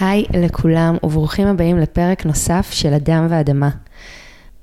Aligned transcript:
היי 0.00 0.24
לכולם 0.34 0.96
וברוכים 1.02 1.46
הבאים 1.46 1.78
לפרק 1.78 2.26
נוסף 2.26 2.68
של 2.72 2.94
אדם 2.94 3.26
ואדמה. 3.30 3.70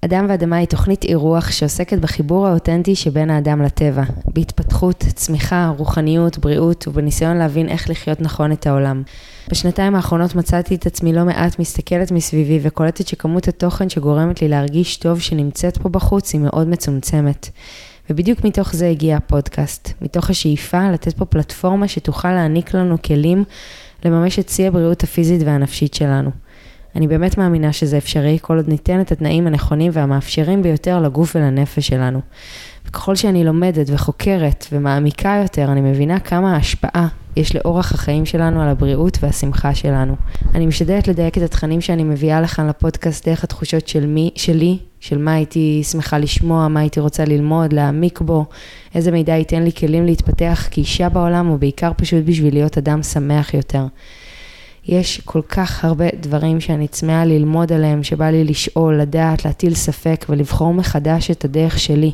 אדם 0.05 0.25
ואדמה 0.29 0.55
היא 0.55 0.67
תוכנית 0.67 1.03
אירוח 1.03 1.51
שעוסקת 1.51 1.97
בחיבור 1.97 2.47
האותנטי 2.47 2.95
שבין 2.95 3.29
האדם 3.29 3.61
לטבע, 3.61 4.03
בהתפתחות, 4.25 5.03
צמיחה, 5.13 5.71
רוחניות, 5.77 6.37
בריאות 6.37 6.87
ובניסיון 6.87 7.37
להבין 7.37 7.69
איך 7.69 7.89
לחיות 7.89 8.21
נכון 8.21 8.51
את 8.51 8.67
העולם. 8.67 9.03
בשנתיים 9.51 9.95
האחרונות 9.95 10.35
מצאתי 10.35 10.75
את 10.75 10.85
עצמי 10.85 11.13
לא 11.13 11.23
מעט 11.23 11.59
מסתכלת 11.59 12.11
מסביבי 12.11 12.59
וקולטת 12.61 13.07
שכמות 13.07 13.47
התוכן 13.47 13.89
שגורמת 13.89 14.41
לי 14.41 14.47
להרגיש 14.47 14.97
טוב 14.97 15.19
שנמצאת 15.19 15.77
פה 15.77 15.89
בחוץ 15.89 16.33
היא 16.33 16.41
מאוד 16.41 16.67
מצומצמת. 16.67 17.49
ובדיוק 18.09 18.43
מתוך 18.43 18.75
זה 18.75 18.89
הגיע 18.89 19.17
הפודקאסט, 19.17 19.93
מתוך 20.01 20.29
השאיפה 20.29 20.91
לתת 20.91 21.17
פה 21.17 21.25
פלטפורמה 21.25 21.87
שתוכל 21.87 22.31
להעניק 22.31 22.73
לנו 22.73 23.01
כלים 23.01 23.43
לממש 24.05 24.39
את 24.39 24.49
שיא 24.49 24.67
הבריאות 24.67 25.03
הפיזית 25.03 25.41
והנפשית 25.45 25.93
שלנו. 25.93 26.29
אני 26.95 27.07
באמת 27.07 27.37
מאמינה 27.37 27.73
שזה 27.73 27.97
אפשרי 27.97 28.37
כל 28.41 28.57
עוד 28.57 28.67
ניתן 28.67 29.01
את 29.01 29.11
התנאים 29.11 29.47
הנכונים 29.47 29.91
והמאפשרים 29.93 30.63
ביותר 30.63 31.01
לגוף 31.01 31.35
ולנפש 31.35 31.87
שלנו. 31.87 32.21
וככל 32.95 33.15
שאני 33.15 33.43
לומדת 33.43 33.87
וחוקרת 33.89 34.65
ומעמיקה 34.71 35.39
יותר, 35.41 35.71
אני 35.71 35.81
מבינה 35.81 36.19
כמה 36.19 36.55
ההשפעה 36.55 37.07
יש 37.35 37.55
לאורח 37.55 37.93
החיים 37.93 38.25
שלנו 38.25 38.61
על 38.61 38.67
הבריאות 38.67 39.17
והשמחה 39.21 39.75
שלנו. 39.75 40.15
אני 40.53 40.65
משתדלת 40.65 41.07
לדייק 41.07 41.37
את 41.37 41.43
התכנים 41.43 41.81
שאני 41.81 42.03
מביאה 42.03 42.41
לכאן 42.41 42.67
לפודקאסט 42.67 43.27
דרך 43.27 43.43
התחושות 43.43 43.87
של 43.87 44.05
מי, 44.05 44.31
שלי, 44.35 44.77
של 44.99 45.17
מה 45.17 45.33
הייתי 45.33 45.83
שמחה 45.91 46.17
לשמוע, 46.17 46.67
מה 46.67 46.79
הייתי 46.79 46.99
רוצה 46.99 47.25
ללמוד, 47.25 47.73
להעמיק 47.73 48.21
בו, 48.21 48.45
איזה 48.95 49.11
מידע 49.11 49.33
ייתן 49.33 49.63
לי 49.63 49.71
כלים 49.71 50.05
להתפתח 50.05 50.67
כאישה 50.71 51.09
בעולם, 51.09 51.49
ובעיקר 51.49 51.91
פשוט 51.97 52.23
בשביל 52.25 52.53
להיות 52.53 52.77
אדם 52.77 53.03
שמח 53.03 53.53
יותר. 53.53 53.85
יש 54.87 55.21
כל 55.25 55.41
כך 55.41 55.85
הרבה 55.85 56.05
דברים 56.19 56.59
שאני 56.59 56.87
צמאה 56.87 57.25
ללמוד 57.25 57.73
עליהם, 57.73 58.03
שבא 58.03 58.29
לי 58.29 58.43
לשאול, 58.43 59.01
לדעת, 59.01 59.45
להטיל 59.45 59.73
ספק 59.73 60.25
ולבחור 60.29 60.73
מחדש 60.73 61.31
את 61.31 61.45
הדרך 61.45 61.79
שלי, 61.79 62.11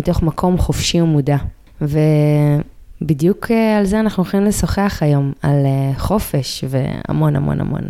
מתוך 0.00 0.22
מקום 0.22 0.58
חופשי 0.58 1.00
ומודע. 1.00 1.36
ובדיוק 1.80 3.50
אה, 3.50 3.78
על 3.78 3.84
זה 3.84 4.00
אנחנו 4.00 4.22
הולכים 4.22 4.44
לשוחח 4.44 4.98
היום, 5.00 5.32
על 5.42 5.66
אה, 5.66 5.98
חופש 5.98 6.64
והמון 6.68 7.36
המון 7.36 7.60
המון 7.60 7.82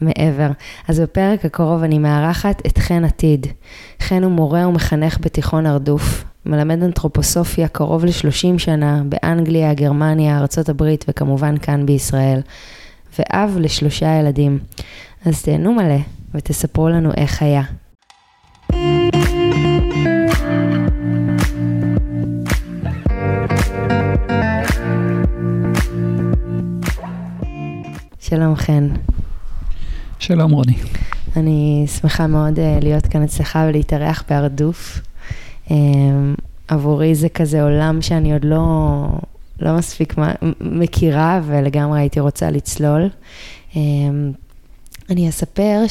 מעבר. 0.00 0.50
אז 0.88 1.00
בפרק 1.00 1.44
הקרוב 1.44 1.82
אני 1.82 1.98
מארחת 1.98 2.62
את 2.66 2.78
חן 2.78 3.04
עתיד. 3.04 3.46
חן 4.00 4.22
הוא 4.22 4.32
מורה 4.32 4.68
ומחנך 4.68 5.18
בתיכון 5.20 5.66
הרדוף. 5.66 6.24
מלמד 6.46 6.82
אנתרופוסופיה 6.82 7.68
קרוב 7.68 8.04
ל-30 8.04 8.58
שנה 8.58 9.02
באנגליה, 9.04 9.74
גרמניה, 9.74 10.38
ארה"ב 10.38 10.82
וכמובן 11.08 11.58
כאן 11.58 11.86
בישראל. 11.86 12.40
ואב 13.18 13.56
לשלושה 13.60 14.18
ילדים. 14.20 14.58
אז 15.24 15.42
תהנו 15.42 15.72
מלא 15.72 15.98
ותספרו 16.34 16.88
לנו 16.88 17.10
איך 17.16 17.42
היה. 17.42 17.62
שלום 28.32 28.56
חן. 28.56 28.88
שלום 30.18 30.52
רוני. 30.52 30.74
אני 31.36 31.84
שמחה 32.00 32.26
מאוד 32.26 32.58
אה, 32.58 32.78
להיות 32.82 33.06
כאן 33.06 33.22
אצלך 33.22 33.58
ולהתארח 33.68 34.24
בהרדוף. 34.28 35.00
אה, 35.70 35.76
עבורי 36.68 37.14
זה 37.14 37.28
כזה 37.28 37.62
עולם 37.62 38.02
שאני 38.02 38.32
עוד 38.32 38.44
לא, 38.44 39.06
לא 39.60 39.76
מספיק 39.76 40.14
מכירה 40.60 41.40
ולגמרי 41.46 42.00
הייתי 42.00 42.20
רוצה 42.20 42.50
לצלול. 42.50 43.08
אמ, 43.76 44.32
אני 45.10 45.28
אספר 45.28 45.82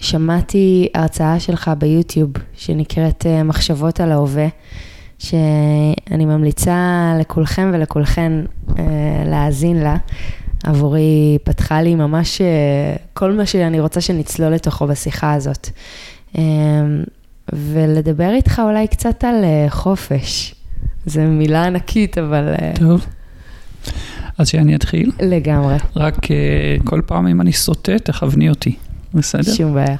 ששמעתי 0.00 0.88
הרצאה 0.94 1.40
שלך 1.40 1.70
ביוטיוב 1.78 2.30
שנקראת 2.54 3.26
אה, 3.26 3.42
מחשבות 3.42 4.00
על 4.00 4.12
ההווה, 4.12 4.48
שאני 5.18 6.24
ממליצה 6.24 7.12
לכולכם 7.20 7.70
ולכולכן 7.74 8.32
אה, 8.78 8.84
להאזין 9.26 9.76
לה. 9.76 9.96
עבורי 10.64 11.38
פתחה 11.44 11.82
לי 11.82 11.94
ממש 11.94 12.40
אה, 12.40 12.96
כל 13.12 13.32
מה 13.32 13.46
שאני 13.46 13.80
רוצה 13.80 14.00
שנצלול 14.00 14.52
לתוכו 14.52 14.86
בשיחה 14.86 15.32
הזאת. 15.32 15.68
אמ, 16.38 16.42
ולדבר 17.52 18.30
איתך 18.30 18.62
אולי 18.64 18.88
קצת 18.88 19.24
על 19.24 19.44
חופש. 19.68 20.54
זו 21.06 21.20
מילה 21.20 21.64
ענקית, 21.64 22.18
אבל... 22.18 22.54
אה, 22.62 22.72
טוב. 22.74 23.06
אז 24.38 24.48
שאני 24.48 24.76
אתחיל? 24.76 25.12
לגמרי. 25.20 25.76
רק 25.96 26.24
uh, 26.24 26.28
כל 26.84 27.02
פעם 27.06 27.26
אם 27.26 27.40
אני 27.40 27.52
סוטה, 27.52 27.98
תכווני 27.98 28.50
אותי, 28.50 28.76
בסדר? 29.14 29.52
שום 29.52 29.74
בעיה. 29.74 29.96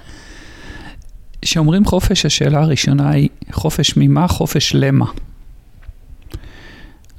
כשאומרים 1.42 1.84
חופש, 1.84 2.26
השאלה 2.26 2.62
הראשונה 2.62 3.10
היא, 3.10 3.28
חופש 3.52 3.96
ממה? 3.96 4.28
חופש 4.28 4.74
למה. 4.74 5.06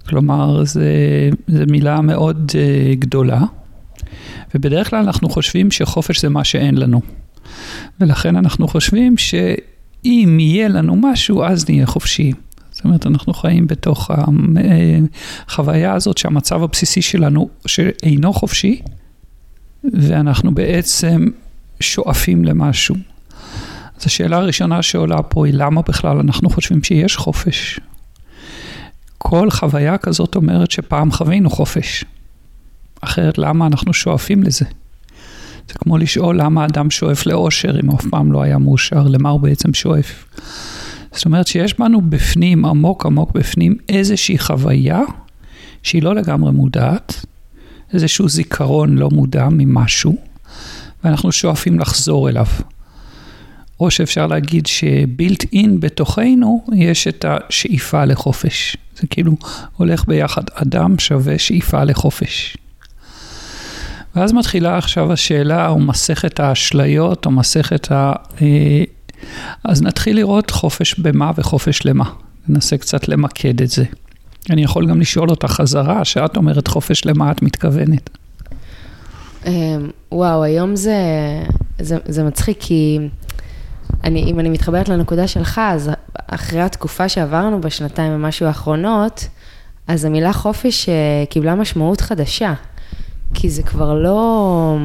כלומר, 0.07 0.63
זו 0.66 0.79
מילה 1.47 2.01
מאוד 2.01 2.51
uh, 2.51 2.95
גדולה, 3.00 3.41
ובדרך 4.55 4.89
כלל 4.89 5.00
אנחנו 5.00 5.29
חושבים 5.29 5.72
שחופש 5.72 6.22
זה 6.22 6.29
מה 6.29 6.44
שאין 6.44 6.78
לנו. 6.78 7.01
ולכן 8.00 8.35
אנחנו 8.35 8.67
חושבים 8.67 9.17
שאם 9.17 10.38
יהיה 10.39 10.67
לנו 10.67 10.95
משהו, 10.95 11.44
אז 11.44 11.69
נהיה 11.69 11.85
חופשיים. 11.85 12.35
זאת 12.72 12.85
אומרת, 12.85 13.07
אנחנו 13.07 13.34
חיים 13.34 13.67
בתוך 13.67 14.11
החוויה 15.47 15.94
הזאת 15.94 16.17
שהמצב 16.17 16.63
הבסיסי 16.63 17.01
שלנו 17.01 17.49
שאינו 17.66 18.34
חופשי, 18.34 18.81
ואנחנו 19.84 20.55
בעצם 20.55 21.25
שואפים 21.79 22.45
למשהו. 22.45 22.95
אז 24.00 24.06
השאלה 24.06 24.38
הראשונה 24.38 24.81
שעולה 24.81 25.24
פה 25.24 25.46
היא 25.46 25.53
למה 25.53 25.81
בכלל 25.81 26.18
אנחנו 26.18 26.50
חושבים 26.50 26.84
שיש 26.84 27.18
חופש? 27.18 27.80
כל 29.18 29.50
חוויה 29.52 29.97
כזאת 29.97 30.35
אומרת 30.35 30.72
שפעם 30.72 31.12
חווינו 31.12 31.50
חופש. 31.50 32.06
אחרת 33.02 33.38
למה 33.38 33.68
אנחנו 33.68 33.94
שואפים 33.94 34.44
לזה? 34.44 34.66
זה 35.68 35.74
כמו 35.74 35.97
לשאול 35.97 36.41
למה 36.41 36.66
אדם 36.66 36.90
שואף 36.90 37.25
לאושר 37.25 37.80
אם 37.80 37.91
אף 37.91 38.06
פעם 38.09 38.31
לא 38.31 38.41
היה 38.41 38.58
מאושר, 38.58 39.03
למה 39.08 39.30
הוא 39.30 39.40
בעצם 39.40 39.74
שואף. 39.74 40.25
זאת 41.12 41.25
אומרת 41.25 41.47
שיש 41.47 41.79
בנו 41.79 42.02
בפנים, 42.02 42.66
עמוק 42.66 43.06
עמוק 43.06 43.31
בפנים, 43.31 43.75
איזושהי 43.90 44.38
חוויה 44.40 45.02
שהיא 45.84 46.03
לא 46.03 46.16
לגמרי 46.16 46.52
מודעת, 46.52 47.25
איזשהו 47.94 48.29
זיכרון 48.29 48.97
לא 48.97 49.09
מודע 49.09 49.47
ממשהו, 49.52 50.18
ואנחנו 51.03 51.31
שואפים 51.31 51.79
לחזור 51.79 52.29
אליו. 52.29 52.46
או 53.80 53.92
שאפשר 53.92 54.28
להגיד 54.28 54.66
שבילט 54.66 55.46
אין 55.54 55.80
בתוכנו 55.80 56.66
יש 56.76 57.08
את 57.08 57.26
השאיפה 57.28 58.06
לחופש. 58.06 58.78
זה 58.96 59.08
כאילו 59.08 59.38
הולך 59.78 60.06
ביחד, 60.08 60.44
אדם 60.54 61.00
שווה 61.00 61.40
שאיפה 61.40 61.84
לחופש. 61.84 62.58
ואז 64.16 64.34
מתחילה 64.34 64.78
עכשיו 64.78 65.14
השאלה, 65.14 65.70
או 65.70 65.80
מסכת 65.80 66.40
האשליות, 66.40 67.26
או 67.26 67.32
מסכת 67.32 67.92
ה... 67.92 68.14
אה, 68.42 68.84
אז 69.64 69.82
נתחיל 69.82 70.16
לראות 70.16 70.52
חופש 70.52 71.00
במה 71.00 71.32
וחופש 71.38 71.86
למה. 71.86 72.12
ננסה 72.48 72.78
קצת 72.78 73.08
למקד 73.08 73.62
את 73.62 73.70
זה. 73.70 73.84
אני 74.50 74.64
יכול 74.64 74.88
גם 74.88 75.02
לשאול 75.02 75.30
אותה 75.30 75.48
חזרה, 75.48 76.06
שאת 76.06 76.38
אומרת 76.38 76.68
חופש 76.68 77.06
למה 77.06 77.32
את 77.32 77.42
מתכוונת. 77.42 78.09
אמ, 79.46 79.52
וואו, 80.12 80.44
היום 80.44 80.76
זה, 80.76 80.98
זה, 81.80 81.98
זה 82.06 82.24
מצחיק, 82.24 82.58
כי 82.59 83.00
אני, 84.07 84.23
אם 84.23 84.40
אני 84.40 84.50
מתחברת 84.50 84.90
לנקודה 84.90 85.28
שלך, 85.28 85.62
אז 85.63 85.91
אחרי 86.28 86.62
התקופה 86.62 87.09
שעברנו 87.09 87.62
בשנתיים 87.62 88.13
ומשהו 88.13 88.45
האחרונות, 88.45 89.28
אז 89.88 90.06
המילה 90.06 90.34
חופש 90.34 90.90
אה, 90.90 90.94
קיבלה 91.29 91.56
משמעות 91.56 92.01
חדשה. 92.01 92.53
כי 93.34 93.50
זה 93.50 93.63
כבר 93.63 93.94
לא... 93.94 94.78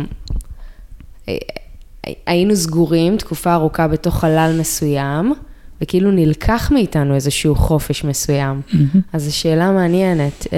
היינו 2.26 2.56
סגורים 2.56 3.16
תקופה 3.16 3.54
ארוכה 3.54 3.88
בתוך 3.88 4.20
חלל 4.20 4.56
מסוים, 4.60 5.34
וכאילו 5.80 6.10
נלקח 6.10 6.70
מאיתנו 6.74 7.14
איזשהו 7.14 7.54
חופש 7.54 8.04
מסוים. 8.04 8.60
Mm-hmm. 8.68 8.98
אז 9.12 9.24
זו 9.24 9.36
שאלה 9.36 9.70
מעניינת. 9.70 10.46
Uh, 10.46 10.50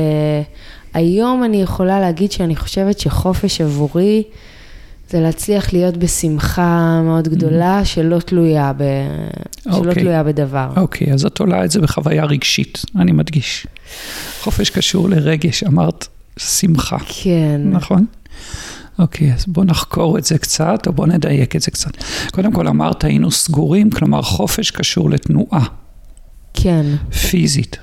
היום 0.94 1.44
אני 1.44 1.62
יכולה 1.62 2.00
להגיד 2.00 2.33
שאני 2.33 2.56
חושבת 2.56 2.99
שחופש 2.99 3.61
עבורי 3.61 4.23
זה 5.15 5.21
להצליח 5.21 5.73
להיות 5.73 5.97
בשמחה 5.97 7.01
מאוד 7.05 7.29
גדולה, 7.29 7.81
mm-hmm. 7.81 7.85
שלא, 7.85 8.19
תלויה 8.19 8.73
ב... 8.73 8.83
okay. 8.83 9.63
שלא 9.63 9.75
אוקיי. 9.75 9.95
תלויה 9.95 10.23
בדבר. 10.23 10.69
אוקיי, 10.77 11.07
okay, 11.07 11.15
אז 11.15 11.25
את 11.25 11.41
עולה 11.41 11.65
את 11.65 11.71
זה 11.71 11.81
בחוויה 11.81 12.25
רגשית, 12.25 12.83
אני 12.97 13.13
מדגיש. 13.13 13.67
חופש 14.41 14.71
קשור 14.71 15.09
לרגש, 15.09 15.65
אמרת 15.65 16.09
שמחה. 16.39 16.97
כן. 17.23 17.61
נכון? 17.65 18.07
אוקיי, 18.99 19.35
אז 19.35 19.45
בוא 19.47 19.65
נחקור 19.65 20.19
את 20.19 20.25
זה 20.25 20.39
קצת, 20.39 20.87
או 20.87 20.93
בוא 20.93 21.07
נדייק 21.07 21.57
את 21.57 21.61
זה 21.61 21.71
קצת. 21.71 21.91
קודם 22.33 22.53
כל 22.53 22.69
אמרת, 22.69 23.05
היינו 23.05 23.31
סגורים, 23.31 23.91
כלומר 23.91 24.23
חופש 24.23 24.71
קשור 24.71 25.11
לתנועה. 25.11 25.65
כן. 26.55 26.87
פיזית. 27.31 27.77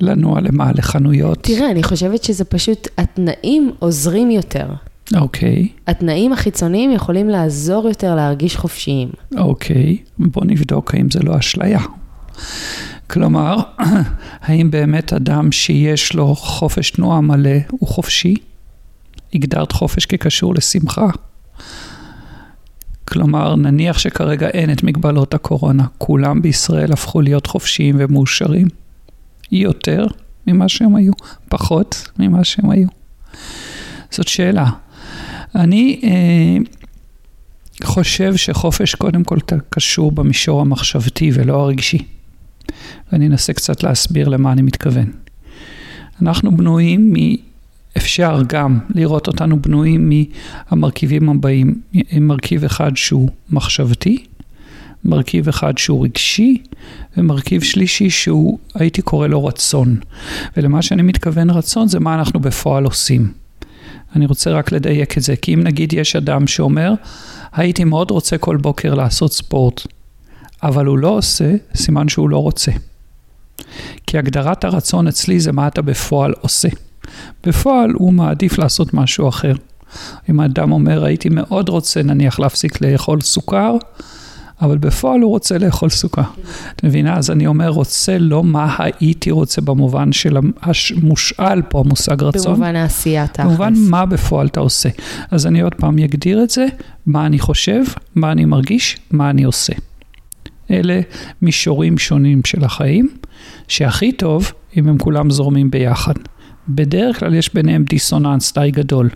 לנוע 0.00 0.40
למה? 0.40 0.72
לחנויות? 0.74 1.42
תראה, 1.42 1.70
אני 1.70 1.82
חושבת 1.82 2.24
שזה 2.24 2.44
פשוט, 2.44 2.88
התנאים 2.98 3.72
עוזרים 3.78 4.30
יותר. 4.30 4.66
אוקיי, 5.16 5.68
התנאים 5.86 6.32
החיצוניים 6.32 6.92
יכולים 6.92 7.28
לעזור 7.28 7.88
יותר 7.88 8.14
להרגיש 8.14 8.56
חופשיים. 8.56 9.08
אוקיי. 9.36 9.96
בוא 10.18 10.44
נבדוק 10.44 10.94
האם 10.94 11.10
זה 11.10 11.20
לא 11.22 11.38
אשליה. 11.38 11.80
כלומר, 13.06 13.56
האם 14.46 14.70
באמת 14.70 15.12
אדם 15.12 15.52
שיש 15.52 16.14
לו 16.14 16.34
חופש 16.34 16.90
תנועה 16.90 17.20
מלא 17.20 17.58
הוא 17.70 17.88
חופשי? 17.88 18.34
הגדרת 19.34 19.72
חופש 19.72 20.06
כקשור 20.06 20.54
לשמחה. 20.54 21.06
כלומר, 23.04 23.56
נניח 23.56 23.98
שכרגע 23.98 24.48
אין 24.48 24.72
את 24.72 24.82
מגבלות 24.82 25.34
הקורונה, 25.34 25.84
כולם 25.98 26.42
בישראל 26.42 26.92
הפכו 26.92 27.20
להיות 27.20 27.46
חופשיים 27.46 27.96
ומאושרים? 27.98 28.68
יותר 29.52 30.06
ממה 30.46 30.68
שהם 30.68 30.96
היו, 30.96 31.12
פחות 31.48 32.08
ממה 32.18 32.44
שהם 32.44 32.70
היו. 32.70 32.88
זאת 34.10 34.28
שאלה. 34.28 34.70
אני 35.58 36.00
אה, 36.04 36.56
חושב 37.84 38.36
שחופש 38.36 38.94
קודם 38.94 39.24
כל 39.24 39.38
קשור 39.70 40.12
במישור 40.12 40.60
המחשבתי 40.60 41.30
ולא 41.34 41.62
הרגשי. 41.62 41.98
ואני 43.12 43.26
אנסה 43.26 43.52
קצת 43.52 43.82
להסביר 43.82 44.28
למה 44.28 44.52
אני 44.52 44.62
מתכוון. 44.62 45.12
אנחנו 46.22 46.56
בנויים 46.56 47.12
מ... 47.12 47.16
אפשר 47.96 48.42
גם 48.46 48.78
לראות 48.94 49.26
אותנו 49.26 49.62
בנויים 49.62 50.12
מהמרכיבים 50.70 51.28
הבאים, 51.28 51.80
מרכיב 52.20 52.64
אחד 52.64 52.96
שהוא 52.96 53.28
מחשבתי, 53.50 54.24
מרכיב 55.04 55.48
אחד 55.48 55.78
שהוא 55.78 56.04
רגשי, 56.04 56.62
ומרכיב 57.16 57.62
שלישי 57.62 58.10
שהוא, 58.10 58.58
הייתי 58.74 59.02
קורא 59.02 59.26
לו 59.26 59.44
רצון. 59.44 59.96
ולמה 60.56 60.82
שאני 60.82 61.02
מתכוון 61.02 61.50
רצון 61.50 61.88
זה 61.88 62.00
מה 62.00 62.14
אנחנו 62.14 62.40
בפועל 62.40 62.84
עושים. 62.84 63.32
אני 64.16 64.26
רוצה 64.26 64.50
רק 64.50 64.72
לדייק 64.72 65.18
את 65.18 65.22
זה, 65.22 65.36
כי 65.36 65.54
אם 65.54 65.60
נגיד 65.62 65.92
יש 65.92 66.16
אדם 66.16 66.46
שאומר, 66.46 66.94
הייתי 67.52 67.84
מאוד 67.84 68.10
רוצה 68.10 68.38
כל 68.38 68.56
בוקר 68.56 68.94
לעשות 68.94 69.32
ספורט, 69.32 69.86
אבל 70.62 70.86
הוא 70.86 70.98
לא 70.98 71.08
עושה, 71.08 71.54
סימן 71.74 72.08
שהוא 72.08 72.30
לא 72.30 72.38
רוצה. 72.38 72.72
כי 74.06 74.18
הגדרת 74.18 74.64
הרצון 74.64 75.08
אצלי 75.08 75.40
זה 75.40 75.52
מה 75.52 75.68
אתה 75.68 75.82
בפועל 75.82 76.34
עושה. 76.40 76.68
בפועל 77.46 77.90
הוא 77.90 78.12
מעדיף 78.12 78.58
לעשות 78.58 78.94
משהו 78.94 79.28
אחר. 79.28 79.54
אם 80.30 80.40
האדם 80.40 80.72
אומר, 80.72 81.04
הייתי 81.04 81.28
מאוד 81.28 81.68
רוצה 81.68 82.02
נניח 82.02 82.38
להפסיק 82.40 82.80
לאכול 82.80 83.20
סוכר, 83.20 83.76
אבל 84.62 84.78
בפועל 84.78 85.20
הוא 85.20 85.30
רוצה 85.30 85.58
לאכול 85.58 85.88
סוכר. 85.88 86.22
את 86.76 86.84
מבינה? 86.84 87.16
אז 87.16 87.30
אני 87.30 87.46
אומר, 87.46 87.68
רוצה 87.68 88.18
לא 88.18 88.44
מה 88.44 88.76
הייתי 88.78 89.30
רוצה 89.30 89.60
במובן 89.60 90.12
של 90.12 90.36
המושאל 90.36 91.62
פה, 91.62 91.80
המושג 91.80 92.22
רצון. 92.22 92.54
במובן 92.54 92.76
העשייה 92.76 93.26
תכלס. 93.26 93.46
במובן 93.46 93.74
מה 93.90 94.06
בפועל 94.06 94.46
אתה 94.46 94.60
עושה. 94.60 94.88
אז 95.30 95.46
אני 95.46 95.60
עוד 95.60 95.74
פעם 95.74 95.98
אגדיר 95.98 96.42
את 96.42 96.50
זה, 96.50 96.66
מה 97.06 97.26
אני 97.26 97.38
חושב, 97.38 97.82
מה 98.14 98.32
אני 98.32 98.44
מרגיש, 98.44 98.96
מה 99.10 99.30
אני 99.30 99.44
עושה. 99.44 99.72
אלה 100.70 101.00
מישורים 101.42 101.98
שונים 101.98 102.40
של 102.44 102.64
החיים, 102.64 103.08
שהכי 103.68 104.12
טוב 104.12 104.52
אם 104.76 104.88
הם 104.88 104.98
כולם 104.98 105.30
זורמים 105.30 105.70
ביחד. 105.70 106.14
בדרך 106.68 107.20
כלל 107.20 107.34
יש 107.34 107.54
ביניהם 107.54 107.84
דיסוננס 107.84 108.52
די 108.58 108.70
גדול. 108.70 109.08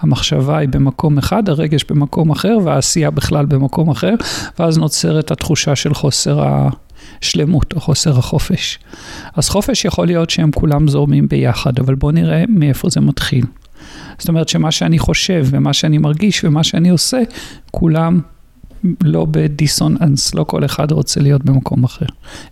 המחשבה 0.00 0.58
היא 0.58 0.68
במקום 0.68 1.18
אחד, 1.18 1.48
הרגש 1.48 1.84
במקום 1.84 2.30
אחר, 2.30 2.58
והעשייה 2.64 3.10
בכלל 3.10 3.46
במקום 3.46 3.90
אחר, 3.90 4.14
ואז 4.58 4.78
נוצרת 4.78 5.30
התחושה 5.30 5.76
של 5.76 5.94
חוסר 5.94 6.44
השלמות 7.20 7.72
או 7.72 7.80
חוסר 7.80 8.18
החופש. 8.18 8.78
אז 9.34 9.48
חופש 9.48 9.84
יכול 9.84 10.06
להיות 10.06 10.30
שהם 10.30 10.50
כולם 10.54 10.88
זורמים 10.88 11.28
ביחד, 11.28 11.78
אבל 11.78 11.94
בואו 11.94 12.12
נראה 12.12 12.44
מאיפה 12.48 12.88
זה 12.88 13.00
מתחיל. 13.00 13.44
זאת 14.18 14.28
אומרת 14.28 14.48
שמה 14.48 14.70
שאני 14.70 14.98
חושב 14.98 15.46
ומה 15.50 15.72
שאני 15.72 15.98
מרגיש 15.98 16.44
ומה 16.44 16.64
שאני 16.64 16.88
עושה, 16.88 17.22
כולם 17.70 18.20
לא 19.04 19.26
בדיסוננס, 19.30 20.34
לא 20.34 20.44
כל 20.44 20.64
אחד 20.64 20.92
רוצה 20.92 21.20
להיות 21.20 21.44
במקום 21.44 21.84
אחר, 21.84 22.06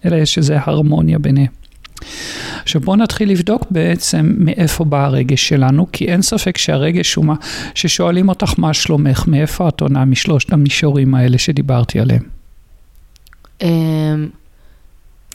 אלא 0.04 0.16
יש 0.16 0.38
איזו 0.38 0.54
הרמוניה 0.54 1.18
ביניהם. 1.18 1.63
עכשיו 2.62 2.80
בואו 2.80 2.96
נתחיל 2.96 3.30
לבדוק 3.30 3.66
בעצם 3.70 4.34
מאיפה 4.38 4.84
בא 4.84 5.04
הרגש 5.04 5.48
שלנו, 5.48 5.86
כי 5.92 6.04
אין 6.04 6.22
ספק 6.22 6.58
שהרגש 6.58 7.14
הוא 7.14 7.24
מה, 7.24 7.34
ששואלים 7.74 8.28
אותך 8.28 8.52
מה 8.58 8.74
שלומך, 8.74 9.24
מאיפה 9.26 9.68
את 9.68 9.80
עונה 9.80 10.04
משלושת 10.04 10.52
המישורים 10.52 11.14
האלה 11.14 11.38
שדיברתי 11.38 12.00
עליהם. 12.00 12.22
אמ, 13.62 14.28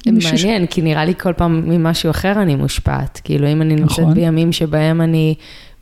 מעניין, 0.06 0.65
כי 0.65 0.81
נראה 0.81 1.06
לי 1.06 1.13
כל 1.15 1.33
פעם 1.33 1.69
ממשהו 1.69 2.09
אחר 2.09 2.41
אני 2.41 2.56
מושפעת. 2.56 3.21
כאילו, 3.23 3.47
אם 3.47 3.61
אני 3.61 3.75
נמצאת 3.75 4.00
נכון. 4.00 4.13
בימים 4.13 4.51
שבהם 4.51 5.01
אני 5.01 5.35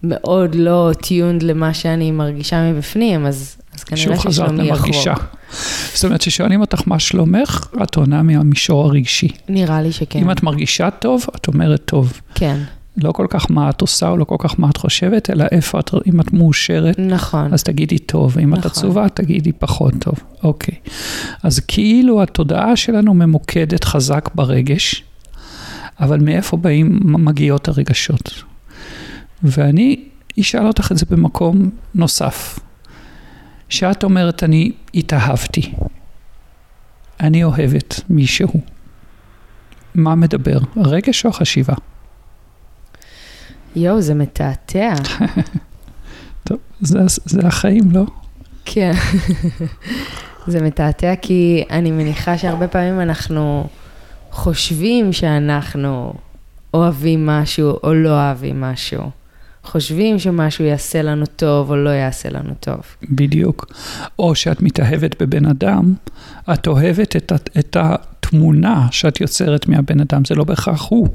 מאוד 0.03 0.55
לא 0.55 0.91
טיונד 1.01 1.43
למה 1.43 1.73
שאני 1.73 2.11
מרגישה 2.11 2.71
מבפנים, 2.71 3.25
אז, 3.25 3.57
אז 3.77 3.83
כנראה 3.83 4.19
ששלומי 4.19 4.63
יחרוק. 4.63 4.95
זאת 5.93 6.05
אומרת, 6.05 6.19
כששואלים 6.19 6.61
אותך 6.61 6.81
מה 6.85 6.99
שלומך, 6.99 7.67
את 7.83 7.95
עונה 7.95 8.23
מהמישור 8.23 8.85
הרגשי. 8.85 9.27
נראה 9.49 9.81
לי 9.81 9.91
שכן. 9.91 10.19
אם 10.19 10.31
את 10.31 10.43
מרגישה 10.43 10.89
טוב, 10.91 11.25
את 11.35 11.47
אומרת 11.47 11.81
טוב. 11.85 12.21
כן. 12.35 12.57
לא 12.97 13.11
כל 13.11 13.25
כך 13.29 13.51
מה 13.51 13.69
את 13.69 13.81
עושה, 13.81 14.09
או 14.09 14.17
לא 14.17 14.23
כל 14.23 14.35
כך 14.39 14.59
מה 14.59 14.69
את 14.69 14.77
חושבת, 14.77 15.29
אלא 15.29 15.45
איפה 15.51 15.79
את, 15.79 15.91
אם 16.07 16.21
את 16.21 16.33
מאושרת, 16.33 16.99
נכון. 16.99 17.53
אז 17.53 17.63
תגידי 17.63 17.97
טוב, 17.97 18.37
אם 18.37 18.49
נכון. 18.49 18.59
את 18.59 18.65
עצובה, 18.65 19.09
תגידי 19.09 19.51
פחות 19.51 19.93
טוב. 19.99 20.15
אוקיי. 20.43 20.75
אז 21.43 21.59
כאילו 21.59 22.23
התודעה 22.23 22.75
שלנו 22.75 23.13
ממוקדת 23.13 23.83
חזק 23.83 24.29
ברגש, 24.35 25.03
אבל 25.99 26.19
מאיפה 26.19 26.57
באים, 26.57 26.99
מגיעות 27.03 27.67
הרגשות? 27.67 28.43
ואני 29.43 30.03
אשאל 30.39 30.67
אותך 30.67 30.91
את 30.91 30.97
זה 30.97 31.05
במקום 31.09 31.69
נוסף. 31.95 32.59
שאת 33.69 34.03
אומרת, 34.03 34.43
אני 34.43 34.71
התאהבתי, 34.93 35.73
אני 37.19 37.43
אוהבת 37.43 38.01
מישהו. 38.09 38.49
מה 39.95 40.15
מדבר, 40.15 40.57
הרגש 40.75 41.25
או 41.25 41.29
החשיבה? 41.29 41.73
יואו, 43.75 44.01
זה 44.01 44.13
מתעתע. 44.13 44.93
טוב, 46.47 46.57
זה, 46.81 46.99
זה 47.25 47.47
החיים, 47.47 47.91
לא? 47.91 48.05
כן. 48.65 48.91
זה 50.47 50.61
מתעתע 50.61 51.13
כי 51.21 51.63
אני 51.69 51.91
מניחה 51.91 52.37
שהרבה 52.37 52.67
פעמים 52.67 53.01
אנחנו 53.01 53.67
חושבים 54.31 55.13
שאנחנו 55.13 56.13
אוהבים 56.73 57.25
משהו 57.25 57.69
או 57.83 57.93
לא 57.93 58.09
אוהבים 58.09 58.61
משהו. 58.61 59.16
חושבים 59.67 60.19
שמשהו 60.19 60.65
יעשה 60.65 61.01
לנו 61.01 61.25
טוב 61.25 61.69
או 61.71 61.75
לא 61.75 61.89
יעשה 61.89 62.29
לנו 62.29 62.53
טוב. 62.59 62.79
בדיוק. 63.09 63.65
או 64.19 64.35
שאת 64.35 64.61
מתאהבת 64.61 65.21
בבן 65.21 65.45
אדם, 65.45 65.93
את 66.53 66.67
אוהבת 66.67 67.15
את, 67.15 67.31
את 67.59 67.77
התמונה 67.79 68.87
שאת 68.91 69.21
יוצרת 69.21 69.67
מהבן 69.67 69.99
אדם, 69.99 70.25
זה 70.25 70.35
לא 70.35 70.43
בהכרח 70.43 70.87
הוא. 70.89 71.07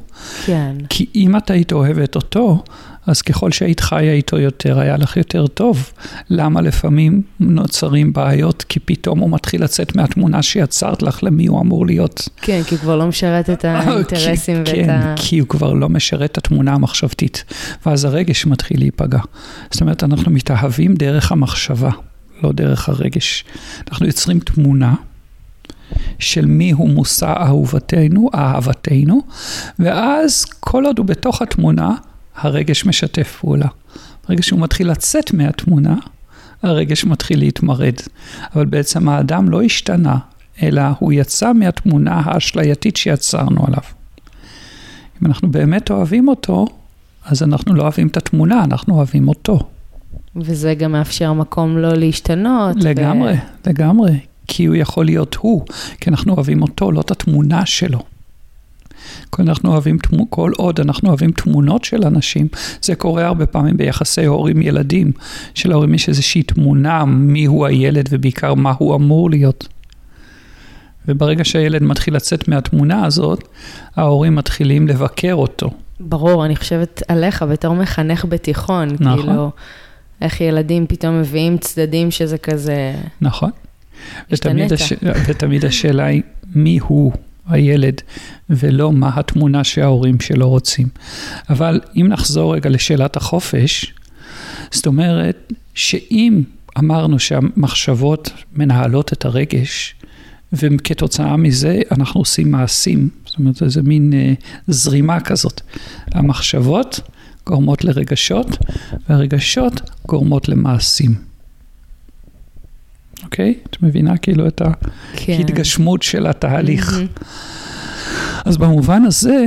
כן. 0.45 0.77
כי 0.89 1.07
אם 1.15 1.37
את 1.37 1.51
היית 1.51 1.73
אוהבת 1.73 2.17
אותו, 2.17 2.65
אז 3.07 3.23
ככל 3.23 3.53
שהיית 3.53 3.81
חיה 3.81 4.13
איתו 4.13 4.39
יותר, 4.39 4.79
היה 4.79 4.97
לך 4.97 5.17
יותר 5.17 5.47
טוב. 5.47 5.93
למה 6.31 6.61
לפעמים 6.61 7.23
נוצרים 7.41 8.13
בעיות? 8.13 8.65
כי 8.69 8.81
פתאום 8.81 9.19
הוא 9.19 9.31
מתחיל 9.31 9.65
לצאת 9.65 9.97
מהתמונה 9.97 10.43
שיצרת 10.43 11.03
לך 11.03 11.25
למי 11.25 11.47
הוא 11.47 11.61
אמור 11.61 11.87
להיות. 11.87 12.29
כן, 12.37 12.63
כי 12.67 12.75
הוא 12.75 12.81
כבר 12.81 12.97
לא 12.97 13.07
משרת 13.07 13.51
את 13.51 13.65
האינטרסים 13.69 14.57
ואת 14.59 14.69
כן, 14.69 14.91
ה... 14.91 15.15
כי 15.17 15.39
הוא 15.39 15.49
כבר 15.49 15.73
לא 15.73 15.89
משרת 15.89 16.31
את 16.31 16.39
התמונה 16.39 16.75
המחשבתית. 16.75 17.45
ואז 17.87 18.05
הרגש 18.05 18.47
מתחיל 18.47 18.79
להיפגע. 18.79 19.21
זאת 19.71 19.81
אומרת, 19.81 20.05
אנחנו 20.05 20.31
מתאהבים 20.31 20.95
דרך 20.95 21.33
המחשבה, 21.33 21.91
לא 22.43 22.53
דרך 22.53 22.89
הרגש. 22.89 23.45
אנחנו 23.91 24.07
יוצרים 24.07 24.41
תמונה. 24.41 24.95
של 26.19 26.47
מי 26.47 26.71
הוא 26.71 26.91
מושא 26.91 27.35
אהובתנו, 27.47 28.31
אהבתנו, 28.35 29.23
ואז 29.79 30.45
כל 30.61 30.87
עוד 30.87 30.99
הוא 30.99 31.07
בתוך 31.07 31.43
התמונה, 31.43 31.95
הרגש 32.37 32.87
משתף 32.87 33.39
פעולה. 33.41 33.69
ברגע 34.29 34.43
שהוא 34.43 34.61
מתחיל 34.61 34.91
לצאת 34.91 35.33
מהתמונה, 35.33 35.97
הרגש 36.63 37.05
מתחיל 37.05 37.39
להתמרד. 37.39 37.95
אבל 38.55 38.65
בעצם 38.65 39.09
האדם 39.09 39.49
לא 39.49 39.63
השתנה, 39.63 40.19
אלא 40.63 40.83
הוא 40.99 41.13
יצא 41.13 41.53
מהתמונה 41.53 42.23
האשלייתית 42.25 42.97
שיצרנו 42.97 43.67
עליו. 43.67 43.83
אם 45.23 45.27
אנחנו 45.27 45.51
באמת 45.51 45.91
אוהבים 45.91 46.29
אותו, 46.29 46.67
אז 47.25 47.43
אנחנו 47.43 47.75
לא 47.75 47.83
אוהבים 47.83 48.07
את 48.07 48.17
התמונה, 48.17 48.65
אנחנו 48.65 48.95
אוהבים 48.95 49.29
אותו. 49.29 49.59
וזה 50.37 50.75
גם 50.75 50.93
מאפשר 50.93 51.33
מקום 51.33 51.79
לא 51.79 51.95
להשתנות. 51.95 52.77
לגמרי, 52.77 53.33
ו... 53.33 53.71
לגמרי. 53.71 54.19
כי 54.47 54.65
הוא 54.65 54.77
יכול 54.77 55.05
להיות 55.05 55.35
הוא, 55.35 55.67
כי 56.01 56.11
אנחנו 56.11 56.35
אוהבים 56.35 56.63
אותו, 56.63 56.93
לא 56.93 57.01
את 57.01 57.11
התמונה 57.11 57.67
שלו. 57.67 58.03
אנחנו 59.41 59.73
אוהבים, 59.73 59.99
כל 60.31 60.53
עוד 60.57 60.81
אנחנו 60.81 61.09
אוהבים 61.09 61.33
תמונות 61.33 61.85
של 61.85 62.05
אנשים, 62.07 62.49
זה 62.83 62.95
קורה 62.95 63.27
הרבה 63.27 63.47
פעמים 63.47 63.77
ביחסי 63.77 64.25
הורים-ילדים, 64.25 65.13
שלהורים 65.55 65.95
יש 65.95 66.09
איזושהי 66.09 66.43
תמונה 66.43 67.05
מי 67.05 67.45
הוא 67.45 67.67
הילד 67.67 68.09
ובעיקר 68.11 68.55
מה 68.55 68.73
הוא 68.79 68.95
אמור 68.95 69.31
להיות. 69.31 69.69
וברגע 71.09 71.45
שהילד 71.45 71.83
מתחיל 71.83 72.17
לצאת 72.17 72.49
מהתמונה 72.49 73.05
הזאת, 73.05 73.49
ההורים 73.97 74.35
מתחילים 74.35 74.89
לבקר 74.89 75.35
אותו. 75.35 75.71
ברור, 76.01 76.45
אני 76.45 76.57
חושבת 76.57 77.03
עליך 77.09 77.43
בתור 77.43 77.75
מחנך 77.75 78.25
בתיכון, 78.29 78.89
נכון. 79.01 79.27
כאילו, 79.27 79.51
איך 80.21 80.41
ילדים 80.41 80.87
פתאום 80.87 81.21
מביאים 81.21 81.59
צדדים 81.59 82.11
שזה 82.11 82.39
כזה... 82.39 82.95
נכון. 83.21 83.51
ותמיד. 84.31 84.73
הש... 84.73 84.93
ותמיד 85.29 85.65
השאלה 85.65 86.05
היא 86.05 86.23
מי 86.55 86.79
הוא 86.83 87.13
הילד, 87.47 88.01
ולא 88.51 88.93
מה 88.93 89.11
התמונה 89.15 89.65
שההורים 89.65 90.21
שלו 90.21 90.49
רוצים. 90.49 90.89
אבל 91.51 91.81
אם 91.97 92.09
נחזור 92.09 92.55
רגע 92.55 92.71
לשאלת 92.71 93.17
החופש, 93.17 93.95
זאת 94.71 94.87
אומרת 94.87 95.53
שאם 95.75 96.43
אמרנו 96.79 97.19
שהמחשבות 97.19 98.31
מנהלות 98.53 99.13
את 99.13 99.25
הרגש, 99.25 99.95
וכתוצאה 100.53 101.37
מזה 101.37 101.81
אנחנו 101.91 102.21
עושים 102.21 102.51
מעשים, 102.51 103.09
זאת 103.27 103.39
אומרת, 103.39 103.63
איזה 103.63 103.83
מין 103.83 104.13
אה, 104.13 104.33
זרימה 104.69 105.21
כזאת. 105.21 105.61
המחשבות 106.13 107.01
גורמות 107.47 107.85
לרגשות, 107.85 108.49
והרגשות 109.09 109.91
גורמות 110.09 110.49
למעשים. 110.49 111.32
אוקיי? 113.25 113.55
את 113.71 113.83
מבינה 113.83 114.17
כאילו 114.17 114.49
את 114.49 114.63
כן. 115.17 115.33
ההתגשמות 115.33 116.03
של 116.03 116.27
התהליך. 116.27 116.99
אז 118.45 118.57
במובן 118.57 119.03
הזה, 119.05 119.47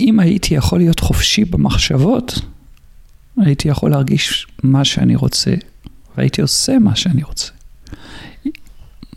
אם 0.00 0.20
הייתי 0.20 0.54
יכול 0.54 0.78
להיות 0.78 1.00
חופשי 1.00 1.44
במחשבות, 1.44 2.40
הייתי 3.36 3.68
יכול 3.68 3.90
להרגיש 3.90 4.46
מה 4.62 4.84
שאני 4.84 5.16
רוצה, 5.16 5.54
והייתי 6.16 6.42
עושה 6.42 6.78
מה 6.78 6.96
שאני 6.96 7.22
רוצה. 7.22 7.52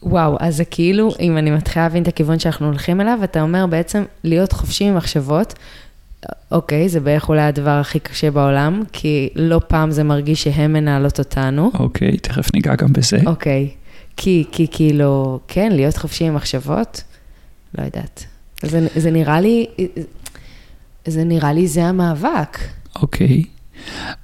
וואו, 0.03 0.37
אז 0.39 0.55
זה 0.55 0.65
כאילו, 0.65 1.11
אם 1.19 1.37
אני 1.37 1.51
מתחילה 1.51 1.85
להבין 1.85 2.03
את 2.03 2.07
הכיוון 2.07 2.39
שאנחנו 2.39 2.65
הולכים 2.65 3.01
אליו, 3.01 3.19
אתה 3.23 3.41
אומר 3.41 3.65
בעצם 3.65 4.03
להיות 4.23 4.51
חופשי 4.51 4.89
ממחשבות. 4.89 5.53
אוקיי, 6.51 6.89
זה 6.89 6.99
בערך 6.99 7.29
אולי 7.29 7.41
הדבר 7.41 7.69
הכי 7.69 7.99
קשה 7.99 8.31
בעולם, 8.31 8.83
כי 8.93 9.29
לא 9.35 9.61
פעם 9.67 9.91
זה 9.91 10.03
מרגיש 10.03 10.43
שהן 10.43 10.73
מנהלות 10.73 11.19
אותנו. 11.19 11.71
אוקיי, 11.73 12.17
תכף 12.17 12.53
ניגע 12.53 12.75
גם 12.75 12.93
בזה. 12.93 13.19
אוקיי, 13.25 13.69
כי, 14.17 14.45
כי 14.51 14.67
כאילו, 14.71 15.39
כן, 15.47 15.71
להיות 15.71 15.97
חופשי 15.97 16.29
ממחשבות, 16.29 17.03
לא 17.77 17.83
יודעת. 17.83 18.25
זה, 18.61 18.87
זה 18.95 19.11
נראה 19.11 19.41
לי, 19.41 19.65
זה 21.07 21.23
נראה 21.23 21.53
לי 21.53 21.67
זה 21.67 21.85
המאבק. 21.85 22.57
אוקיי. 22.95 23.43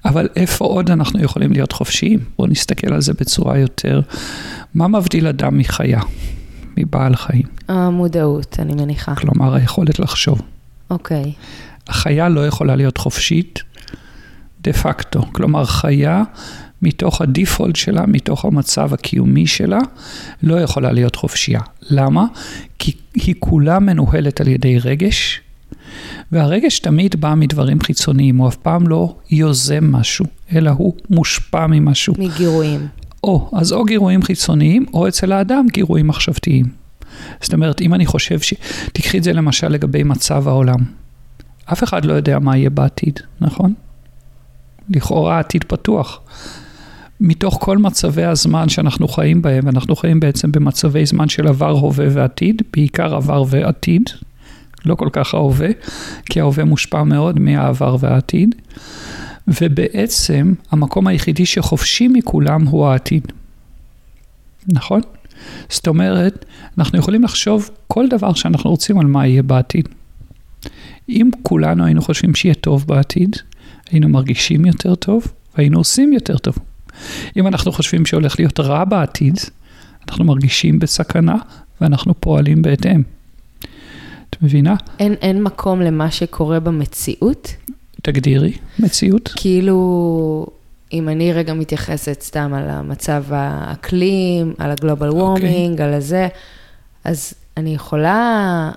אבל 0.05 0.29
איפה 0.35 0.65
עוד 0.65 0.91
אנחנו 0.91 1.23
יכולים 1.23 1.51
להיות 1.51 1.71
חופשיים? 1.71 2.19
בואו 2.37 2.47
נסתכל 2.47 2.93
על 2.93 3.01
זה 3.01 3.13
בצורה 3.13 3.57
יותר... 3.57 4.01
מה 4.73 4.87
מבדיל 4.87 5.27
אדם 5.27 5.57
מחיה, 5.57 5.99
מבעל 6.77 7.15
חיים? 7.15 7.43
המודעות, 7.67 8.57
אני 8.59 8.73
מניחה. 8.73 9.15
כלומר, 9.15 9.55
היכולת 9.55 9.99
לחשוב. 9.99 10.41
אוקיי, 10.89 11.33
החיה 11.87 12.29
לא 12.29 12.47
יכולה 12.47 12.75
להיות 12.75 12.97
חופשית 12.97 13.59
דה 14.61 14.73
פקטו. 14.73 15.21
כלומר, 15.31 15.65
חיה, 15.65 16.23
מתוך 16.81 17.21
הדיפולט 17.21 17.75
שלה, 17.75 18.05
מתוך 18.05 18.45
המצב 18.45 18.93
הקיומי 18.93 19.47
שלה, 19.47 19.79
לא 20.43 20.61
יכולה 20.61 20.91
להיות 20.91 21.15
חופשייה. 21.15 21.61
למה? 21.89 22.25
כי 22.79 22.93
היא 23.13 23.35
כולה 23.39 23.79
מנוהלת 23.79 24.41
על 24.41 24.47
ידי 24.47 24.79
רגש, 24.79 25.41
והרגש 26.31 26.79
תמיד 26.79 27.21
בא 27.21 27.33
מדברים 27.35 27.81
חיצוניים, 27.81 28.37
הוא 28.37 28.47
אף 28.47 28.55
פעם 28.55 28.87
לא 28.87 29.15
יוזם 29.31 29.91
משהו, 29.91 30.25
אלא 30.55 30.69
הוא 30.69 30.93
מושפע 31.09 31.67
ממשהו. 31.67 32.13
מגירויים. 32.17 32.87
או, 33.23 33.49
אז 33.53 33.73
או 33.73 33.85
גירויים 33.85 34.23
חיצוניים, 34.23 34.85
או 34.93 35.07
אצל 35.07 35.31
האדם 35.31 35.65
גירויים 35.71 36.07
מחשבתיים. 36.07 36.65
זאת 37.41 37.53
אומרת, 37.53 37.81
אם 37.81 37.93
אני 37.93 38.05
חושב 38.05 38.39
ש... 38.39 38.53
תיקחי 38.93 39.17
את 39.17 39.23
זה 39.23 39.33
למשל 39.33 39.67
לגבי 39.67 40.03
מצב 40.03 40.47
העולם. 40.47 40.79
אף 41.71 41.83
אחד 41.83 42.05
לא 42.05 42.13
יודע 42.13 42.39
מה 42.39 42.57
יהיה 42.57 42.69
בעתיד, 42.69 43.19
נכון? 43.41 43.73
לכאורה 44.89 45.35
העתיד 45.35 45.63
פתוח. 45.63 46.19
מתוך 47.19 47.57
כל 47.61 47.77
מצבי 47.77 48.23
הזמן 48.23 48.69
שאנחנו 48.69 49.07
חיים 49.07 49.41
בהם, 49.41 49.65
ואנחנו 49.65 49.95
חיים 49.95 50.19
בעצם 50.19 50.51
במצבי 50.51 51.05
זמן 51.05 51.29
של 51.29 51.47
עבר, 51.47 51.69
הווה 51.69 52.05
ועתיד, 52.11 52.61
בעיקר 52.73 53.15
עבר 53.15 53.43
ועתיד, 53.47 54.09
לא 54.85 54.95
כל 54.95 55.09
כך 55.11 55.33
ההווה, 55.33 55.69
כי 56.25 56.39
ההווה 56.39 56.63
מושפע 56.63 57.03
מאוד 57.03 57.39
מהעבר 57.39 57.97
והעתיד, 57.99 58.55
ובעצם 59.47 60.53
המקום 60.71 61.07
היחידי 61.07 61.45
שחופשי 61.45 62.07
מכולם 62.07 62.67
הוא 62.67 62.87
העתיד. 62.87 63.31
נכון? 64.67 65.01
זאת 65.69 65.87
אומרת, 65.87 66.45
אנחנו 66.77 66.99
יכולים 66.99 67.23
לחשוב 67.23 67.69
כל 67.87 68.07
דבר 68.09 68.33
שאנחנו 68.33 68.69
רוצים 68.69 68.99
על 68.99 69.05
מה 69.05 69.27
יהיה 69.27 69.43
בעתיד. 69.43 69.89
אם 71.09 71.29
כולנו 71.41 71.85
היינו 71.85 72.01
חושבים 72.01 72.35
שיהיה 72.35 72.55
טוב 72.55 72.85
בעתיד, 72.87 73.35
היינו 73.91 74.09
מרגישים 74.09 74.65
יותר 74.65 74.95
טוב 74.95 75.27
והיינו 75.55 75.77
עושים 75.77 76.13
יותר 76.13 76.37
טוב. 76.37 76.55
אם 77.37 77.47
אנחנו 77.47 77.71
חושבים 77.71 78.05
שהולך 78.05 78.39
להיות 78.39 78.59
רע 78.59 78.85
בעתיד, 78.85 79.35
אנחנו 80.09 80.25
מרגישים 80.25 80.79
בסכנה 80.79 81.35
ואנחנו 81.81 82.21
פועלים 82.21 82.61
בהתאם. 82.61 83.01
את 84.29 84.35
מבינה? 84.41 84.75
אין, 84.99 85.13
אין 85.13 85.43
מקום 85.43 85.81
למה 85.81 86.11
שקורה 86.11 86.59
במציאות? 86.59 87.55
תגדירי 88.01 88.53
מציאות. 88.79 89.33
כאילו, 89.35 90.47
אם 90.93 91.09
אני 91.09 91.33
רגע 91.33 91.53
מתייחסת 91.53 92.21
סתם 92.21 92.53
על 92.53 92.69
המצב 92.69 93.23
האקלים, 93.29 94.53
על 94.57 94.71
הגלובל 94.71 95.09
וורמינג, 95.09 95.81
על 95.81 95.93
הזה, 95.93 96.27
אז 97.03 97.33
אני 97.57 97.75
יכולה 97.75 98.71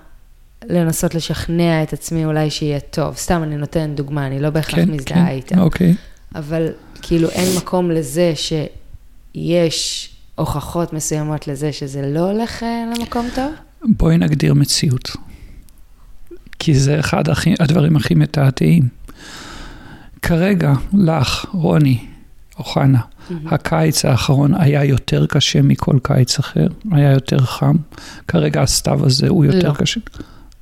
לנסות 0.68 1.14
לשכנע 1.14 1.82
את 1.82 1.92
עצמי 1.92 2.24
אולי 2.24 2.50
שיהיה 2.50 2.80
טוב. 2.80 3.16
סתם, 3.16 3.42
אני 3.42 3.56
נותנת 3.56 3.94
דוגמה, 3.94 4.26
אני 4.26 4.40
לא 4.40 4.50
בהכרח 4.50 4.74
כן, 4.74 4.90
מזדהה 4.90 5.26
כן, 5.26 5.28
איתה. 5.28 5.60
אוקיי. 5.60 5.94
אבל 6.34 6.68
כאילו 7.02 7.28
אין 7.28 7.56
מקום 7.56 7.90
לזה 7.90 8.32
שיש 8.36 10.10
הוכחות 10.34 10.92
מסוימות 10.92 11.48
לזה 11.48 11.72
שזה 11.72 12.02
לא 12.14 12.30
הולך 12.30 12.62
אה, 12.62 12.84
למקום 12.98 13.26
טוב? 13.34 13.52
בואי 13.82 14.18
נגדיר 14.18 14.54
מציאות. 14.54 15.10
כי 16.58 16.74
זה 16.74 17.00
אחד 17.00 17.28
הכי, 17.28 17.54
הדברים 17.60 17.96
הכי 17.96 18.14
מתעתעים. 18.14 18.88
כרגע, 20.22 20.72
לך, 20.94 21.46
רוני, 21.52 21.98
אוחנה, 22.58 23.00
הקיץ 23.46 24.04
האחרון 24.04 24.54
היה 24.54 24.84
יותר 24.84 25.26
קשה 25.26 25.62
מכל 25.62 25.98
קיץ 26.02 26.38
אחר, 26.38 26.66
היה 26.90 27.12
יותר 27.12 27.38
חם. 27.38 27.76
כרגע 28.28 28.62
הסתיו 28.62 29.06
הזה 29.06 29.28
הוא 29.28 29.44
יותר 29.44 29.68
לא. 29.68 29.74
קשה. 29.74 30.00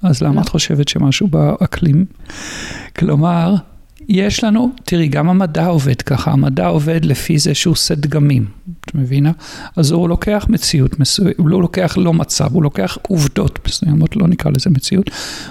אז 0.03 0.23
למה. 0.23 0.41
את 0.41 0.49
חושבת 0.49 0.89
שמשהו 0.89 1.29
באקלים? 1.29 2.05
כלומר, 2.97 3.55
יש 4.09 4.45
לנו, 4.45 4.71
תראי, 4.85 5.09
גם 5.09 5.29
המדע 5.29 5.67
עובד 5.67 6.03
ככה, 6.03 6.31
המדע 6.31 6.67
עובד 6.67 7.05
לפי 7.05 7.39
זה 7.39 7.55
שהוא 7.55 7.73
עושה 7.73 7.95
דגמים, 7.95 8.47
את 8.81 8.95
מבינה? 8.95 9.33
אז 9.77 9.91
הוא 9.91 10.09
לוקח 10.09 10.47
מציאות 10.49 11.01
מסוימת, 11.01 11.39
הוא 11.39 11.49
לא 11.49 11.61
לוקח 11.61 11.95
לא 11.99 12.13
מצב, 12.13 12.55
הוא 12.55 12.63
לוקח 12.63 12.99
עובדות 13.09 13.59
מסוימות, 13.67 14.17
לא 14.17 14.29
נקרא 14.29 14.51
לזה 14.51 14.71
מציאות, 14.71 15.11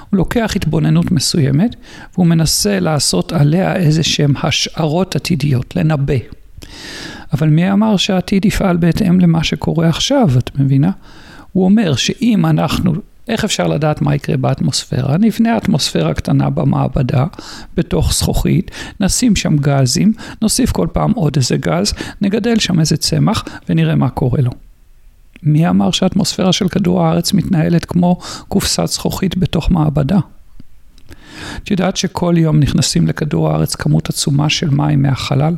הוא 0.10 0.18
לוקח 0.18 0.54
התבוננות 0.56 1.12
מסוימת, 1.12 1.76
והוא 2.14 2.28
מנסה 2.28 2.80
לעשות 2.80 3.34
עליה 3.34 3.76
איזה 3.76 4.04
שהן 4.04 4.34
השערות 4.44 5.16
עתידיות, 5.16 5.76
לנבא. 5.76 6.14
אבל 7.34 7.50
מי 7.50 7.72
אמר 7.72 7.98
שהעתיד 7.98 8.46
יפעל 8.46 8.78
בהתאם 8.78 9.20
למה 9.20 9.44
שקורה 9.44 9.90
עכשיו, 9.90 10.30
את 10.38 10.60
מבינה? 10.60 10.92
הוא 11.52 11.66
אומר 11.66 11.96
שאם 11.96 12.46
אנחנו, 12.46 12.94
איך 13.28 13.44
אפשר 13.44 13.68
לדעת 13.68 14.02
מה 14.02 14.16
יקרה 14.16 14.38
באטמוספירה? 14.38 15.18
נבנה 15.18 15.58
אטמוספירה 15.58 16.14
קטנה 16.14 16.50
במעבדה, 16.50 17.26
בתוך 17.78 18.14
זכוכית, 18.14 18.72
נשים 19.00 19.36
שם 19.36 19.58
גזים, 19.58 20.14
נוסיף 20.42 20.72
כל 20.72 20.88
פעם 20.94 21.12
עוד 21.12 21.34
איזה 21.36 21.58
גז, 21.58 21.94
נגדל 22.22 22.60
שם 22.60 22.80
איזה 22.80 22.98
צמח 22.98 23.46
ונראה 23.70 23.96
מה 23.96 24.10
קורה 24.10 24.42
לו. 24.42 24.52
מי 25.44 25.70
אמר 25.70 25.92
שהאטמוספירה 25.92 26.54
של 26.54 26.70
כדור 26.70 27.04
הארץ 27.04 27.34
מתנהלת 27.34 27.86
כמו 27.86 28.20
קופסת 28.48 28.86
זכוכית 28.86 29.38
בתוך 29.38 29.72
מעבדה? 29.72 30.20
את 31.64 31.72
יודעת 31.72 31.98
שכל 31.98 32.34
יום 32.38 32.60
נכנסים 32.60 33.08
לכדור 33.08 33.50
הארץ 33.50 33.76
כמות 33.76 34.10
עצומה 34.10 34.50
של 34.50 34.70
מים 34.70 35.02
מהחלל? 35.02 35.56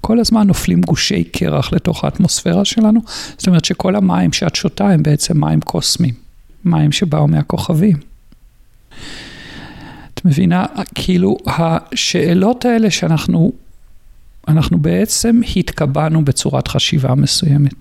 כל 0.00 0.20
הזמן 0.20 0.46
נופלים 0.46 0.80
גושי 0.80 1.24
קרח 1.24 1.72
לתוך 1.72 2.04
האטמוספירה 2.04 2.64
שלנו, 2.64 3.00
זאת 3.38 3.46
אומרת 3.46 3.64
שכל 3.64 3.96
המים 3.96 4.32
שאת 4.32 4.54
שותה 4.54 4.88
הם 4.88 5.02
בעצם 5.02 5.40
מים 5.40 5.60
קוסמיים, 5.60 6.14
מים 6.64 6.92
שבאו 6.92 7.28
מהכוכבים. 7.28 7.96
את 10.14 10.24
מבינה? 10.24 10.66
כאילו, 10.94 11.36
השאלות 11.46 12.64
האלה 12.64 12.90
שאנחנו, 12.90 13.52
אנחנו 14.48 14.78
בעצם 14.78 15.40
התקבענו 15.56 16.24
בצורת 16.24 16.68
חשיבה 16.68 17.14
מסוימת. 17.14 17.74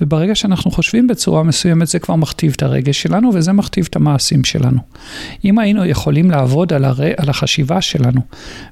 וברגע 0.00 0.34
שאנחנו 0.34 0.70
חושבים 0.70 1.06
בצורה 1.06 1.42
מסוימת, 1.42 1.88
זה 1.88 1.98
כבר 1.98 2.14
מכתיב 2.14 2.52
את 2.56 2.62
הרגש 2.62 3.02
שלנו, 3.02 3.30
וזה 3.34 3.52
מכתיב 3.52 3.86
את 3.90 3.96
המעשים 3.96 4.44
שלנו. 4.44 4.78
אם 5.44 5.58
היינו 5.58 5.84
יכולים 5.84 6.30
לעבוד 6.30 6.72
על, 6.72 6.84
הר... 6.84 7.02
על 7.16 7.30
החשיבה 7.30 7.80
שלנו, 7.80 8.20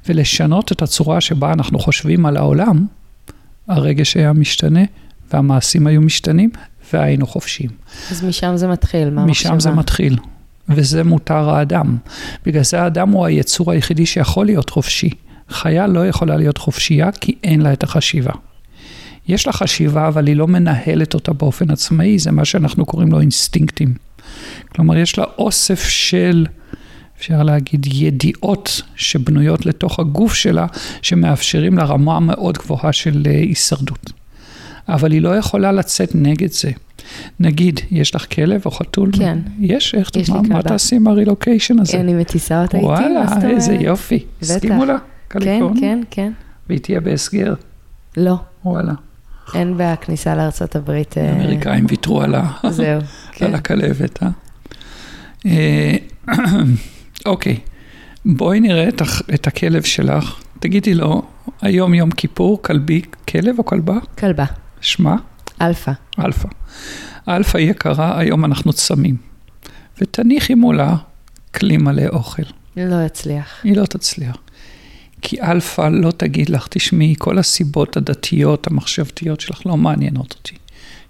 ולשנות 0.09 0.71
את 0.71 0.81
הצורה 0.81 1.21
שבה 1.21 1.53
אנחנו 1.53 1.79
חושבים 1.79 2.25
על 2.25 2.37
העולם, 2.37 2.85
הרגש 3.67 4.17
היה 4.17 4.33
משתנה, 4.33 4.83
והמעשים 5.33 5.87
היו 5.87 6.01
משתנים, 6.01 6.49
והיינו 6.93 7.27
חופשיים. 7.27 7.69
אז 8.11 8.23
משם 8.23 8.57
זה 8.57 8.67
מתחיל, 8.67 9.09
מה 9.09 9.21
המחשבה? 9.21 9.51
משם 9.51 9.59
זה 9.59 9.71
מתחיל, 9.71 10.17
וזה 10.69 11.03
מותר 11.03 11.49
האדם. 11.49 11.97
בגלל 12.45 12.63
זה 12.63 12.81
האדם 12.81 13.09
הוא 13.09 13.25
היצור 13.25 13.71
היחידי 13.71 14.05
שיכול 14.05 14.45
להיות 14.45 14.69
חופשי. 14.69 15.09
חיה 15.49 15.87
לא 15.87 16.07
יכולה 16.07 16.37
להיות 16.37 16.57
חופשייה 16.57 17.11
כי 17.11 17.35
אין 17.43 17.61
לה 17.61 17.73
את 17.73 17.83
החשיבה. 17.83 18.31
יש 19.27 19.47
לה 19.47 19.53
חשיבה, 19.53 20.07
אבל 20.07 20.27
היא 20.27 20.35
לא 20.35 20.47
מנהלת 20.47 21.13
אותה 21.13 21.33
באופן 21.33 21.71
עצמאי, 21.71 22.19
זה 22.19 22.31
מה 22.31 22.45
שאנחנו 22.45 22.85
קוראים 22.85 23.11
לו 23.11 23.19
אינסטינקטים. 23.19 23.93
כלומר, 24.75 24.97
יש 24.97 25.17
לה 25.17 25.25
אוסף 25.37 25.83
של, 25.87 26.45
אפשר 27.17 27.43
להגיד, 27.43 27.87
ידיעות 27.93 28.81
שבנויות 28.95 29.65
לתוך 29.65 29.99
הגוף 29.99 30.33
שלה, 30.33 30.65
שמאפשרים 31.01 31.77
לה 31.77 31.83
רמה 31.83 32.19
מאוד 32.19 32.57
גבוהה 32.57 32.93
של 32.93 33.23
אה, 33.25 33.31
הישרדות. 33.31 34.11
אבל 34.89 35.11
היא 35.11 35.21
לא 35.21 35.37
יכולה 35.37 35.71
לצאת 35.71 36.11
נגד 36.15 36.51
זה. 36.51 36.71
נגיד, 37.39 37.79
יש 37.91 38.15
לך 38.15 38.25
כלב 38.35 38.61
או 38.65 38.71
חתול? 38.71 39.11
כן. 39.17 39.39
יש? 39.59 39.95
איך 39.95 40.09
יש 40.15 40.29
מה, 40.29 40.41
מה 40.41 40.63
תעשי 40.63 40.95
עם 40.95 41.07
הרילוקיישן 41.07 41.79
הזה? 41.79 41.99
אני 41.99 42.13
מטיסה 42.13 42.61
אותה 42.61 42.77
איתי? 42.77 42.87
וואלה, 42.87 43.25
איזה 43.49 43.73
יופי. 43.73 44.19
בטח. 44.41 44.51
הסכימו 44.51 44.85
לה? 44.85 44.97
קליפורניה? 45.27 45.81
כן, 45.81 46.01
כן, 46.01 46.01
כן. 46.11 46.31
והיא 46.69 46.79
תהיה 46.79 46.99
בהסגר? 46.99 47.53
לא. 48.17 48.35
וואלה. 48.65 48.93
אין 49.53 49.73
בכניסה 49.77 50.35
לארצות 50.35 50.75
הברית. 50.75 51.17
אה, 51.17 51.29
האמריקאים 51.29 51.85
ויתרו 51.89 52.21
על, 52.21 52.35
ה... 52.35 52.51
זהו, 52.69 53.01
כן. 53.35 53.45
על 53.45 53.55
הכלבת, 53.55 54.23
אה? 54.23 54.29
אה? 55.45 55.95
אוקיי, 57.25 57.57
בואי 58.25 58.59
נראה 58.59 58.87
את, 58.87 59.01
את 59.33 59.47
הכלב 59.47 59.81
שלך. 59.81 60.41
תגידי 60.59 60.93
לו, 60.93 61.21
היום 61.61 61.93
יום 61.93 62.11
כיפור, 62.11 62.61
כלבי, 62.61 63.01
כלב 63.27 63.59
או 63.59 63.65
כלבה? 63.65 63.97
כלבה. 64.17 64.45
שמה? 64.83 65.15
אלפא. 65.61 65.91
אלפא. 66.19 66.47
אלפא 67.27 67.57
יקרה, 67.57 68.19
היום 68.19 68.45
אנחנו 68.45 68.73
צמים. 68.73 69.17
ותניחי 70.01 70.55
מולה 70.55 70.95
כלי 71.55 71.77
מלא 71.77 72.07
אוכל. 72.07 72.43
לא 72.77 73.05
יצליח. 73.05 73.47
היא 73.63 73.77
לא 73.77 73.85
תצליח. 73.85 74.37
כי 75.21 75.41
אלפא 75.41 75.81
לא 75.81 76.11
תגיד 76.11 76.49
לך, 76.49 76.67
תשמעי, 76.69 77.15
כל 77.17 77.37
הסיבות 77.37 77.97
הדתיות, 77.97 78.67
המחשבתיות 78.67 79.39
שלך 79.39 79.65
לא 79.65 79.77
מעניינות 79.77 80.35
אותי. 80.39 80.55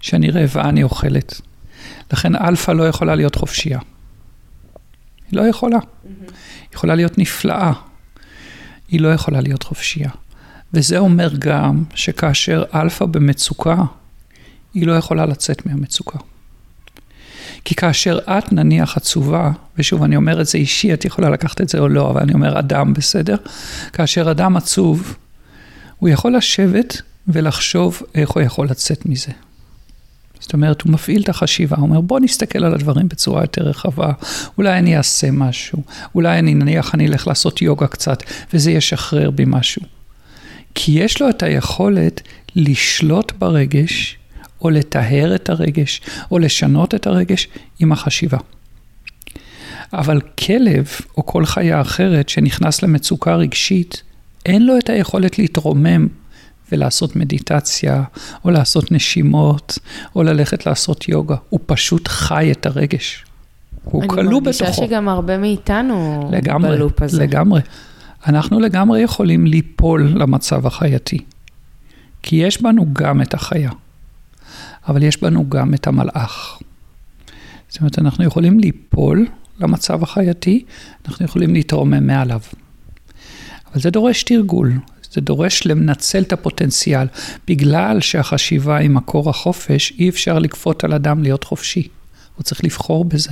שאני 0.00 0.30
רעבה, 0.30 0.68
אני 0.68 0.82
אוכלת. 0.82 1.40
לכן 2.12 2.36
אלפא 2.36 2.70
לא 2.70 2.88
יכולה 2.88 3.14
להיות 3.14 3.34
חופשייה. 3.34 3.78
היא 5.30 5.38
לא 5.38 5.42
יכולה. 5.42 5.78
Mm-hmm. 5.78 6.08
היא 6.60 6.68
יכולה 6.74 6.94
להיות 6.94 7.18
נפלאה. 7.18 7.72
היא 8.88 9.00
לא 9.00 9.08
יכולה 9.08 9.40
להיות 9.40 9.62
חופשייה. 9.62 10.10
וזה 10.74 10.98
אומר 10.98 11.30
גם 11.38 11.84
שכאשר 11.94 12.64
אלפא 12.74 13.06
במצוקה, 13.06 13.76
היא 14.74 14.86
לא 14.86 14.92
יכולה 14.92 15.26
לצאת 15.26 15.66
מהמצוקה. 15.66 16.18
כי 17.64 17.74
כאשר 17.74 18.18
את 18.24 18.52
נניח 18.52 18.96
עצובה, 18.96 19.50
ושוב 19.78 20.02
אני 20.02 20.16
אומר 20.16 20.40
את 20.40 20.46
זה 20.46 20.58
אישי, 20.58 20.94
את 20.94 21.04
יכולה 21.04 21.30
לקחת 21.30 21.60
את 21.60 21.68
זה 21.68 21.78
או 21.78 21.88
לא, 21.88 22.10
אבל 22.10 22.20
אני 22.20 22.32
אומר 22.32 22.58
אדם, 22.58 22.94
בסדר? 22.94 23.36
כאשר 23.92 24.30
אדם 24.30 24.56
עצוב, 24.56 25.16
הוא 25.98 26.08
יכול 26.08 26.36
לשבת 26.36 27.02
ולחשוב 27.28 28.02
איך 28.14 28.30
הוא 28.30 28.42
יכול 28.42 28.66
לצאת 28.70 29.06
מזה. 29.06 29.32
זאת 30.40 30.52
אומרת, 30.52 30.82
הוא 30.82 30.92
מפעיל 30.92 31.22
את 31.22 31.28
החשיבה, 31.28 31.76
הוא 31.76 31.82
אומר, 31.82 32.00
בוא 32.00 32.20
נסתכל 32.20 32.64
על 32.64 32.74
הדברים 32.74 33.08
בצורה 33.08 33.42
יותר 33.42 33.62
רחבה, 33.62 34.12
אולי 34.58 34.78
אני 34.78 34.96
אעשה 34.96 35.30
משהו, 35.30 35.82
אולי 36.14 36.38
אני, 36.38 36.54
נניח, 36.54 36.94
אני 36.94 37.06
אלך 37.06 37.28
לעשות 37.28 37.62
יוגה 37.62 37.86
קצת, 37.86 38.22
וזה 38.52 38.70
ישחרר 38.70 39.30
בי 39.30 39.44
משהו. 39.46 39.82
כי 40.74 40.92
יש 40.92 41.20
לו 41.20 41.28
את 41.28 41.42
היכולת 41.42 42.20
לשלוט 42.56 43.32
ברגש, 43.38 44.18
או 44.62 44.70
לטהר 44.70 45.34
את 45.34 45.48
הרגש, 45.48 46.00
או 46.30 46.38
לשנות 46.38 46.94
את 46.94 47.06
הרגש 47.06 47.48
עם 47.80 47.92
החשיבה. 47.92 48.38
אבל 49.92 50.20
כלב, 50.20 50.88
או 51.16 51.26
כל 51.26 51.46
חיה 51.46 51.80
אחרת 51.80 52.28
שנכנס 52.28 52.82
למצוקה 52.82 53.34
רגשית, 53.34 54.02
אין 54.46 54.66
לו 54.66 54.78
את 54.78 54.90
היכולת 54.90 55.38
להתרומם 55.38 56.08
ולעשות 56.72 57.16
מדיטציה, 57.16 58.02
או 58.44 58.50
לעשות 58.50 58.92
נשימות, 58.92 59.78
או 60.16 60.22
ללכת 60.22 60.66
לעשות 60.66 61.08
יוגה. 61.08 61.36
הוא 61.48 61.60
פשוט 61.66 62.08
חי 62.08 62.52
את 62.52 62.66
הרגש. 62.66 63.24
הוא 63.84 64.02
כלוא 64.08 64.18
בתוכו. 64.18 64.24
אני 64.24 64.40
מרגישה 64.40 64.72
שגם 64.72 65.08
הרבה 65.08 65.38
מאיתנו 65.38 66.28
לגמרי, 66.32 66.76
בלופ 66.76 67.02
הזה. 67.02 67.22
לגמרי. 67.22 67.60
אנחנו 68.26 68.60
לגמרי 68.60 69.00
יכולים 69.00 69.46
ליפול 69.46 70.12
למצב 70.14 70.66
החייתי. 70.66 71.18
כי 72.22 72.36
יש 72.36 72.62
בנו 72.62 72.86
גם 72.92 73.22
את 73.22 73.34
החיה. 73.34 73.70
אבל 74.88 75.02
יש 75.02 75.22
בנו 75.22 75.48
גם 75.48 75.74
את 75.74 75.86
המלאך. 75.86 76.58
זאת 77.68 77.80
אומרת, 77.80 77.98
אנחנו 77.98 78.24
יכולים 78.24 78.60
ליפול 78.60 79.26
למצב 79.60 80.02
החייתי, 80.02 80.64
אנחנו 81.08 81.24
יכולים 81.24 81.54
להתרומם 81.54 82.06
מעליו. 82.06 82.40
אבל 83.72 83.80
זה 83.80 83.90
דורש 83.90 84.22
תרגול, 84.22 84.72
זה 85.10 85.20
דורש 85.20 85.66
לנצל 85.66 86.22
את 86.22 86.32
הפוטנציאל. 86.32 87.06
בגלל 87.48 88.00
שהחשיבה 88.00 88.76
היא 88.76 88.90
מקור 88.90 89.30
החופש, 89.30 89.92
אי 89.98 90.08
אפשר 90.08 90.38
לכפות 90.38 90.84
על 90.84 90.92
אדם 90.92 91.22
להיות 91.22 91.44
חופשי. 91.44 91.88
הוא 92.36 92.44
צריך 92.44 92.64
לבחור 92.64 93.04
בזה. 93.04 93.30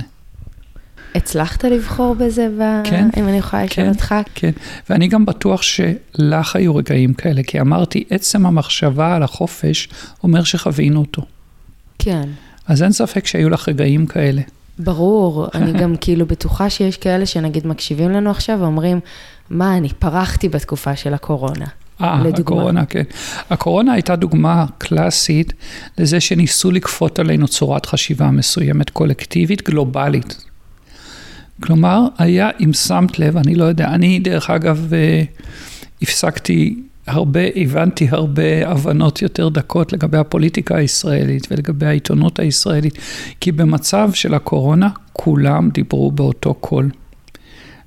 הצלחת 1.15 1.63
לבחור 1.63 2.15
בזה, 2.15 2.49
ב... 2.59 2.81
כן, 2.83 3.09
אם 3.17 3.27
אני 3.27 3.37
יכולה 3.37 3.63
לשאול 3.63 3.85
כן, 3.85 3.91
אותך? 3.91 4.15
כן, 4.35 4.51
ואני 4.89 5.07
גם 5.07 5.25
בטוח 5.25 5.61
שלך 5.61 6.55
היו 6.55 6.75
רגעים 6.75 7.13
כאלה, 7.13 7.43
כי 7.43 7.61
אמרתי, 7.61 8.03
עצם 8.09 8.45
המחשבה 8.45 9.15
על 9.15 9.23
החופש 9.23 9.89
אומר 10.23 10.43
שחווינו 10.43 10.99
אותו. 10.99 11.21
כן. 11.99 12.29
אז 12.67 12.83
אין 12.83 12.91
ספק 12.91 13.25
שהיו 13.25 13.49
לך 13.49 13.69
רגעים 13.69 14.05
כאלה. 14.05 14.41
ברור, 14.79 15.47
אני 15.55 15.73
גם 15.73 15.95
כאילו 16.01 16.25
בטוחה 16.25 16.69
שיש 16.69 16.97
כאלה 16.97 17.25
שנגיד 17.25 17.67
מקשיבים 17.67 18.09
לנו 18.11 18.31
עכשיו 18.31 18.57
ואומרים, 18.61 18.99
מה, 19.49 19.77
אני 19.77 19.89
פרחתי 19.89 20.49
בתקופה 20.49 20.95
של 20.95 21.13
הקורונה. 21.13 21.65
אה, 22.01 22.21
הקורונה, 22.39 22.85
כן. 22.85 23.03
הקורונה 23.49 23.93
הייתה 23.93 24.15
דוגמה 24.15 24.65
קלאסית 24.77 25.53
לזה 25.97 26.19
שניסו 26.19 26.71
לכפות 26.71 27.19
עלינו 27.19 27.47
צורת 27.47 27.85
חשיבה 27.85 28.31
מסוימת, 28.31 28.89
קולקטיבית, 28.89 29.69
גלובלית. 29.69 30.45
כלומר, 31.63 32.07
היה, 32.17 32.49
אם 32.59 32.73
שמת 32.73 33.19
לב, 33.19 33.37
אני 33.37 33.55
לא 33.55 33.63
יודע, 33.63 33.87
אני 33.87 34.19
דרך 34.19 34.49
אגב 34.49 34.93
אה, 34.93 35.23
הפסקתי 36.01 36.75
הרבה, 37.07 37.39
הבנתי 37.55 38.07
הרבה 38.11 38.69
הבנות 38.69 39.21
יותר 39.21 39.49
דקות 39.49 39.93
לגבי 39.93 40.17
הפוליטיקה 40.17 40.77
הישראלית 40.77 41.47
ולגבי 41.51 41.85
העיתונות 41.85 42.39
הישראלית, 42.39 42.97
כי 43.39 43.51
במצב 43.51 44.09
של 44.13 44.33
הקורונה 44.33 44.89
כולם 45.13 45.69
דיברו 45.69 46.11
באותו 46.11 46.53
קול. 46.53 46.89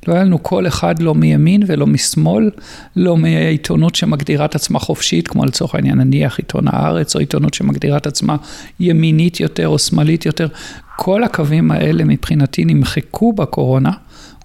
לא 0.08 0.14
היה 0.14 0.24
לנו 0.24 0.38
קול 0.38 0.66
אחד 0.66 1.02
לא 1.02 1.14
מימין 1.14 1.62
ולא 1.66 1.86
משמאל, 1.86 2.50
לא 2.96 3.16
מהעיתונות 3.16 3.94
שמגדירה 3.94 4.44
את 4.44 4.54
עצמה 4.54 4.78
חופשית, 4.78 5.28
כמו 5.28 5.44
לצורך 5.44 5.74
העניין 5.74 5.98
נניח 5.98 6.38
עיתון 6.38 6.64
הארץ, 6.68 7.14
או 7.14 7.20
עיתונות 7.20 7.54
שמגדירה 7.54 7.96
את 7.96 8.06
עצמה 8.06 8.36
ימינית 8.80 9.40
יותר 9.40 9.68
או 9.68 9.78
שמאלית 9.78 10.26
יותר. 10.26 10.48
כל 10.96 11.24
הקווים 11.24 11.70
האלה 11.70 12.04
מבחינתי 12.04 12.64
נמחקו 12.64 13.32
בקורונה, 13.32 13.90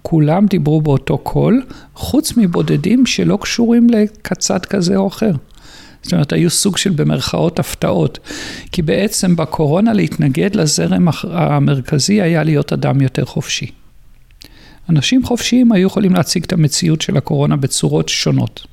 כולם 0.02 0.46
דיברו 0.46 0.80
באותו 0.80 1.18
קול, 1.18 1.62
חוץ 1.94 2.36
מבודדים 2.36 3.06
שלא 3.06 3.38
קשורים 3.40 3.90
לקצת 3.90 4.66
כזה 4.66 4.96
או 4.96 5.08
אחר. 5.08 5.32
זאת 6.02 6.12
אומרת, 6.12 6.32
היו 6.32 6.50
סוג 6.50 6.76
של 6.76 6.90
במרכאות 6.90 7.58
הפתעות. 7.58 8.18
כי 8.72 8.82
בעצם 8.82 9.36
בקורונה 9.36 9.92
להתנגד 9.92 10.54
לזרם 10.54 11.08
המרכזי 11.24 12.22
היה 12.22 12.42
להיות 12.42 12.72
אדם 12.72 13.00
יותר 13.00 13.24
חופשי. 13.24 13.81
אנשים 14.88 15.24
חופשיים 15.24 15.72
היו 15.72 15.86
יכולים 15.86 16.12
להציג 16.12 16.44
את 16.44 16.52
המציאות 16.52 17.00
של 17.00 17.16
הקורונה 17.16 17.56
בצורות 17.56 18.08
שונות. 18.08 18.66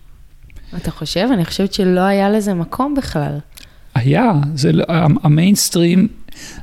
אתה 0.78 0.92
חושב? 0.92 1.30
אני 1.34 1.46
חושבת 1.46 1.74
שלא 1.74 2.02
היה 2.02 2.30
לזה 2.30 2.54
מקום 2.54 2.96
בכלל. 2.96 3.38
היה, 3.96 4.32
זה, 4.56 4.72
לא, 4.72 4.86
המיינסטרים 5.24 6.08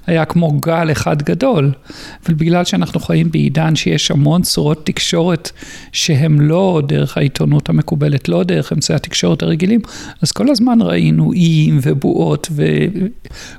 היה 0.07 0.25
כמו 0.25 0.53
גל 0.53 0.93
אחד 0.93 1.23
גדול. 1.23 1.73
ובגלל 2.29 2.65
שאנחנו 2.65 3.01
חיים 3.01 3.31
בעידן 3.31 3.77
שיש 3.77 4.11
המון 4.11 4.43
צורות 4.43 4.87
תקשורת 4.87 5.51
שהם 5.93 6.41
לא 6.41 6.83
דרך 6.89 7.17
העיתונות 7.17 7.69
המקובלת, 7.69 8.29
לא 8.29 8.43
דרך 8.45 8.73
אמצעי 8.73 8.97
התקשורת 8.97 9.43
הרגילים, 9.43 9.81
אז 10.23 10.33
כל 10.33 10.51
הזמן 10.51 10.79
ראינו 10.83 11.33
איים 11.33 11.79
ובועות, 11.83 12.49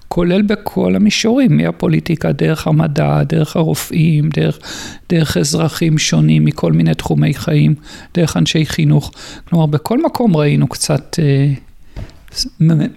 וכולל 0.08 0.42
בכל 0.42 0.96
המישורים, 0.96 1.58
מהפוליטיקה, 1.58 2.32
דרך 2.32 2.68
המדע, 2.68 3.24
דרך 3.24 3.56
הרופאים, 3.56 4.30
דרך, 4.30 4.60
דרך 5.10 5.38
אזרחים 5.38 5.98
שונים 5.98 6.46
מכל 6.46 6.72
מיני 6.74 6.94
תחומי 6.94 7.34
חיים, 7.34 7.76
דרך 8.14 8.38
אנשי 8.38 8.66
חינוך. 8.66 9.12
כלומר, 9.50 9.66
בכל 9.66 10.04
מקום 10.04 10.38
ראינו 10.38 10.68
קצת... 10.68 11.20
אה, 11.20 11.54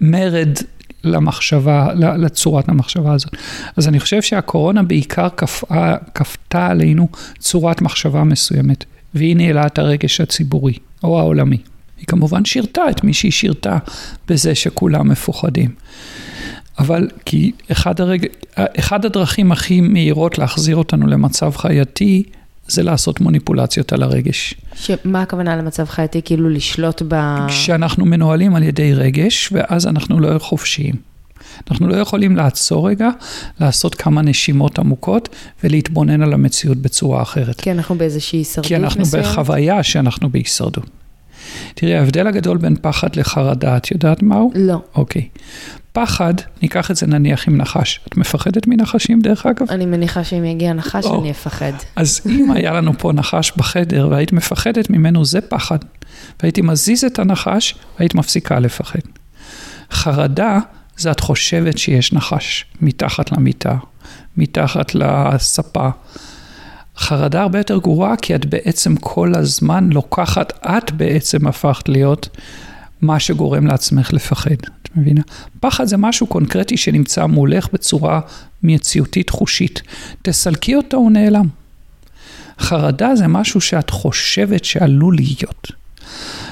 מרד 0.01 0.57
למחשבה, 1.03 1.93
לצורת 1.95 2.69
המחשבה 2.69 3.13
הזאת. 3.13 3.35
אז 3.77 3.87
אני 3.87 3.99
חושב 3.99 4.21
שהקורונה 4.21 4.83
בעיקר 4.83 5.27
כפתה, 6.13 6.67
עלינו 6.67 7.07
צורת 7.39 7.81
מחשבה 7.81 8.23
מסוימת, 8.23 8.85
והיא 9.13 9.35
ניהלה 9.35 9.65
את 9.65 9.79
הרגש 9.79 10.21
הציבורי, 10.21 10.73
או 11.03 11.19
העולמי. 11.19 11.57
היא 11.97 12.07
כמובן 12.07 12.45
שירתה 12.45 12.81
את 12.89 13.03
מי 13.03 13.13
שהיא 13.13 13.31
שירתה 13.31 13.77
בזה 14.27 14.55
שכולם 14.55 15.09
מפוחדים. 15.09 15.69
אבל 16.79 17.07
כי 17.25 17.51
אחד, 17.71 18.01
הרג... 18.01 18.25
אחד 18.55 19.05
הדרכים 19.05 19.51
הכי 19.51 19.81
מהירות 19.81 20.37
להחזיר 20.37 20.75
אותנו 20.75 21.07
למצב 21.07 21.51
חייתי, 21.55 22.23
זה 22.71 22.83
לעשות 22.83 23.21
מוניפולציות 23.21 23.93
על 23.93 24.03
הרגש. 24.03 24.55
שמה 24.75 25.21
הכוונה 25.21 25.55
למצב 25.55 25.85
חייתי? 25.85 26.21
כאילו 26.25 26.49
לשלוט 26.49 27.01
ב... 27.07 27.15
כשאנחנו 27.47 28.05
מנוהלים 28.05 28.55
על 28.55 28.63
ידי 28.63 28.93
רגש, 28.93 29.49
ואז 29.51 29.87
אנחנו 29.87 30.19
לא 30.19 30.39
חופשיים. 30.39 30.95
אנחנו 31.71 31.87
לא 31.87 31.95
יכולים 31.95 32.35
לעצור 32.35 32.89
רגע, 32.89 33.09
לעשות 33.59 33.95
כמה 33.95 34.21
נשימות 34.21 34.79
עמוקות 34.79 35.29
ולהתבונן 35.63 36.21
על 36.21 36.33
המציאות 36.33 36.77
בצורה 36.77 37.21
אחרת. 37.21 37.61
כי 37.61 37.71
אנחנו 37.71 37.95
באיזושהי 37.95 38.39
הישרדות 38.39 38.67
כי 38.67 38.75
אנחנו 38.75 39.01
מסוימת? 39.01 39.25
בחוויה 39.25 39.83
שאנחנו 39.83 40.29
בהישרדות. 40.29 41.00
תראי, 41.75 41.95
ההבדל 41.95 42.27
הגדול 42.27 42.57
בין 42.57 42.75
פחד 42.81 43.15
לחרדה, 43.15 43.77
את 43.77 43.91
יודעת 43.91 44.23
מהו? 44.23 44.51
לא. 44.55 44.81
אוקיי. 44.95 45.27
פחד, 45.93 46.33
ניקח 46.61 46.91
את 46.91 46.95
זה 46.95 47.07
נניח 47.07 47.47
עם 47.47 47.57
נחש. 47.57 47.99
את 48.07 48.17
מפחדת 48.17 48.67
מנחשים 48.67 49.21
דרך 49.21 49.45
אגב? 49.45 49.67
אני 49.69 49.85
מניחה 49.85 50.23
שאם 50.23 50.45
יגיע 50.45 50.73
נחש 50.73 51.05
או. 51.05 51.21
אני 51.21 51.31
אפחד. 51.31 51.71
אז 51.95 52.21
אם 52.25 52.51
היה 52.55 52.73
לנו 52.73 52.91
פה 52.97 53.11
נחש 53.11 53.51
בחדר 53.57 54.07
והיית 54.11 54.31
מפחדת 54.31 54.89
ממנו, 54.89 55.25
זה 55.25 55.41
פחד. 55.41 55.77
והייתי 56.41 56.61
מזיז 56.61 57.03
את 57.03 57.19
הנחש 57.19 57.75
והיית 57.99 58.15
מפסיקה 58.15 58.59
לפחד. 58.59 58.99
חרדה 59.91 60.59
זה 60.97 61.11
את 61.11 61.19
חושבת 61.19 61.77
שיש 61.77 62.13
נחש 62.13 62.65
מתחת 62.81 63.31
למיטה, 63.31 63.75
מתחת 64.37 64.95
לספה. 64.95 65.89
חרדה 66.97 67.41
הרבה 67.41 67.59
יותר 67.59 67.77
גרועה 67.77 68.15
כי 68.15 68.35
את 68.35 68.45
בעצם 68.45 68.95
כל 68.95 69.35
הזמן 69.35 69.89
לוקחת, 69.89 70.53
את 70.65 70.91
בעצם 70.91 71.47
הפכת 71.47 71.89
להיות 71.89 72.29
מה 73.01 73.19
שגורם 73.19 73.67
לעצמך 73.67 74.13
לפחד, 74.13 74.51
את 74.51 74.89
מבינה? 74.95 75.21
פחד 75.59 75.85
זה 75.85 75.97
משהו 75.97 76.27
קונקרטי 76.27 76.77
שנמצא 76.77 77.25
מולך 77.25 77.67
בצורה 77.73 78.19
מציאותית 78.63 79.29
חושית. 79.29 79.81
תסלקי 80.21 80.75
אותו, 80.75 80.97
הוא 80.97 81.11
נעלם. 81.11 81.47
חרדה 82.59 83.15
זה 83.15 83.27
משהו 83.27 83.61
שאת 83.61 83.89
חושבת 83.89 84.65
שעלול 84.65 85.15
להיות. 85.15 85.71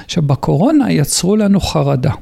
עכשיו, 0.04 0.22
בקורונה 0.22 0.92
יצרו 0.92 1.36
לנו 1.36 1.60
חרדה. 1.60 2.12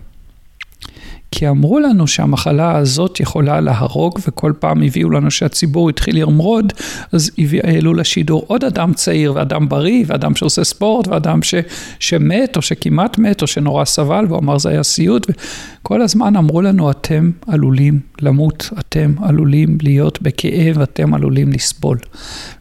כי 1.31 1.49
אמרו 1.49 1.79
לנו 1.79 2.07
שהמחלה 2.07 2.77
הזאת 2.77 3.21
יכולה 3.21 3.61
להרוג, 3.61 4.19
וכל 4.29 4.53
פעם 4.59 4.83
הביאו 4.83 5.11
לנו 5.11 5.31
שהציבור 5.31 5.89
התחיל 5.91 6.17
לרמרוד, 6.17 6.73
אז 7.13 7.31
העלו 7.65 7.95
לשידור 7.95 8.45
עוד 8.47 8.65
אדם 8.65 8.93
צעיר, 8.95 9.33
ואדם 9.35 9.69
בריא, 9.69 10.05
ואדם 10.07 10.35
שעושה 10.35 10.65
ספורט, 10.65 11.09
ואדם 11.09 11.43
ש, 11.43 11.55
שמת, 11.99 12.57
או 12.57 12.63
שכמעט 12.63 13.19
מת, 13.19 13.43
או 13.43 13.47
שנורא 13.47 13.85
סבל, 13.85 14.25
והוא 14.29 14.39
אמר 14.39 14.59
זה 14.59 14.69
היה 14.69 14.83
סיוט, 14.83 15.27
וכל 15.31 16.03
הזמן 16.03 16.37
אמרו 16.37 16.63
לנו, 16.63 16.91
אתם 16.91 17.31
עלולים 17.47 18.01
למות, 18.21 18.71
אתם 18.79 19.15
עלולים 19.23 19.79
להיות 19.83 20.23
בכאב, 20.23 20.81
אתם 20.81 21.15
עלולים 21.15 21.53
לסבול. 21.53 21.99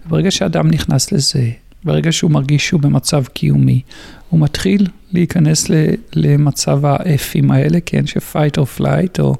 וברגע 0.05 0.31
שאדם 0.31 0.71
נכנס 0.71 1.11
לזה, 1.11 1.49
ברגע 1.83 2.11
שהוא 2.11 2.31
מרגיש 2.31 2.67
שהוא 2.67 2.81
במצב 2.81 3.23
קיומי, 3.25 3.81
הוא 4.29 4.39
מתחיל 4.39 4.87
להיכנס 5.11 5.67
למצב 6.13 6.85
האפים 6.85 7.51
האלה, 7.51 7.79
כן, 7.85 8.07
ש-fight 8.07 8.57
or 8.57 8.79
flight 8.79 9.19
או 9.19 9.35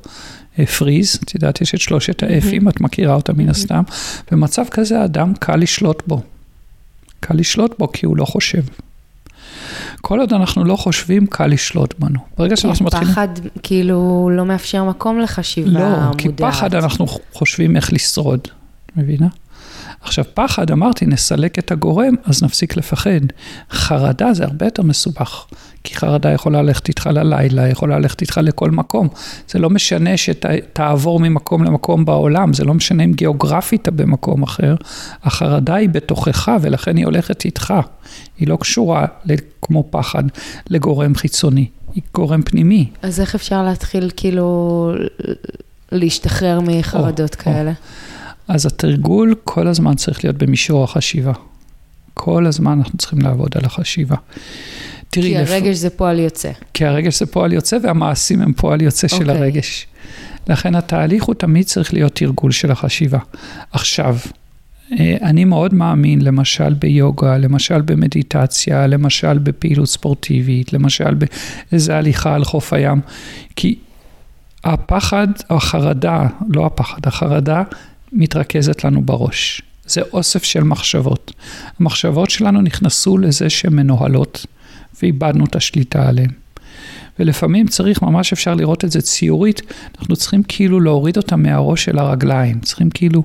freeze, 0.58 1.23
את 1.23 1.36
יודעת, 1.36 1.62
יש 1.62 1.76
את 1.76 1.80
שלושת 1.80 2.23
האפים, 2.23 2.69
את 2.69 2.82
מכירה 2.82 3.15
אותם 3.15 3.38
מן 3.38 3.50
הסתם. 3.50 3.84
במצב 4.32 4.63
כזה 4.71 5.02
האדם 5.02 5.34
קל 5.39 5.56
לשלוט 5.56 6.04
בו. 6.08 6.21
קל 7.19 7.34
לשלוט 7.34 7.80
בו 7.80 7.91
כי 7.91 8.06
הוא 8.06 8.17
לא 8.17 8.26
חושב. 8.26 8.62
כל 10.02 10.19
עוד 10.19 10.34
אנחנו 10.34 10.63
לא 10.63 10.76
חושבים, 10.76 11.28
קל 11.28 11.47
לשלוט 11.47 11.93
בנו. 12.00 12.19
ברגע 12.38 12.56
שאנחנו 12.58 12.86
מתחילים... 12.86 13.08
כי 13.08 13.13
פחד 13.13 13.28
כאילו 13.63 14.30
לא 14.34 14.45
מאפשר 14.45 14.84
מקום 14.84 15.19
לחשיבה 15.19 15.69
לא, 15.69 15.89
מודעת. 15.89 16.15
כי 16.17 16.30
פחד 16.36 16.76
אנחנו 16.76 17.06
חושבים 17.34 17.76
איך 17.76 17.93
לשרוד, 17.93 18.39
מבינה? 18.95 19.28
עכשיו, 20.01 20.25
פחד, 20.33 20.71
אמרתי, 20.71 21.05
נסלק 21.05 21.60
את 21.60 21.71
הגורם, 21.71 22.13
אז 22.25 22.43
נפסיק 22.43 22.77
לפחד. 22.77 23.19
חרדה 23.71 24.33
זה 24.33 24.43
הרבה 24.43 24.65
יותר 24.65 24.83
מסובך, 24.83 25.45
כי 25.83 25.95
חרדה 25.95 26.31
יכולה 26.31 26.62
ללכת 26.62 26.88
איתך 26.88 27.10
ללילה, 27.13 27.67
יכולה 27.67 27.99
ללכת 27.99 28.21
איתך 28.21 28.39
לכל 28.43 28.71
מקום. 28.71 29.07
זה 29.49 29.60
לא 29.60 29.69
משנה 29.69 30.17
שתעבור 30.17 31.19
ממקום 31.19 31.63
למקום 31.63 32.05
בעולם, 32.05 32.53
זה 32.53 32.63
לא 32.63 32.73
משנה 32.73 33.03
אם 33.03 33.13
גיאוגרפית 33.13 33.81
אתה 33.81 33.91
במקום 33.91 34.43
אחר, 34.43 34.75
החרדה 35.23 35.75
היא 35.75 35.89
בתוכך, 35.89 36.51
ולכן 36.62 36.97
היא 36.97 37.05
הולכת 37.05 37.45
איתך. 37.45 37.73
היא 38.39 38.47
לא 38.47 38.57
קשורה, 38.62 39.05
כמו 39.62 39.83
פחד, 39.89 40.23
לגורם 40.69 41.15
חיצוני, 41.15 41.67
היא 41.93 42.03
גורם 42.13 42.41
פנימי. 42.41 42.89
אז 43.01 43.19
איך 43.19 43.36
אפשר 43.36 43.63
להתחיל 43.63 44.12
כאילו 44.17 44.91
להשתחרר 45.91 46.60
מחרדות 46.62 47.36
או, 47.36 47.43
כאלה? 47.43 47.69
או. 47.71 48.16
אז 48.47 48.65
התרגול 48.65 49.36
כל 49.43 49.67
הזמן 49.67 49.95
צריך 49.95 50.23
להיות 50.23 50.38
במישור 50.38 50.83
החשיבה. 50.83 51.33
כל 52.13 52.45
הזמן 52.45 52.77
אנחנו 52.77 52.97
צריכים 52.97 53.19
לעבוד 53.21 53.49
על 53.55 53.65
החשיבה. 53.65 54.15
תראי, 55.10 55.29
כי 55.29 55.38
הרגש 55.38 55.75
לפ... 55.75 55.81
זה 55.81 55.89
פועל 55.89 56.19
יוצא. 56.19 56.51
כי 56.73 56.86
הרגש 56.86 57.19
זה 57.19 57.25
פועל 57.25 57.53
יוצא 57.53 57.77
והמעשים 57.83 58.41
הם 58.41 58.53
פועל 58.53 58.81
יוצא 58.81 59.07
okay. 59.07 59.10
של 59.10 59.29
אוקיי. 59.29 59.38
הרגש. 59.38 59.88
לכן 60.47 60.75
התהליך 60.75 61.23
הוא 61.23 61.36
תמיד 61.36 61.65
צריך 61.65 61.93
להיות 61.93 62.15
תרגול 62.15 62.51
של 62.51 62.71
החשיבה. 62.71 63.19
עכשיו, 63.71 64.17
אני 65.21 65.45
מאוד 65.45 65.73
מאמין 65.73 66.21
למשל 66.21 66.73
ביוגה, 66.73 67.38
למשל 67.38 67.81
במדיטציה, 67.81 68.88
למשל 68.88 69.38
בפעילות 69.38 69.88
ספורטיבית, 69.88 70.73
למשל 70.73 71.15
באיזה 71.71 71.97
הליכה 71.97 72.36
על 72.36 72.43
חוף 72.43 72.73
הים, 72.73 73.01
כי 73.55 73.75
הפחד, 74.63 75.27
החרדה, 75.49 76.27
לא 76.49 76.65
הפחד, 76.65 76.99
החרדה 77.05 77.63
מתרכזת 78.12 78.84
לנו 78.84 79.02
בראש. 79.02 79.62
זה 79.86 80.02
אוסף 80.13 80.43
של 80.43 80.63
מחשבות. 80.63 81.34
המחשבות 81.80 82.30
שלנו 82.30 82.62
נכנסו 82.62 83.17
לזה 83.17 83.50
שהן 83.50 83.74
מנוהלות, 83.74 84.46
ואיבדנו 85.02 85.46
את 85.46 85.56
השליטה 85.56 86.08
עליהן. 86.08 86.30
ולפעמים 87.20 87.67
צריך, 87.67 88.02
ממש 88.02 88.34
אפשר 88.34 88.54
לראות 88.54 88.86
את 88.86 88.91
זה 88.91 89.02
ציורית, 89.02 89.62
אנחנו 90.00 90.15
צריכים 90.15 90.43
כאילו 90.48 90.80
להוריד 90.80 91.17
אותה 91.17 91.36
מהראש 91.36 91.84
של 91.84 92.00
הרגליים. 92.00 92.60
צריכים 92.60 92.89
כאילו, 92.89 93.24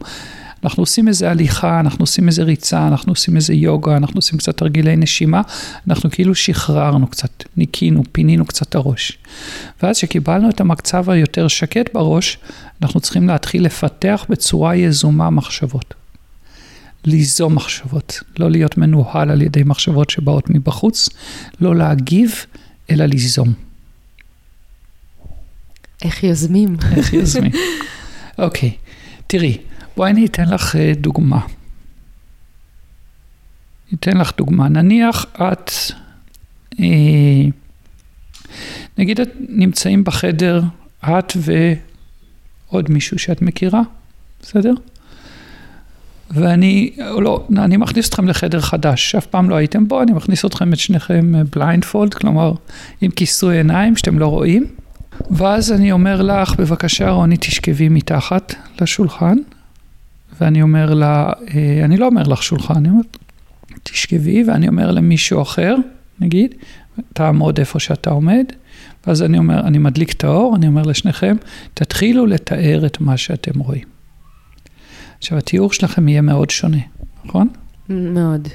אנחנו 0.65 0.83
עושים 0.83 1.09
איזה 1.09 1.31
הליכה, 1.31 1.81
אנחנו 1.81 2.03
עושים 2.03 2.29
איזה 2.29 2.43
ריצה, 2.43 2.89
אנחנו 2.89 3.13
עושים 3.13 3.37
איזה 3.37 3.55
יוגה, 3.55 3.97
אנחנו 3.97 4.19
עושים 4.19 4.39
קצת 4.39 4.57
תרגילי 4.57 4.97
נשימה, 4.97 5.43
אנחנו 5.89 6.11
כאילו 6.11 6.35
שחררנו 6.35 7.07
קצת, 7.07 7.45
ניקינו, 7.57 8.03
פינינו 8.13 8.47
קצת 8.47 8.69
את 8.69 8.75
הראש. 8.75 9.19
ואז 9.83 9.97
כשקיבלנו 9.97 10.51
את 10.51 10.61
המצב 10.61 11.11
היותר 11.11 11.49
שקט 11.49 11.95
בראש, 11.95 12.39
אנחנו 12.83 13.01
צריכים 13.01 13.29
להתחיל 13.29 13.65
לפתח 13.65 14.27
בצורה 14.29 14.77
יזומה 14.77 15.31
מחשבות. 15.31 15.95
ליזום 17.05 17.55
מחשבות, 17.55 18.21
לא 18.39 18.51
להיות 18.51 18.79
מנוהל 18.79 19.31
על 19.31 19.43
ידי 19.43 19.63
מחשבות 19.63 20.11
שבאות 20.11 20.51
מבחוץ, 20.51 21.09
לא 21.61 21.77
להגיב, 21.77 22.35
אלא 22.91 23.05
ליזום. 23.05 23.53
איך 26.05 26.25
יוזמים? 26.25 26.77
איך 26.97 27.13
יוזמים. 27.13 27.53
אוקיי, 28.39 28.71
okay. 28.71 28.73
תראי, 29.27 29.59
בואי 29.97 30.11
אני 30.11 30.27
אתן 30.27 30.49
לך 30.49 30.77
אה, 30.77 30.93
דוגמה. 30.97 31.41
אתן 33.95 34.17
לך 34.17 34.33
דוגמה. 34.37 34.69
נניח 34.69 35.27
את, 35.37 35.71
אה, 36.81 37.45
נגיד 38.99 39.21
את 39.21 39.29
נמצאים 39.49 40.05
בחדר, 40.05 40.63
את 41.05 41.33
ועוד 41.37 42.91
מישהו 42.91 43.19
שאת 43.19 43.43
מכירה, 43.43 43.83
בסדר? 44.43 44.75
ואני, 46.31 46.91
לא, 46.99 47.47
אני 47.59 47.77
מכניס 47.77 48.09
אתכם 48.09 48.29
לחדר 48.29 48.61
חדש, 48.61 49.11
שאף 49.11 49.27
פעם 49.27 49.51
לא 49.51 49.55
הייתם 49.55 49.89
בו, 49.89 50.03
אני 50.03 50.13
מכניס 50.13 50.45
אתכם 50.45 50.73
את 50.73 50.79
שניכם 50.79 51.33
בליינדפולד, 51.57 52.15
כלומר 52.15 52.53
עם 53.01 53.11
כיסוי 53.11 53.57
עיניים 53.57 53.97
שאתם 53.97 54.19
לא 54.19 54.27
רואים. 54.27 54.67
ואז 55.31 55.73
אני 55.73 55.93
אומר 55.93 56.23
לך, 56.23 56.55
בבקשה 56.61 57.11
רוני 57.11 57.37
תשכבי 57.37 57.89
מתחת 57.89 58.55
לשולחן, 58.81 59.37
ואני 60.41 60.63
אומר 60.63 60.95
לה, 60.95 61.33
אה, 61.55 61.85
אני 61.85 61.97
לא 61.97 62.07
אומר 62.07 62.23
לך 62.23 62.43
שולחן, 62.43 62.75
אני 62.77 62.89
אומר, 62.89 63.03
תשכבי, 63.83 64.45
ואני 64.49 64.69
אומר 64.69 64.91
למישהו 64.91 65.43
אחר, 65.43 65.75
נגיד, 66.21 66.55
תעמוד 67.13 67.59
איפה 67.59 67.81
שאתה 67.81 68.11
עומד, 68.11 68.45
ואז 69.07 69.23
אני 69.23 69.39
אומר, 69.39 69.61
אני 69.61 69.79
מדליק 69.79 70.13
את 70.13 70.25
האור, 70.25 70.57
אני 70.57 70.67
אומר 70.67 70.83
לשניכם, 70.83 71.37
תתחילו 71.75 72.27
לתאר 72.27 72.87
את 72.87 73.01
מה 73.01 73.17
שאתם 73.17 73.61
רואים. 73.61 73.89
עכשיו, 75.19 75.39
התיאור 75.39 75.73
שלכם 75.73 76.09
יהיה 76.09 76.21
מאוד 76.21 76.51
שונה, 76.51 76.79
נכון? 77.25 77.49
מאוד. 77.89 78.49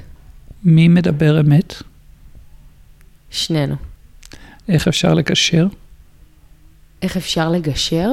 מי 0.63 0.87
מדבר 0.87 1.39
אמת? 1.39 1.73
שנינו. 3.31 3.75
איך 4.69 4.87
אפשר 4.87 5.13
לגשר? 5.13 5.67
איך 7.01 7.17
אפשר 7.17 7.49
לגשר? 7.49 8.09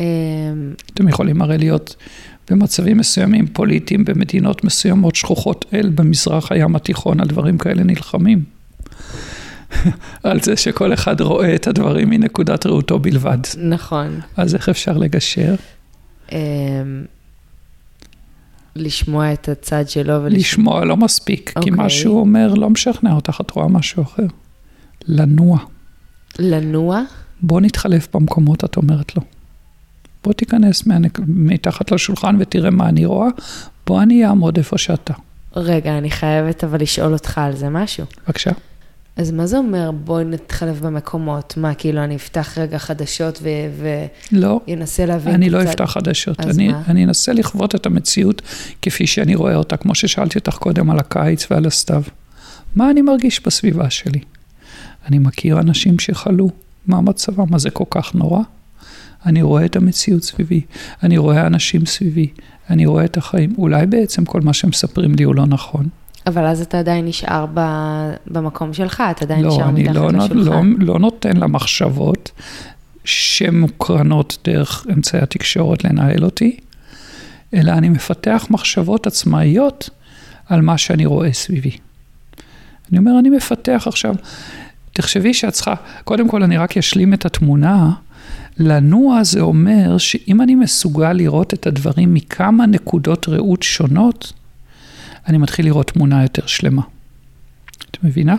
אמ, 0.00 0.04
אתם 0.94 1.08
יכולים 1.08 1.42
הרי 1.42 1.58
להיות 1.58 1.96
במצבים 2.50 2.98
מסוימים 2.98 3.46
פוליטיים 3.46 4.04
במדינות 4.04 4.64
מסוימות 4.64 5.14
שכוחות 5.14 5.64
אל 5.72 5.90
במזרח 5.94 6.52
הים 6.52 6.76
התיכון 6.76 7.20
על 7.20 7.26
דברים 7.28 7.58
כאלה 7.58 7.82
נלחמים. 7.82 8.44
על 10.22 10.40
זה 10.40 10.56
שכל 10.56 10.92
אחד 10.92 11.20
רואה 11.20 11.54
את 11.54 11.66
הדברים 11.66 12.10
מנקודת 12.10 12.66
ראותו 12.66 12.98
בלבד. 12.98 13.38
נכון. 13.58 14.20
אז 14.36 14.54
איך 14.54 14.68
אפשר 14.68 14.98
לגשר? 14.98 15.54
אמ, 16.32 16.38
לשמוע 18.76 19.32
את 19.32 19.48
הצד 19.48 19.88
שלו 19.88 20.22
ולשמוע... 20.22 20.38
לשמוע 20.38 20.84
לא 20.84 20.96
מספיק, 20.96 21.52
כי 21.62 21.70
מה 21.70 21.84
אוקיי. 21.84 21.98
שהוא 21.98 22.20
אומר 22.20 22.54
לא 22.54 22.70
משכנע 22.70 23.12
אותך, 23.12 23.40
את 23.40 23.50
רואה 23.50 23.68
משהו 23.68 24.02
אחר. 24.02 24.26
לנוע. 25.08 25.58
לנוע? 26.38 27.02
בוא 27.40 27.60
נתחלף 27.60 28.08
במקומות, 28.14 28.64
את 28.64 28.76
אומרת 28.76 29.16
לו. 29.16 29.22
בוא 30.24 30.32
תיכנס 30.32 30.86
מהנק... 30.86 31.20
מתחת 31.26 31.90
לשולחן 31.92 32.36
ותראה 32.40 32.70
מה 32.70 32.88
אני 32.88 33.04
רואה, 33.04 33.28
בוא 33.86 34.02
אני 34.02 34.26
אעמוד 34.26 34.56
איפה 34.56 34.78
שאתה. 34.78 35.14
רגע, 35.56 35.98
אני 35.98 36.10
חייבת 36.10 36.64
אבל 36.64 36.82
לשאול 36.82 37.12
אותך 37.12 37.38
על 37.38 37.56
זה 37.56 37.68
משהו. 37.68 38.04
בבקשה. 38.26 38.50
אז 39.16 39.30
מה 39.30 39.46
זה 39.46 39.58
אומר 39.58 39.90
בואי 39.90 40.24
נתחלף 40.24 40.80
במקומות? 40.80 41.54
מה, 41.56 41.74
כאילו 41.74 42.04
אני 42.04 42.16
אפתח 42.16 42.58
רגע 42.58 42.78
חדשות 42.78 43.42
לא, 44.32 44.60
וינסה 44.68 45.06
להבין 45.06 45.34
אני 45.34 45.50
לא 45.50 45.58
קצת- 45.60 45.68
אפתח 45.68 45.84
חדשות. 45.92 46.40
אז 46.40 46.58
אני, 46.58 46.68
מה? 46.68 46.82
אני 46.88 47.04
אנסה 47.04 47.32
לחוות 47.32 47.74
את 47.74 47.86
המציאות 47.86 48.42
כפי 48.82 49.06
שאני 49.06 49.34
רואה 49.34 49.54
אותה, 49.56 49.76
כמו 49.76 49.94
ששאלתי 49.94 50.38
אותך 50.38 50.54
קודם 50.54 50.90
על 50.90 50.98
הקיץ 50.98 51.46
ועל 51.50 51.66
הסתיו. 51.66 52.02
מה 52.76 52.90
אני 52.90 53.02
מרגיש 53.02 53.40
בסביבה 53.46 53.90
שלי? 53.90 54.20
אני 55.06 55.18
מכיר 55.18 55.60
אנשים 55.60 55.98
שחלו, 55.98 56.50
מה 56.86 57.00
מצבם? 57.00 57.44
מה 57.50 57.58
זה 57.58 57.70
כל 57.70 57.84
כך 57.90 58.14
נורא? 58.14 58.40
אני 59.26 59.42
רואה 59.42 59.64
את 59.64 59.76
המציאות 59.76 60.22
סביבי, 60.22 60.60
אני 61.02 61.18
רואה 61.18 61.46
אנשים 61.46 61.86
סביבי, 61.86 62.28
אני 62.70 62.86
רואה 62.86 63.04
את 63.04 63.16
החיים. 63.16 63.54
אולי 63.58 63.86
בעצם 63.86 64.24
כל 64.24 64.40
מה 64.40 64.52
שמספרים 64.52 65.14
לי 65.14 65.24
הוא 65.24 65.34
לא 65.34 65.46
נכון. 65.46 65.88
אבל 66.26 66.44
אז 66.44 66.60
אתה 66.60 66.78
עדיין 66.78 67.04
נשאר 67.04 67.46
ב... 67.54 67.60
במקום 68.26 68.72
שלך, 68.72 69.02
אתה 69.10 69.24
עדיין 69.24 69.44
לא, 69.44 69.48
נשאר 69.48 69.68
אני 69.68 69.82
מתחת 69.82 69.94
לא, 69.94 70.12
לא, 70.12 70.18
לשולחן. 70.18 70.72
לא 70.78 70.98
נותן 70.98 71.36
למחשבות 71.36 72.30
שמוקרנות 73.04 74.38
דרך 74.44 74.86
אמצעי 74.92 75.20
התקשורת 75.20 75.84
לנהל 75.84 76.24
אותי, 76.24 76.56
אלא 77.54 77.72
אני 77.72 77.88
מפתח 77.88 78.46
מחשבות 78.50 79.06
עצמאיות 79.06 79.90
על 80.46 80.60
מה 80.60 80.78
שאני 80.78 81.06
רואה 81.06 81.32
סביבי. 81.32 81.76
אני 82.90 82.98
אומר, 82.98 83.18
אני 83.18 83.30
מפתח 83.30 83.84
עכשיו, 83.86 84.14
תחשבי 84.96 85.34
שאת 85.34 85.52
צריכה, 85.52 85.74
קודם 86.04 86.28
כל 86.28 86.42
אני 86.42 86.56
רק 86.56 86.76
אשלים 86.76 87.14
את 87.14 87.26
התמונה, 87.26 87.90
לנוע 88.58 89.24
זה 89.24 89.40
אומר 89.40 89.98
שאם 89.98 90.42
אני 90.42 90.54
מסוגל 90.54 91.12
לראות 91.12 91.54
את 91.54 91.66
הדברים 91.66 92.14
מכמה 92.14 92.66
נקודות 92.66 93.28
ראות 93.28 93.62
שונות, 93.62 94.32
אני 95.28 95.38
מתחיל 95.38 95.66
לראות 95.66 95.86
תמונה 95.86 96.22
יותר 96.22 96.46
שלמה. 96.46 96.82
מבינה? 98.02 98.36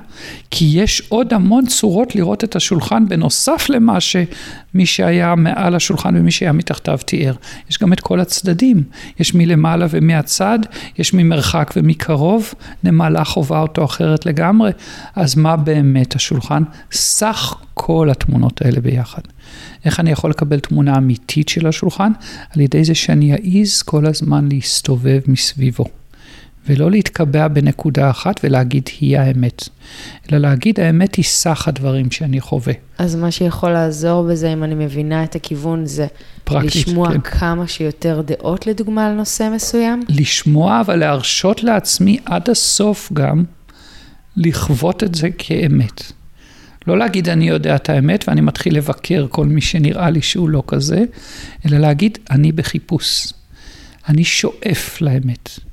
כי 0.52 0.65
יש 0.74 1.02
עוד 1.10 1.34
המון 1.34 1.65
צורות 1.65 2.15
לראות 2.15 2.43
את 2.43 2.56
השולחן 2.56 3.08
בנוסף 3.10 3.70
למה 3.70 4.00
שמי 4.00 4.86
שהיה 4.86 5.36
מעל 5.36 5.76
השולחן 5.76 6.15
ומי 6.15 6.32
שהיה 6.32 6.52
מתחתיו 6.52 7.00
תיאר. 7.06 7.34
יש 7.70 7.80
גם 7.80 7.93
את 7.93 8.00
כל 8.00 8.20
הצדדים, 8.20 8.84
יש 9.20 9.36
מלמעלה 9.36 9.86
ומהצד, 9.89 10.60
יש 10.98 11.13
ממרחק 11.13 11.74
ומקרוב, 11.76 12.54
נמלה 12.84 13.24
חובה 13.24 13.60
אותו 13.60 13.86
אחרת 13.86 14.26
לגמרי. 14.26 14.72
אז 15.15 15.36
מה 15.36 15.56
באמת 15.56 16.15
השולחן? 16.15 16.63
סך 16.91 17.56
כל 17.74 18.10
התמונות 18.12 18.62
האלה 18.62 18.82
ביחד. 18.82 19.22
איך 19.86 20.00
אני 20.00 20.12
יכול 20.12 20.30
לקבל 20.30 20.60
תמונה 20.60 20.98
אמיתית 20.98 21.50
של 21.50 21.67
השולחן? 21.67 22.12
על 22.56 22.62
ידי 22.62 22.84
זה 22.84 22.96
שאני 22.96 23.34
אעז 23.34 23.82
כל 23.82 24.06
הזמן 24.06 24.50
להסתובב 24.52 25.20
מסביבו. 25.28 25.86
ולא 26.68 26.92
להתקבע 26.92 27.48
בנקודה 27.48 28.10
אחת 28.10 28.40
ולהגיד 28.44 28.90
היא 29.00 29.18
האמת, 29.18 29.70
אלא 30.32 30.38
להגיד 30.38 30.80
האמת 30.80 31.16
היא 31.16 31.26
סך 31.26 31.68
הדברים 31.68 32.12
שאני 32.12 32.42
חווה. 32.42 32.74
אז 32.98 33.16
מה 33.16 33.32
שיכול 33.32 33.72
לעזור 33.72 34.28
בזה, 34.32 34.54
אם 34.54 34.64
אני 34.64 34.76
מבינה 34.76 35.24
את 35.24 35.36
הכיוון, 35.36 35.86
זה 35.86 36.08
פרקטית, 36.44 36.76
לשמוע 36.76 37.12
כן. 37.12 37.20
כמה 37.20 37.68
שיותר 37.68 38.22
דעות 38.26 38.68
לדוגמה 38.68 39.08
על 39.08 39.14
נושא 39.14 39.50
מסוים? 39.56 40.04
לשמוע, 40.10 40.82
אבל 40.82 40.96
להרשות 40.96 41.64
לעצמי 41.64 42.18
עד 42.26 42.50
הסוף 42.50 43.10
גם 43.14 43.44
לחוות 44.38 45.04
את 45.04 45.16
זה 45.16 45.30
כאמת. 45.38 46.12
לא 46.88 46.98
להגיד 46.98 47.30
אני 47.30 47.50
יודע 47.50 47.76
את 47.76 47.90
האמת 47.90 48.26
ואני 48.28 48.42
מתחיל 48.42 48.78
לבקר 48.78 49.26
כל 49.30 49.46
מי 49.46 49.62
שנראה 49.62 50.10
לי 50.10 50.22
שהוא 50.22 50.50
לא 50.50 50.64
כזה, 50.68 51.04
אלא 51.66 51.78
להגיד 51.78 52.18
אני 52.32 52.52
בחיפוש. 52.52 53.34
אני 54.10 54.24
שואף 54.24 55.02
לאמת. 55.02 55.67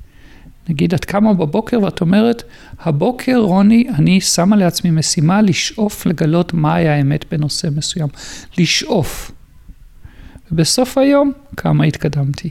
נגיד, 0.69 0.95
את 0.95 1.05
קמה 1.05 1.35
בבוקר 1.35 1.83
ואת 1.83 2.01
אומרת, 2.01 2.43
הבוקר, 2.81 3.37
רוני, 3.37 3.87
אני 3.95 4.21
שמה 4.21 4.57
לעצמי 4.57 4.91
משימה 4.91 5.43
לשאוף 5.43 6.07
לגלות 6.07 6.55
מהי 6.55 6.89
האמת 6.89 7.25
בנושא 7.33 7.69
מסוים. 7.77 8.09
לשאוף. 8.59 9.31
ובסוף 10.53 10.99
היום, 10.99 11.33
כמה 11.57 11.85
התקדמתי. 11.85 12.51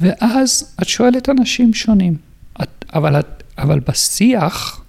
ואז 0.00 0.74
את 0.82 0.88
שואלת 0.88 1.28
אנשים 1.28 1.74
שונים, 1.74 2.16
את, 2.62 2.84
אבל, 2.94 3.20
את, 3.20 3.42
אבל 3.58 3.80
בשיח, 3.80 4.82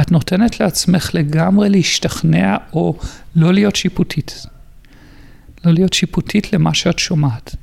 את 0.00 0.12
נותנת 0.12 0.60
לעצמך 0.60 1.10
לגמרי 1.14 1.68
להשתכנע 1.68 2.56
או 2.72 2.98
לא 3.36 3.52
להיות 3.54 3.76
שיפוטית. 3.76 4.46
לא 5.64 5.72
להיות 5.72 5.92
שיפוטית 5.92 6.52
למה 6.52 6.74
שאת 6.74 6.98
שומעת. 6.98 7.56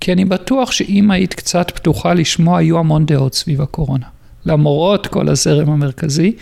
כי 0.00 0.12
אני 0.12 0.24
בטוח 0.24 0.72
שאם 0.72 1.10
היית 1.10 1.34
קצת 1.34 1.70
פתוחה 1.70 2.14
לשמוע, 2.14 2.58
היו 2.58 2.78
המון 2.78 3.06
דעות 3.06 3.34
סביב 3.34 3.62
הקורונה. 3.62 4.06
למרות 4.46 5.06
כל 5.06 5.28
הזרם 5.28 5.70
המרכזי, 5.70 6.32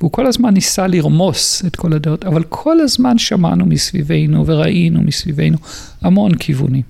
והוא 0.00 0.12
כל 0.12 0.26
הזמן 0.26 0.54
ניסה 0.54 0.86
לרמוס 0.86 1.62
את 1.66 1.76
כל 1.76 1.92
הדעות, 1.92 2.24
אבל 2.24 2.42
כל 2.48 2.80
הזמן 2.80 3.18
שמענו 3.18 3.66
מסביבנו 3.66 4.46
וראינו 4.46 5.02
מסביבנו 5.02 5.58
המון 6.00 6.34
כיוונים. 6.34 6.82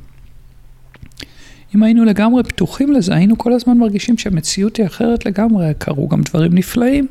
אם 1.75 1.83
היינו 1.83 2.05
לגמרי 2.05 2.43
פתוחים 2.43 2.93
לזה, 2.93 3.15
היינו 3.15 3.39
כל 3.39 3.53
הזמן 3.53 3.79
מרגישים 3.79 4.19
שהמציאות 4.19 4.77
היא 4.77 4.87
אחרת 4.87 5.27
לגמרי, 5.27 5.73
קרו 5.79 6.09
גם 6.09 6.23
דברים 6.23 6.55
נפלאים 6.55 7.07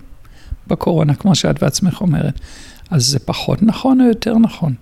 בקורונה, 0.67 1.15
כמו 1.15 1.35
שאת 1.35 1.63
בעצמך 1.63 2.01
אומרת. 2.01 2.39
אז 2.89 3.05
זה 3.05 3.19
פחות 3.19 3.63
נכון 3.63 4.01
או 4.01 4.07
יותר 4.07 4.37
נכון 4.37 4.73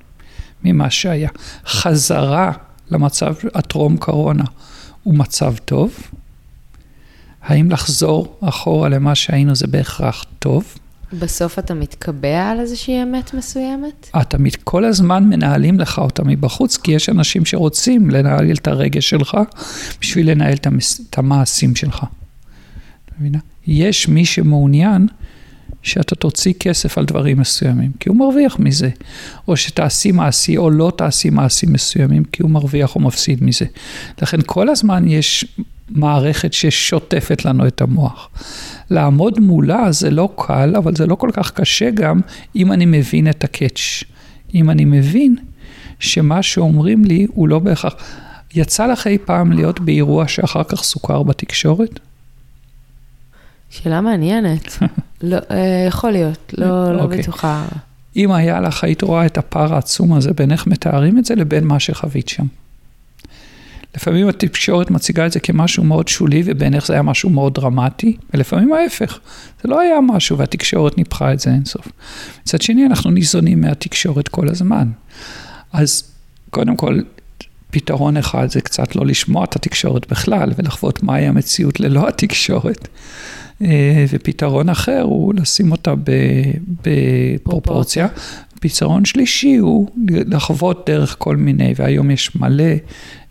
ממה 0.66 0.90
שהיה. 0.90 1.30
חזרה 1.68 2.52
למצב 2.92 3.34
הטרום 3.56 3.98
קורונה 3.98 4.44
הוא 5.04 5.14
מצב 5.16 5.54
טוב? 5.66 5.94
האם 7.44 7.72
לחזור 7.72 8.38
אחורה 8.42 8.90
למה 8.90 9.16
שהיינו 9.16 9.56
זה 9.56 9.68
בהכרח 9.68 10.26
טוב? 10.40 10.64
בסוף 11.20 11.60
אתה 11.60 11.74
מתקבע 11.74 12.50
על 12.50 12.60
איזושהי 12.60 13.04
אמת 13.04 13.34
מסוימת? 13.34 14.10
אתה 14.22 14.38
מת- 14.38 14.56
כל 14.64 14.86
הזמן 14.86 15.24
מנהלים 15.24 15.80
לך 15.80 16.00
אותה 16.00 16.24
מבחוץ, 16.24 16.78
כי 16.78 16.92
יש 16.92 17.10
אנשים 17.10 17.46
שרוצים 17.46 18.10
לנהל 18.10 18.52
את 18.54 18.68
הרגש 18.68 19.10
שלך 19.10 19.38
בשביל 20.02 20.32
לנהל 20.32 20.54
את 20.54 20.68
המס- 20.68 21.02
את 21.10 21.18
המעשים 21.18 21.76
שלך. 21.76 22.06
מבינה? 23.20 23.40
יש 23.68 24.08
מי 24.08 24.26
שמעוניין 24.26 25.08
שאתה 25.86 26.16
תוציא 26.16 26.54
כסף 26.60 26.98
על 26.98 27.06
דברים 27.06 27.40
מסוימים, 27.40 27.92
כי 28.00 28.10
הוא 28.10 28.18
מרוויח 28.18 28.60
מזה. 28.60 28.90
או 29.48 29.58
שתעשי 29.58 30.12
מעשי 30.12 30.58
או 30.58 30.70
לא 30.70 30.92
תעשי 30.98 31.30
מעשים 31.30 31.74
מסוימים, 31.74 32.24
כי 32.24 32.44
הוא 32.44 32.52
מרוויח 32.52 32.96
או 32.96 33.02
מפסיד 33.02 33.44
מזה. 33.44 33.66
לכן 34.22 34.38
כל 34.46 34.70
הזמן 34.70 35.08
יש 35.08 35.46
מערכת 35.90 36.54
ששוטפת 36.54 37.46
לנו 37.46 37.68
את 37.68 37.82
המוח. 37.82 38.30
לעמוד 38.90 39.40
מולה 39.40 39.92
זה 39.92 40.10
לא 40.10 40.30
קל, 40.38 40.74
אבל 40.78 40.96
זה 40.96 41.06
לא 41.06 41.16
כל 41.16 41.30
כך 41.34 41.52
קשה 41.52 41.92
גם 41.92 42.22
אם 42.56 42.72
אני 42.72 42.86
מבין 42.86 43.30
את 43.30 43.44
הקאץ'. 43.44 44.04
אם 44.56 44.70
אני 44.70 44.86
מבין 44.86 45.36
שמה 46.00 46.44
שאומרים 46.44 47.06
לי 47.06 47.28
הוא 47.34 47.48
לא 47.48 47.60
בהכרח... 47.60 47.96
יצא 48.56 48.88
לך 48.88 49.08
אי 49.08 49.18
פעם 49.18 49.52
להיות 49.52 49.80
באירוע 49.80 50.28
שאחר 50.28 50.64
כך 50.64 50.84
סוכר 50.84 51.24
בתקשורת? 51.24 52.00
שאלה 53.70 54.02
מעניינת. 54.02 54.78
לא, 55.26 55.38
אה, 55.52 55.86
יכול 55.88 56.12
להיות, 56.12 56.54
לא, 56.58 56.94
לא 56.94 57.02
אוקיי. 57.02 57.22
בטוחה. 57.22 57.66
אם 58.16 58.32
היה 58.32 58.62
לך, 58.62 58.84
היית 58.84 59.02
רואה 59.02 59.26
את 59.26 59.38
הפער 59.38 59.74
העצום 59.74 60.14
הזה 60.14 60.34
בין 60.34 60.52
איך 60.52 60.68
מתארים 60.68 61.18
את 61.18 61.26
זה 61.26 61.36
לבין 61.36 61.64
מה 61.64 61.80
שחווית 61.80 62.30
שם. 62.30 62.46
לפעמים 63.96 64.30
התקשורת 64.30 64.92
מציגה 64.92 65.26
את 65.26 65.32
זה 65.32 65.40
כמשהו 65.40 65.84
מאוד 65.84 66.08
שולי, 66.08 66.44
ובעיניך 66.46 66.88
זה 66.88 66.94
היה 66.94 67.02
משהו 67.02 67.30
מאוד 67.30 67.54
דרמטי, 67.54 68.18
ולפעמים 68.34 68.74
ההפך. 68.74 69.20
זה 69.64 69.70
לא 69.70 69.80
היה 69.80 70.02
משהו, 70.02 70.38
והתקשורת 70.38 70.98
ניפחה 70.98 71.34
את 71.34 71.40
זה 71.40 71.50
אינסוף. 71.50 71.88
מצד 72.42 72.62
שני, 72.62 72.86
אנחנו 72.86 73.12
ניזונים 73.12 73.62
מהתקשורת 73.62 74.28
כל 74.28 74.50
הזמן. 74.50 74.88
אז 75.74 76.04
קודם 76.50 76.76
כל, 76.76 77.00
פתרון 77.72 78.18
אחד 78.18 78.50
זה 78.50 78.62
קצת 78.62 78.96
לא 78.96 79.06
לשמוע 79.06 79.44
את 79.44 79.56
התקשורת 79.56 80.12
בכלל, 80.12 80.52
ולחוות 80.58 81.04
מהי 81.04 81.28
המציאות 81.28 81.80
ללא 81.80 82.08
התקשורת. 82.08 82.88
אה, 83.62 84.06
ופתרון 84.10 84.70
אחר 84.70 85.02
הוא 85.02 85.34
לשים 85.34 85.72
אותה 85.72 85.94
בפרופורציה. 86.84 88.08
פתרון 88.60 89.06
שלישי 89.06 89.56
הוא 89.56 89.88
לחוות 90.08 90.90
דרך 90.90 91.16
כל 91.20 91.36
מיני, 91.36 91.74
והיום 91.76 92.12
יש 92.12 92.36
מלא 92.36 92.64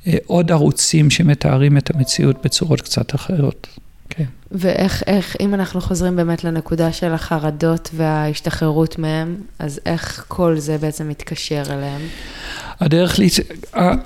אה, 0.07 0.17
עוד 0.27 0.53
ערוצים 0.53 1.11
שמתארים 1.11 1.77
את 1.77 1.95
המציאות 1.95 2.45
בצורות 2.45 2.81
קצת 2.81 3.15
אחרות. 3.15 3.67
כן. 4.11 4.25
ואיך, 4.53 5.03
איך, 5.07 5.37
אם 5.41 5.55
אנחנו 5.55 5.81
חוזרים 5.81 6.17
באמת 6.17 6.45
לנקודה 6.45 6.93
של 6.93 7.13
החרדות 7.13 7.91
וההשתחררות 7.95 8.99
מהם, 8.99 9.37
אז 9.59 9.81
איך 9.87 10.25
כל 10.29 10.59
זה 10.59 10.79
בעצם 10.79 11.09
מתקשר 11.09 11.63
אליהם? 11.71 12.01
הדרך, 12.81 13.19
לי, 13.19 13.29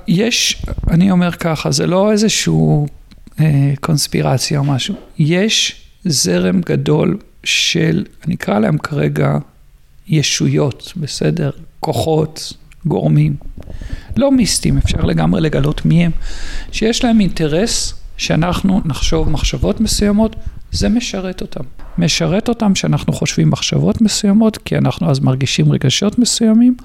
יש, 0.09 0.63
אני 0.91 1.11
אומר 1.11 1.33
ככה, 1.33 1.71
זה 1.71 1.87
לא 1.87 2.13
איזשהו 2.13 2.87
אה, 3.41 3.73
קונספירציה 3.81 4.59
או 4.59 4.65
משהו, 4.65 4.95
יש 5.19 5.85
זרם 6.05 6.61
גדול 6.61 7.19
של, 7.45 8.05
אני 8.27 8.35
אקרא 8.35 8.59
להם 8.59 8.79
כרגע 8.79 9.39
ישויות, 10.09 10.93
בסדר? 10.97 11.51
כוחות, 11.81 12.53
גורמים, 12.87 13.37
לא 14.17 14.33
מיסטיים, 14.33 14.79
אפשר 14.79 15.01
לגמרי 15.01 15.41
לגלות 15.41 15.85
מי 15.87 16.05
הם, 16.05 16.11
שיש 16.73 17.05
להם 17.05 17.21
אינטרס 17.21 17.95
שאנחנו 18.17 18.81
נחשוב 18.85 19.31
מחשבות 19.31 19.81
מסוימות, 19.81 20.37
זה 20.73 20.89
משרת 20.89 21.41
אותם. 21.41 21.65
משרת 21.99 22.49
אותם 22.49 22.75
שאנחנו 22.75 23.13
חושבים 23.13 23.51
מחשבות 23.51 24.01
מסוימות, 24.01 24.59
כי 24.59 24.79
אנחנו 24.79 25.11
אז 25.11 25.21
מרגישים 25.21 25.73
רגשות 25.73 26.19
מסוימים, 26.19 26.77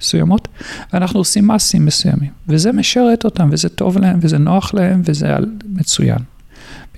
מסוימות, 0.00 0.48
ואנחנו 0.92 1.20
עושים 1.20 1.46
מעשים 1.46 1.86
מסוימים. 1.86 2.30
וזה 2.48 2.72
משרת 2.72 3.24
אותם, 3.24 3.48
וזה 3.52 3.68
טוב 3.68 3.98
להם, 3.98 4.18
וזה 4.22 4.38
נוח 4.38 4.74
להם, 4.74 5.02
וזה 5.04 5.34
מצוין. 5.68 6.18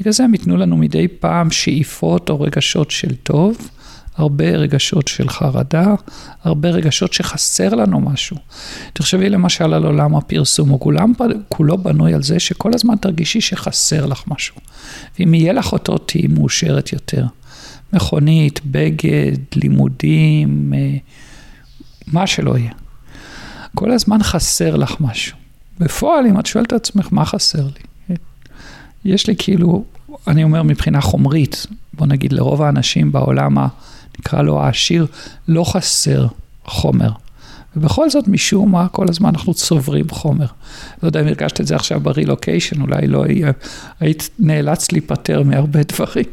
בגלל 0.01 0.13
זה 0.13 0.25
הם 0.25 0.35
ייתנו 0.35 0.57
לנו 0.57 0.77
מדי 0.77 1.09
פעם 1.09 1.51
שאיפות 1.51 2.31
או 2.31 2.41
רגשות 2.41 2.91
של 2.91 3.15
טוב, 3.15 3.71
הרבה 4.17 4.45
רגשות 4.45 5.09
של 5.09 5.29
חרדה, 5.29 5.95
הרבה 6.45 6.69
רגשות 6.71 7.13
שחסר 7.13 7.75
לנו 7.75 8.01
משהו. 8.01 8.37
תחשבי 8.93 9.29
למשל 9.29 9.75
על 9.75 9.85
עולם 9.85 10.17
הפרסום, 10.17 10.69
הוא 10.69 10.81
כולם, 10.81 11.13
כולו 11.49 11.79
בנוי 11.79 12.15
על 12.15 12.23
זה 12.23 12.39
שכל 12.39 12.75
הזמן 12.75 12.97
תרגישי 12.97 13.41
שחסר 13.41 14.07
לך 14.07 14.25
משהו. 14.27 14.57
ואם 15.19 15.35
יהיה 15.35 15.53
לך 15.53 15.73
אותו, 15.73 15.99
תהיי 15.99 16.27
מאושרת 16.27 16.93
יותר. 16.93 17.27
מכונית, 17.93 18.61
בגד, 18.65 19.37
לימודים, 19.55 20.73
אה, 20.77 20.97
מה 22.07 22.27
שלא 22.27 22.59
יהיה. 22.59 22.73
כל 23.75 23.91
הזמן 23.91 24.23
חסר 24.23 24.77
לך 24.77 25.01
משהו. 25.01 25.37
בפועל, 25.79 26.27
אם 26.27 26.41
את 26.41 26.47
שואלת 26.47 26.67
את 26.67 26.73
עצמך, 26.73 27.09
מה 27.11 27.25
חסר 27.25 27.65
לי? 27.65 27.83
יש 29.05 29.27
לי 29.27 29.35
כאילו, 29.39 29.85
אני 30.27 30.45
אומר 30.45 30.63
מבחינה 30.63 31.01
חומרית, 31.01 31.67
בוא 31.93 32.07
נגיד 32.07 32.33
לרוב 32.33 32.63
האנשים 32.63 33.13
בעולם 33.13 33.59
ה... 33.59 33.69
נקרא 34.19 34.43
לו 34.43 34.61
העשיר, 34.61 35.07
לא 35.49 35.65
חסר 35.65 36.27
חומר. 36.65 37.11
ובכל 37.77 38.11
זאת, 38.11 38.29
משום 38.29 38.73
מה, 38.73 38.89
כל 38.89 39.07
הזמן 39.09 39.29
אנחנו 39.29 39.55
צוברים 39.55 40.09
חומר. 40.11 40.47
לא 41.03 41.09
יודע 41.09 41.21
אם 41.21 41.27
הרגשת 41.27 41.61
את 41.61 41.67
זה 41.67 41.77
עכשיו 41.77 42.01
ברילוקיישן, 42.01 42.81
אולי 42.81 43.07
לא 43.07 43.25
היית 44.01 44.31
נאלץ 44.39 44.93
להיפטר 44.93 45.43
מהרבה 45.43 45.81
דברים. 45.83 46.25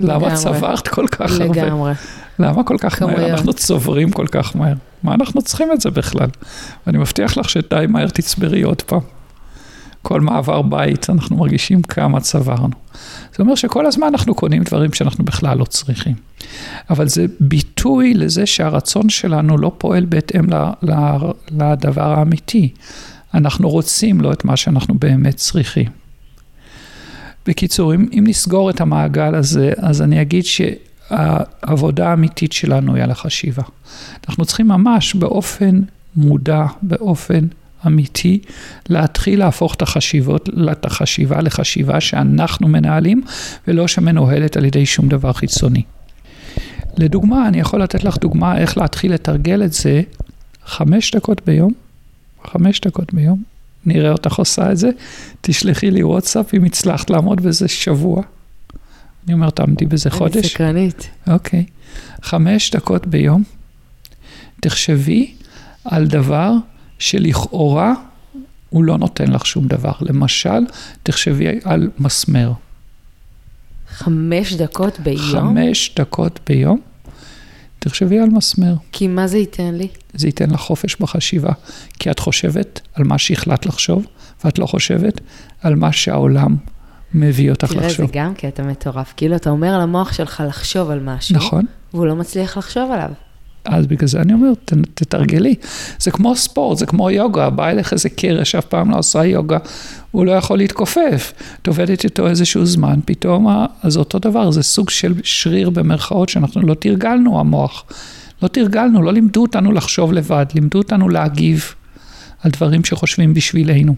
לגמרי. 0.00 0.26
למה 0.26 0.36
צברת 0.36 0.88
כל 0.88 1.06
כך 1.06 1.30
לגמרי. 1.30 1.60
הרבה? 1.60 1.66
לגמרי. 1.66 1.92
למה 2.38 2.64
כל 2.64 2.76
כך 2.80 2.98
כמויות. 2.98 3.20
מהר 3.20 3.30
אנחנו 3.30 3.52
צוברים 3.52 4.10
כל 4.10 4.26
כך 4.26 4.56
מהר? 4.56 4.74
מה 5.02 5.14
אנחנו 5.14 5.42
צריכים 5.42 5.72
את 5.72 5.80
זה 5.80 5.90
בכלל? 5.90 6.28
ואני 6.86 6.98
מבטיח 6.98 7.36
לך 7.36 7.48
שדי 7.48 7.84
מהר 7.88 8.08
תצברי 8.08 8.62
עוד 8.62 8.82
פעם. 8.82 9.00
כל 10.06 10.20
מעבר 10.20 10.62
בית, 10.62 11.10
אנחנו 11.10 11.36
מרגישים 11.36 11.82
כמה 11.82 12.20
צברנו. 12.20 12.74
זה 13.36 13.42
אומר 13.42 13.54
שכל 13.54 13.86
הזמן 13.86 14.06
אנחנו 14.06 14.34
קונים 14.34 14.62
דברים 14.62 14.92
שאנחנו 14.92 15.24
בכלל 15.24 15.58
לא 15.58 15.64
צריכים. 15.64 16.14
אבל 16.90 17.08
זה 17.08 17.26
ביטוי 17.40 18.14
לזה 18.14 18.46
שהרצון 18.46 19.08
שלנו 19.08 19.58
לא 19.58 19.72
פועל 19.78 20.04
בהתאם 20.04 20.44
לדבר 21.50 22.18
האמיתי. 22.18 22.72
אנחנו 23.34 23.68
רוצים 23.68 24.20
לא 24.20 24.32
את 24.32 24.44
מה 24.44 24.56
שאנחנו 24.56 24.94
באמת 24.94 25.36
צריכים. 25.36 25.90
בקיצור, 27.46 27.94
אם, 27.94 28.06
אם 28.12 28.24
נסגור 28.26 28.70
את 28.70 28.80
המעגל 28.80 29.34
הזה, 29.34 29.72
אז 29.76 30.02
אני 30.02 30.22
אגיד 30.22 30.44
שהעבודה 30.44 32.08
האמיתית 32.08 32.52
שלנו 32.52 32.94
היא 32.94 33.02
על 33.04 33.10
החשיבה. 33.10 33.62
אנחנו 34.28 34.44
צריכים 34.44 34.68
ממש 34.68 35.14
באופן 35.14 35.80
מודע, 36.16 36.66
באופן 36.82 37.46
אמיתי, 37.86 38.38
להתחיל 38.88 39.38
להפוך 39.38 39.74
את 39.74 39.82
החשיבות, 39.82 40.48
את 40.72 40.84
החשיבה 40.84 41.40
לחשיבה 41.40 42.00
שאנחנו 42.00 42.68
מנהלים, 42.68 43.22
ולא 43.68 43.88
שמנוהלת 43.88 44.56
על 44.56 44.64
ידי 44.64 44.86
שום 44.86 45.08
דבר 45.08 45.32
חיצוני. 45.32 45.82
לדוגמה, 46.96 47.48
אני 47.48 47.60
יכול 47.60 47.82
לתת 47.82 48.04
לך 48.04 48.18
דוגמה 48.18 48.58
איך 48.58 48.78
להתחיל 48.78 49.12
לתרגל 49.14 49.64
את 49.64 49.72
זה 49.72 50.02
חמש 50.64 51.14
דקות 51.14 51.42
ביום, 51.46 51.72
חמש 52.44 52.80
דקות 52.80 53.14
ביום, 53.14 53.42
נראה 53.86 54.12
אותך 54.12 54.34
עושה 54.34 54.72
את 54.72 54.76
זה, 54.76 54.90
תשלחי 55.40 55.90
לי 55.90 56.02
וואטסאפ 56.02 56.54
אם 56.54 56.64
הצלחת 56.64 57.10
לעמוד 57.10 57.40
בזה 57.40 57.68
שבוע. 57.68 58.22
אני 59.26 59.34
אומר, 59.34 59.50
תעמדי 59.50 59.86
בזה 59.86 60.10
חודש. 60.10 60.36
אני 60.36 60.48
סקרנית. 60.48 61.08
אוקיי. 61.26 61.64
חמש 62.22 62.70
דקות 62.70 63.06
ביום, 63.06 63.42
תחשבי 64.60 65.34
על 65.84 66.06
דבר 66.06 66.52
שלכאורה 66.98 67.94
הוא 68.70 68.84
לא 68.84 68.98
נותן 68.98 69.30
לך 69.30 69.46
שום 69.46 69.66
דבר. 69.66 69.92
למשל, 70.00 70.60
תחשבי 71.02 71.46
על 71.64 71.90
מסמר. 71.98 72.52
חמש 73.88 74.54
דקות 74.54 75.00
ביום? 75.00 75.20
חמש 75.20 75.94
דקות 75.96 76.40
ביום. 76.46 76.80
תחשבי 77.78 78.18
על 78.18 78.28
מסמר. 78.28 78.74
כי 78.92 79.08
מה 79.08 79.26
זה 79.26 79.38
ייתן 79.38 79.74
לי? 79.74 79.88
זה 80.14 80.28
ייתן 80.28 80.50
לך 80.50 80.60
חופש 80.60 80.96
בחשיבה. 81.00 81.52
כי 81.98 82.10
את 82.10 82.18
חושבת 82.18 82.80
על 82.94 83.04
מה 83.04 83.18
שהחלטת 83.18 83.66
לחשוב, 83.66 84.06
ואת 84.44 84.58
לא 84.58 84.66
חושבת 84.66 85.20
על 85.62 85.74
מה 85.74 85.92
שהעולם 85.92 86.56
מביא 87.14 87.50
אותך 87.50 87.72
תראה, 87.72 87.86
לחשוב. 87.86 87.96
תראה, 87.96 88.06
זה 88.06 88.12
גם 88.12 88.34
קטע 88.34 88.62
מטורף. 88.62 89.14
כאילו, 89.16 89.36
אתה 89.36 89.50
אומר 89.50 89.78
למוח 89.78 90.12
שלך 90.12 90.42
לחשוב 90.48 90.90
על 90.90 91.00
משהו, 91.00 91.36
נכון. 91.36 91.64
והוא 91.94 92.06
לא 92.06 92.16
מצליח 92.16 92.58
לחשוב 92.58 92.90
עליו. 92.90 93.10
אז 93.66 93.86
בגלל 93.86 94.08
זה 94.08 94.20
אני 94.20 94.32
אומר, 94.32 94.52
ת, 94.64 94.72
תתרגלי. 94.94 95.54
זה 95.98 96.10
כמו 96.10 96.36
ספורט, 96.36 96.78
זה 96.78 96.86
כמו 96.86 97.10
יוגה, 97.10 97.50
בא 97.50 97.68
אליך 97.68 97.92
איזה 97.92 98.08
קרש 98.08 98.50
שאף 98.50 98.64
פעם 98.64 98.90
לא 98.90 98.98
עושה 98.98 99.24
יוגה, 99.24 99.58
הוא 100.10 100.26
לא 100.26 100.32
יכול 100.32 100.58
להתכופף. 100.58 101.32
את 101.62 101.66
עובדת 101.66 102.04
איתו 102.04 102.28
איזשהו 102.28 102.66
זמן, 102.66 103.00
פתאום, 103.04 103.46
אז 103.82 103.96
אותו 103.96 104.18
דבר, 104.18 104.50
זה 104.50 104.62
סוג 104.62 104.90
של 104.90 105.14
שריר 105.22 105.70
במרכאות 105.70 106.28
שאנחנו 106.28 106.62
לא 106.62 106.74
תרגלנו, 106.74 107.40
המוח. 107.40 107.84
לא 108.42 108.48
תרגלנו, 108.48 109.02
לא 109.02 109.12
לימדו 109.12 109.42
אותנו 109.42 109.72
לחשוב 109.72 110.12
לבד, 110.12 110.46
לימדו 110.54 110.78
אותנו 110.78 111.08
להגיב 111.08 111.74
על 112.42 112.50
דברים 112.50 112.84
שחושבים 112.84 113.34
בשבילנו. 113.34 113.94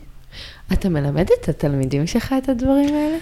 אתה 0.72 0.88
מלמד 0.88 1.26
את 1.42 1.48
התלמידים 1.48 2.07
שלך 2.07 2.35
את 2.38 2.48
הדברים 2.48 2.94
האלה? 2.94 3.18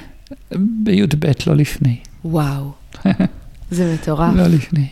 בי"ב, 0.83 1.27
לא 1.47 1.57
לפני. 1.57 1.97
וואו, 2.25 2.73
זה 3.71 3.95
מטורף. 3.95 4.35
לא 4.37 4.47
לפני. 4.47 4.89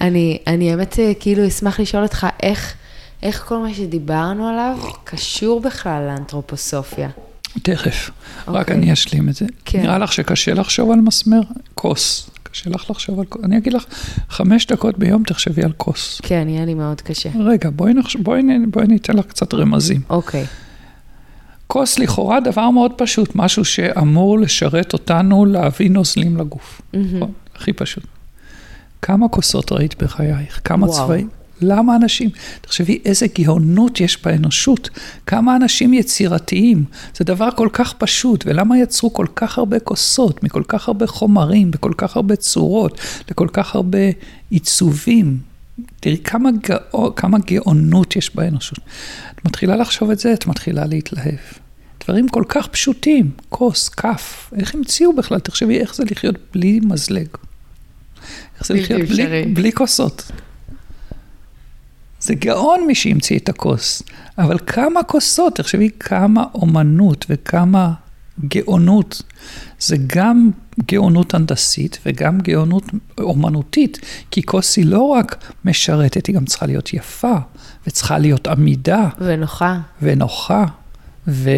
אני, 0.00 0.38
אני 0.46 0.70
האמת 0.70 0.98
אה, 0.98 1.12
כאילו 1.20 1.46
אשמח 1.46 1.80
לשאול 1.80 2.02
אותך 2.02 2.26
איך, 2.42 2.74
איך 3.22 3.44
כל 3.48 3.58
מה 3.58 3.74
שדיברנו 3.74 4.48
עליו 4.48 4.78
קשור 5.04 5.60
בכלל 5.60 6.02
לאנתרופוסופיה. 6.06 7.08
תכף, 7.62 8.10
okay. 8.10 8.50
רק 8.50 8.60
אוקיי. 8.60 8.76
אני 8.76 8.92
אשלים 8.92 9.28
את 9.28 9.34
זה. 9.34 9.46
כן. 9.64 9.82
נראה 9.82 9.98
לך 9.98 10.12
שקשה 10.12 10.54
לחשוב 10.54 10.90
על 10.90 10.98
מסמר? 10.98 11.40
כוס. 11.74 12.30
קשה 12.42 12.70
לך 12.70 12.90
לחשוב 12.90 13.18
על 13.20 13.26
כוס. 13.26 13.44
אני 13.44 13.58
אגיד 13.58 13.72
לך, 13.72 13.84
חמש 14.28 14.66
דקות 14.66 14.98
ביום 14.98 15.22
תחשבי 15.22 15.62
על 15.62 15.72
כוס. 15.76 16.20
כן, 16.22 16.46
יהיה 16.48 16.64
לי 16.64 16.74
מאוד 16.74 17.00
קשה. 17.00 17.28
רגע, 17.40 17.70
בואי, 17.70 17.94
נחש... 17.94 18.16
בואי, 18.16 18.42
בואי 18.70 18.86
ניתן 18.86 19.16
לך 19.16 19.26
קצת 19.26 19.54
רמזים. 19.54 20.00
אוקיי. 20.10 20.44
Okay. 20.44 20.46
כוס 21.66 21.98
לכאורה 21.98 22.40
דבר 22.40 22.70
מאוד 22.70 22.92
פשוט, 22.96 23.30
משהו 23.34 23.64
שאמור 23.64 24.38
לשרת 24.38 24.92
אותנו 24.92 25.44
להביא 25.44 25.90
נוזלים 25.90 26.36
לגוף. 26.36 26.80
Mm-hmm. 26.94 27.24
הכי 27.56 27.72
פשוט. 27.72 28.04
כמה 29.02 29.28
כוסות 29.28 29.72
ראית 29.72 30.02
בחייך? 30.02 30.60
כמה 30.64 30.86
וואו. 30.86 31.06
צבעים? 31.06 31.28
למה 31.60 31.96
אנשים? 31.96 32.30
תחשבי 32.60 32.98
איזה 33.04 33.26
גאונות 33.38 34.00
יש 34.00 34.22
באנושות, 34.24 34.90
כמה 35.26 35.56
אנשים 35.56 35.94
יצירתיים, 35.94 36.84
זה 37.16 37.24
דבר 37.24 37.48
כל 37.56 37.68
כך 37.72 37.92
פשוט, 37.92 38.44
ולמה 38.46 38.78
יצרו 38.78 39.12
כל 39.12 39.26
כך 39.36 39.58
הרבה 39.58 39.78
כוסות, 39.78 40.42
מכל 40.42 40.62
כך 40.68 40.88
הרבה 40.88 41.06
חומרים, 41.06 41.70
בכל 41.70 41.92
כך 41.96 42.16
הרבה 42.16 42.36
צורות, 42.36 43.00
לכל 43.30 43.48
כך 43.52 43.74
הרבה 43.74 43.98
עיצובים. 44.50 45.38
תראי 46.00 46.18
כמה, 46.18 46.50
גאו, 46.50 47.14
כמה 47.14 47.38
גאונות 47.38 48.16
יש 48.16 48.36
באנושות. 48.36 48.78
את 49.34 49.44
מתחילה 49.44 49.76
לחשוב 49.76 50.10
את 50.10 50.18
זה, 50.18 50.32
את 50.32 50.46
מתחילה 50.46 50.86
להתלהב. 50.86 51.38
דברים 52.04 52.28
כל 52.28 52.44
כך 52.48 52.66
פשוטים, 52.66 53.30
כוס, 53.48 53.88
כף, 53.88 54.50
איך 54.56 54.74
המציאו 54.74 55.16
בכלל? 55.16 55.38
תחשבי 55.38 55.78
איך 55.78 55.94
זה 55.94 56.04
לחיות 56.10 56.36
בלי 56.54 56.80
מזלג. 56.82 57.28
איך 58.58 58.66
זה 58.66 58.74
לחיות 58.74 59.00
בלי, 59.08 59.44
בלי 59.44 59.72
כוסות? 59.72 60.32
זה 62.20 62.34
גאון 62.34 62.86
מי 62.86 62.94
שהמציא 62.94 63.38
את 63.38 63.48
הכוס, 63.48 64.02
אבל 64.38 64.58
כמה 64.66 65.02
כוסות, 65.02 65.54
תחשבי 65.54 65.90
כמה 66.00 66.44
אומנות 66.54 67.26
וכמה 67.28 67.92
גאונות. 68.44 69.22
זה 69.80 69.96
גם 70.06 70.50
גאונות 70.90 71.34
הנדסית 71.34 71.98
וגם 72.06 72.40
גאונות 72.40 72.84
אומנותית, 73.18 73.98
כי 74.30 74.42
כוס 74.42 74.76
היא 74.76 74.86
לא 74.86 75.02
רק 75.02 75.52
משרתת, 75.64 76.26
היא 76.26 76.34
גם 76.36 76.44
צריכה 76.44 76.66
להיות 76.66 76.94
יפה, 76.94 77.36
וצריכה 77.86 78.18
להיות 78.18 78.46
עמידה. 78.46 79.08
ונוחה. 79.20 79.80
ונוחה, 80.02 80.64
ו... 81.28 81.50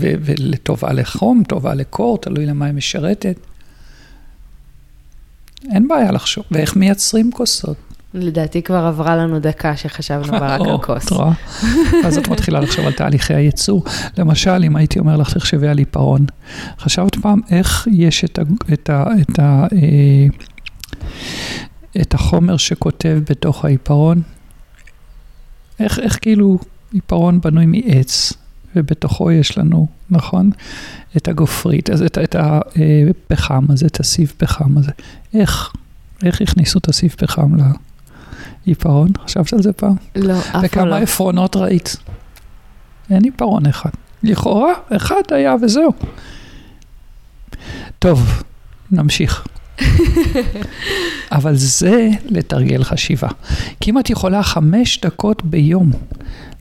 ולטובה 0.00 0.92
לחום, 0.92 1.42
טובה 1.48 1.74
לקור, 1.74 2.18
תלוי 2.18 2.46
למה 2.46 2.66
היא 2.66 2.74
משרתת. 2.74 3.36
אין 5.68 5.88
בעיה 5.88 6.12
לחשוב. 6.12 6.44
ואיך 6.50 6.76
מייצרים 6.76 7.32
כוסות? 7.32 7.76
לדעתי 8.14 8.62
כבר 8.62 8.84
עברה 8.84 9.16
לנו 9.16 9.40
דקה 9.40 9.76
שחשבנו 9.76 10.32
רק 10.40 10.60
על 10.60 10.78
כוס. 10.82 11.12
אז 12.04 12.18
את 12.18 12.28
מתחילה 12.28 12.60
לחשוב 12.60 12.86
על 12.86 12.92
תהליכי 12.92 13.34
הייצור. 13.34 13.84
למשל, 14.18 14.64
אם 14.64 14.76
הייתי 14.76 14.98
אומר 14.98 15.16
לך, 15.16 15.34
תחשבי 15.34 15.68
על 15.68 15.78
עיפרון. 15.78 16.26
חשבת 16.78 17.14
פעם 17.16 17.40
איך 17.50 17.88
יש 17.92 18.24
את, 18.24 18.38
ה, 18.38 18.42
את, 18.72 18.90
ה, 18.90 19.04
את, 19.20 19.38
ה, 19.38 19.66
אה, 19.72 20.26
את 22.00 22.14
החומר 22.14 22.56
שכותב 22.56 23.18
בתוך 23.30 23.64
העיפרון? 23.64 24.22
איך, 25.80 25.98
איך 25.98 26.18
כאילו 26.20 26.58
עיפרון 26.92 27.40
בנוי 27.40 27.66
מעץ, 27.66 28.32
ובתוכו 28.76 29.30
יש 29.30 29.58
לנו, 29.58 29.86
נכון? 30.10 30.50
את 31.16 31.28
הגופרית, 31.28 31.90
אז 31.90 32.02
את, 32.02 32.18
את 32.18 32.36
הפחם 32.38 33.64
הזה, 33.68 33.86
את 33.86 34.00
הסיב 34.00 34.32
פחם 34.36 34.78
הזה. 34.78 34.92
איך? 35.34 35.72
איך 36.24 36.40
הכניסו 36.40 36.78
את 36.78 36.88
הסיב 36.88 37.14
פחם 37.18 37.52
לעיפרון? 38.66 39.08
חשבת 39.24 39.52
על 39.52 39.62
זה 39.62 39.72
פעם? 39.72 39.94
לא, 40.16 40.38
אף 40.38 40.50
פעם 40.52 40.60
וכמה 40.64 40.84
לא. 40.84 40.94
עפרונות 40.94 41.56
ראית? 41.56 41.96
אין 43.10 43.24
עיפרון 43.24 43.66
אחד. 43.66 43.90
לכאורה, 44.22 44.72
אחד 44.96 45.22
היה 45.30 45.54
וזהו. 45.62 45.92
טוב, 47.98 48.42
נמשיך. 48.90 49.46
אבל 51.32 51.54
זה 51.54 52.08
לתרגל 52.24 52.84
חשיבה. 52.84 53.28
כי 53.80 53.90
אם 53.90 53.98
את 53.98 54.10
יכולה 54.10 54.42
חמש 54.42 55.00
דקות 55.00 55.44
ביום 55.44 55.90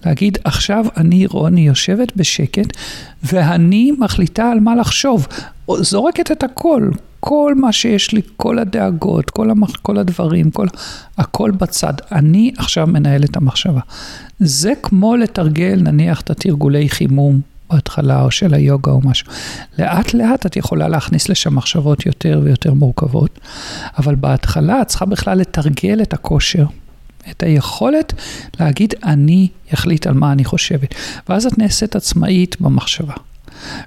להגיד, 0.05 0.37
עכשיו 0.43 0.85
אני, 0.97 1.25
רוני, 1.25 1.67
יושבת 1.67 2.15
בשקט, 2.15 2.77
ואני 3.23 3.91
מחליטה 3.99 4.51
על 4.51 4.59
מה 4.59 4.75
לחשוב. 4.75 5.27
זורקת 5.81 6.31
את 6.31 6.43
הכל, 6.43 6.89
כל 7.19 7.53
מה 7.55 7.71
שיש 7.71 8.11
לי, 8.11 8.21
כל 8.37 8.59
הדאגות, 8.59 9.29
כל, 9.29 9.49
המח... 9.49 9.75
כל 9.81 9.97
הדברים, 9.97 10.51
כל... 10.51 10.67
הכל 11.17 11.51
בצד. 11.51 11.93
אני 12.11 12.51
עכשיו 12.57 12.87
מנהל 12.87 13.23
את 13.23 13.37
המחשבה. 13.37 13.79
זה 14.39 14.73
כמו 14.83 15.15
לתרגל, 15.15 15.79
נניח, 15.83 16.21
את 16.21 16.29
התרגולי 16.29 16.89
חימום 16.89 17.41
בהתחלה, 17.69 18.21
או 18.21 18.31
של 18.31 18.53
היוגה 18.53 18.91
או 18.91 19.01
משהו. 19.03 19.31
לאט 19.79 20.13
לאט 20.13 20.45
את 20.45 20.57
יכולה 20.57 20.87
להכניס 20.87 21.29
לשם 21.29 21.55
מחשבות 21.55 22.05
יותר 22.05 22.41
ויותר 22.43 22.73
מורכבות, 22.73 23.39
אבל 23.97 24.15
בהתחלה 24.15 24.81
את 24.81 24.87
צריכה 24.87 25.05
בכלל 25.05 25.37
לתרגל 25.37 26.01
את 26.01 26.13
הכושר. 26.13 26.65
את 27.31 27.43
היכולת 27.43 28.13
להגיד, 28.59 28.93
אני 29.03 29.47
אחליט 29.73 30.07
על 30.07 30.13
מה 30.13 30.31
אני 30.31 30.45
חושבת. 30.45 30.95
ואז 31.29 31.45
את 31.45 31.57
נעשית 31.57 31.95
עצמאית 31.95 32.61
במחשבה. 32.61 33.13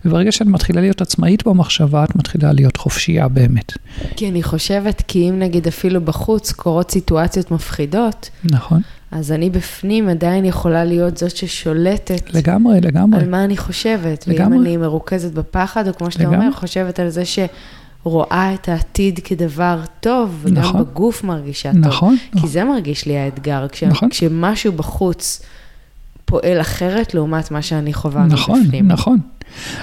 וברגע 0.04 0.32
שאת 0.32 0.46
מתחילה 0.46 0.80
להיות 0.80 1.00
עצמאית 1.00 1.46
במחשבה, 1.46 2.04
את 2.04 2.16
מתחילה 2.16 2.52
להיות 2.52 2.76
חופשייה 2.76 3.28
באמת. 3.28 3.72
כי 4.16 4.28
אני 4.28 4.42
חושבת, 4.42 5.02
כי 5.08 5.30
אם 5.30 5.38
נגיד 5.38 5.66
אפילו 5.66 6.00
בחוץ 6.00 6.52
קורות 6.52 6.90
סיטואציות 6.90 7.50
מפחידות, 7.50 8.30
נכון? 8.44 8.80
אז 9.10 9.32
אני 9.32 9.50
בפנים 9.50 10.08
עדיין 10.08 10.44
יכולה 10.44 10.84
להיות 10.84 11.16
זאת 11.16 11.36
ששולטת 11.36 12.34
לגמרי, 12.34 12.80
לגמרי. 12.80 13.20
על 13.20 13.28
מה 13.28 13.44
אני 13.44 13.56
חושבת. 13.56 14.26
לגמרי. 14.26 14.56
ואם 14.56 14.66
אני 14.66 14.76
מרוכזת 14.76 15.32
בפחד, 15.32 15.88
או 15.88 15.94
כמו 15.94 16.10
שאתה 16.10 16.22
לגמרי. 16.22 16.38
אומר, 16.38 16.52
חושבת 16.52 17.00
על 17.00 17.08
זה 17.08 17.24
שרואה 18.02 18.54
את 18.54 18.68
העתיד 18.68 19.20
כדבר 19.24 19.80
טוב, 20.00 20.38
וגם 20.42 20.62
נכון. 20.62 20.80
בגוף 20.82 21.24
מרגישה 21.24 21.72
טוב. 21.72 21.80
נכון, 21.86 22.16
כי 22.40 22.48
זה 22.48 22.64
מרגיש 22.64 23.06
לי 23.06 23.18
האתגר, 23.18 23.66
כש... 23.72 23.82
נכון. 23.84 24.08
כשמשהו 24.10 24.72
בחוץ 24.72 25.42
פועל 26.24 26.60
אחרת 26.60 27.14
לעומת 27.14 27.50
מה 27.50 27.62
שאני 27.62 27.94
חווה 27.94 28.24
נכון, 28.26 28.60
מבפנים. 28.60 28.88
נכון. 28.88 29.18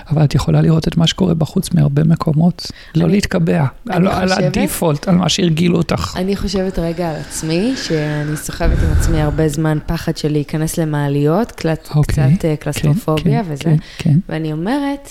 אבל 0.09 0.23
את 0.23 0.35
יכולה 0.35 0.61
לראות 0.61 0.87
את 0.87 0.97
מה 0.97 1.07
שקורה 1.07 1.33
בחוץ 1.33 1.73
מהרבה 1.73 2.03
מקומות. 2.03 2.71
לא 2.95 3.03
אני- 3.05 3.11
להתקבע. 3.11 3.65
אני 3.89 3.95
על, 3.95 4.07
על 4.07 4.29
חושבת- 4.29 4.43
הדיפולט, 4.57 5.07
על 5.07 5.15
מה 5.15 5.29
שהרגילו 5.29 5.77
אותך. 5.77 6.13
אני 6.19 6.35
חושבת 6.35 6.79
רגע 6.79 7.09
על 7.09 7.15
עצמי, 7.15 7.73
שאני 7.87 8.37
סוחבת 8.37 8.77
עם 8.83 8.97
עצמי 8.99 9.21
הרבה 9.21 9.47
זמן 9.49 9.77
פחד 9.85 10.17
של 10.17 10.31
להיכנס 10.31 10.77
למעליות, 10.77 11.51
קצת, 11.51 11.87
אוקיי, 11.95 12.35
קצת 12.35 12.45
אה, 12.45 12.55
קלסטרופוביה 12.55 13.43
כן, 13.43 13.51
וזה. 13.51 13.63
כן, 13.63 13.75
כן. 13.97 14.17
ואני 14.29 14.51
אומרת 14.53 15.09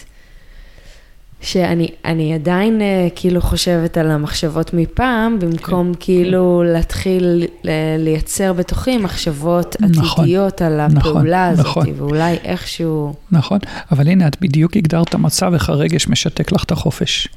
שאני 1.40 1.88
אני 2.04 2.34
עדיין 2.34 2.80
אה, 2.82 3.08
כאילו 3.14 3.40
חושבת 3.40 3.96
על 3.98 4.10
המחשבות 4.10 4.70
מפעם, 4.74 5.38
במקום 5.38 5.92
כן, 5.94 6.00
כאילו 6.00 6.62
להתחיל 6.66 7.46
ל- 7.64 7.68
לייצר 7.98 8.52
בתוכי 8.52 8.98
מחשבות 8.98 9.76
נכון, 9.80 10.14
עתידיות 10.24 10.62
על 10.62 10.86
נכון, 10.86 11.10
הפעולה 11.12 11.48
הזאת, 11.48 11.66
נכון. 11.66 11.86
ואולי 11.96 12.36
איכשהו, 12.44 13.14
נכון, 13.32 13.58
אבל 13.92 14.08
הנה, 14.08 14.26
את 14.28 14.36
בדיוק 14.40 14.76
הגדרת 14.76 15.14
מצב 15.14 15.52
איך 15.54 15.68
הרגש 15.70 16.08
משתק 16.08 16.52
לך 16.52 16.64
את 16.64 16.72
החופש. 16.72 17.28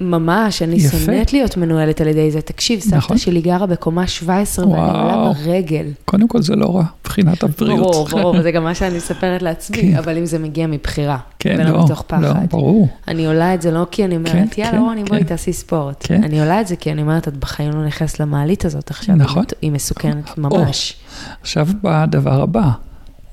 ממש, 0.00 0.62
אני 0.62 0.74
יפה. 0.76 0.96
שונאת 0.98 1.32
להיות 1.32 1.56
מנוהלת 1.56 2.00
על 2.00 2.08
ידי 2.08 2.30
זה. 2.30 2.40
תקשיב, 2.40 2.80
סבתא 2.80 2.96
נכון. 2.96 3.18
שלי 3.18 3.40
גרה 3.40 3.66
בקומה 3.66 4.06
17 4.06 4.68
ואני 4.68 4.78
וואו. 4.80 5.18
עולה 5.18 5.32
ברגל. 5.44 5.86
קודם 6.04 6.28
כל 6.28 6.42
זה 6.42 6.56
לא 6.56 6.76
רע, 6.76 6.84
מבחינת 7.00 7.42
הבריאות. 7.42 7.78
ברור, 7.80 8.08
ברור, 8.08 8.36
וזה 8.38 8.50
גם 8.50 8.64
מה 8.64 8.74
שאני 8.74 8.96
מספרת 8.96 9.42
לעצמי, 9.42 9.76
כן. 9.78 9.96
אבל 9.98 10.18
אם 10.18 10.26
זה 10.26 10.38
מגיע 10.38 10.66
מבחירה, 10.66 11.18
כן, 11.38 11.56
ולא 11.60 11.70
לא, 11.70 11.84
מתוך 11.84 12.02
פחד. 12.06 12.22
לא, 12.22 12.32
ברור. 12.50 12.88
אני 13.08 13.26
עולה 13.26 13.54
את 13.54 13.62
זה 13.62 13.70
לא 13.70 13.86
כי 13.90 14.04
אני 14.04 14.16
אומרת, 14.16 14.32
כן, 14.32 14.62
יאללה, 14.62 14.72
כן, 14.72 14.78
רוני, 14.78 15.04
בואי 15.04 15.20
כן. 15.20 15.26
תעשי 15.26 15.52
ספורט. 15.52 15.96
כן. 16.08 16.24
אני 16.24 16.40
עולה 16.40 16.60
את 16.60 16.66
זה 16.66 16.76
כי 16.76 16.92
אני 16.92 17.02
אומרת, 17.02 17.28
את 17.28 17.36
בחיים 17.36 17.70
לא 17.70 17.84
נכנסת 17.86 18.20
למעלית 18.20 18.64
הזאת 18.64 18.90
עכשיו. 18.90 19.14
נכון. 19.16 19.44
היא- 19.62 19.72
מסוכנת 19.72 20.38
ממש. 20.38 20.94
עכשיו 21.42 21.68
בא 21.82 22.02
הדבר 22.02 22.42
הבא, 22.42 22.68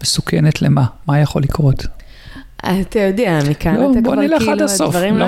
מסוכנת 0.04 0.62
למה? 0.62 0.86
מה 1.08 1.20
יכול 1.20 1.42
לקרות? 1.42 1.86
אתה 2.82 3.00
יודע, 3.00 3.40
מכאן 3.50 3.76
לא, 3.76 3.92
אתה 3.92 4.02
בוא 4.02 4.14
כבר 4.14 4.22
נלך 4.22 4.42
עד 4.42 4.48
כאילו, 4.48 4.64
הסוף, 4.66 4.88
הדברים 4.96 5.18
לא... 5.18 5.26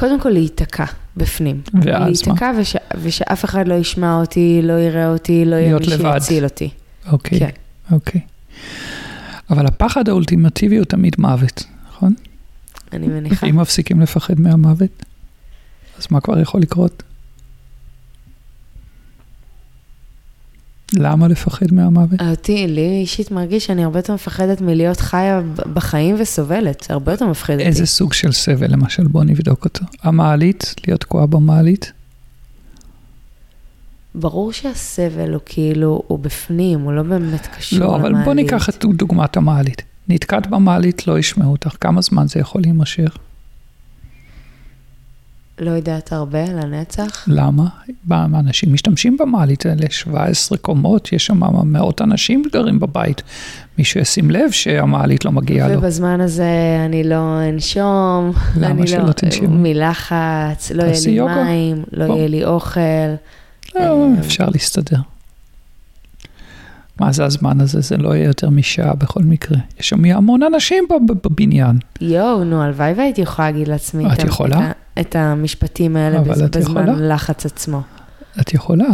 קודם 0.00 0.20
כל 0.20 0.28
להיתקע 0.28 0.84
בפנים. 1.16 1.60
ואז 1.74 1.86
מה? 1.86 2.06
להיתקע 2.06 2.52
וש... 2.58 2.76
ושאף 3.02 3.44
אחד 3.44 3.68
לא 3.68 3.74
ישמע 3.74 4.20
אותי, 4.20 4.60
לא 4.62 4.72
יראה 4.72 5.08
אותי, 5.08 5.44
לא 5.44 5.56
יהיה 5.56 5.78
מי. 5.78 5.84
שיציל 5.84 6.44
אותי. 6.44 6.70
אוקיי, 7.12 7.38
כן. 7.38 7.50
אוקיי. 7.90 8.20
אבל 9.50 9.66
הפחד 9.66 10.08
האולטימטיבי 10.08 10.76
הוא 10.76 10.84
תמיד 10.84 11.16
מוות, 11.18 11.64
נכון? 11.88 12.14
אני 12.92 13.06
מניחה. 13.06 13.46
אם 13.46 13.56
מפסיקים 13.56 14.00
לפחד 14.00 14.40
מהמוות, 14.40 15.04
אז 15.98 16.06
מה 16.10 16.20
כבר 16.20 16.40
יכול 16.40 16.60
לקרות? 16.60 17.02
למה 20.92 21.28
לפחד 21.28 21.66
מהמוות? 21.72 22.20
אותי, 22.30 22.66
לי 22.66 23.00
אישית 23.00 23.30
מרגיש 23.30 23.66
שאני 23.66 23.84
הרבה 23.84 23.98
יותר 23.98 24.14
מפחדת 24.14 24.60
מלהיות 24.60 25.00
חיה 25.00 25.40
בחיים 25.72 26.16
וסובלת. 26.18 26.90
הרבה 26.90 27.12
יותר 27.12 27.26
מפחיד 27.26 27.54
אותי. 27.54 27.68
איזה 27.68 27.86
סוג 27.86 28.12
של 28.12 28.32
סבל, 28.32 28.72
למשל, 28.72 29.06
בוא 29.06 29.24
נבדוק 29.24 29.64
אותו. 29.64 29.84
המעלית, 30.02 30.74
להיות 30.86 31.00
תקועה 31.00 31.26
במעלית? 31.26 31.92
ברור 34.14 34.52
שהסבל 34.52 35.32
הוא 35.32 35.40
כאילו, 35.46 36.02
הוא 36.06 36.18
בפנים, 36.18 36.80
הוא 36.80 36.92
לא 36.92 37.02
באמת 37.02 37.46
קשור 37.46 37.78
לא, 37.78 37.86
למעלית. 37.86 38.16
אבל 38.16 38.24
בוא 38.24 38.34
ניקח 38.34 38.68
את 38.68 38.84
דוגמת 38.84 39.36
המעלית. 39.36 39.82
נתקעת 40.08 40.46
במעלית, 40.46 41.06
לא 41.06 41.18
ישמעו 41.18 41.52
אותך. 41.52 41.76
כמה 41.80 42.00
זמן 42.00 42.28
זה 42.28 42.40
יכול 42.40 42.60
להימשך? 42.60 43.16
לא 45.60 45.70
יודעת 45.70 46.12
הרבה, 46.12 46.44
לנצח. 46.44 47.24
למה? 47.28 47.64
מה, 48.04 48.24
אנשים 48.24 48.72
משתמשים 48.72 49.16
במעלית 49.20 49.66
האלה, 49.66 49.86
17 49.90 50.58
קומות, 50.58 51.12
יש 51.12 51.26
שם 51.26 51.40
מאות 51.64 52.02
אנשים 52.02 52.42
גרים 52.52 52.80
בבית. 52.80 53.22
מישהו 53.78 54.00
ישים 54.00 54.30
לב 54.30 54.50
שהמעלית 54.50 55.24
לא 55.24 55.32
מגיעה 55.32 55.68
לו. 55.68 55.78
ובזמן 55.78 56.20
הזה 56.20 56.48
אני 56.86 57.04
לא 57.04 57.38
אנשום. 57.48 58.32
למה 58.56 58.68
אני 58.68 58.86
שלא 58.86 59.06
לא, 59.06 59.12
תנשמי? 59.12 59.46
מלחץ, 59.50 60.70
לא 60.74 60.82
יהיה 60.82 60.98
לי 61.06 61.12
יוגה. 61.12 61.44
מים, 61.44 61.82
לא 61.92 62.06
בוא. 62.06 62.16
יהיה 62.16 62.28
לי 62.28 62.44
אוכל. 62.44 62.80
לא, 63.74 63.80
אה, 63.80 64.20
אפשר 64.20 64.48
להסתדר. 64.48 64.98
מה 67.00 67.12
זה 67.12 67.24
הזמן 67.24 67.60
הזה? 67.60 67.80
זה 67.80 67.96
לא 67.96 68.16
יהיה 68.16 68.26
יותר 68.26 68.50
משעה 68.50 68.94
בכל 68.94 69.22
מקרה. 69.22 69.58
יש 69.80 69.88
שם 69.88 70.04
המון 70.04 70.42
אנשים 70.42 70.84
בבניין. 71.24 71.78
יואו, 72.00 72.44
נו, 72.44 72.62
הלוואי 72.62 72.92
והייתי 72.92 73.20
יכולה 73.20 73.50
להגיד 73.50 73.68
לעצמי 73.68 74.06
את 74.12 74.24
יכולה? 74.24 74.72
את 75.00 75.16
המשפטים 75.16 75.96
האלה 75.96 76.20
בז- 76.20 76.42
בזמן? 76.56 77.08
לחץ 77.08 77.46
עצמו. 77.46 77.80
את 78.40 78.54
יכולה. 78.54 78.88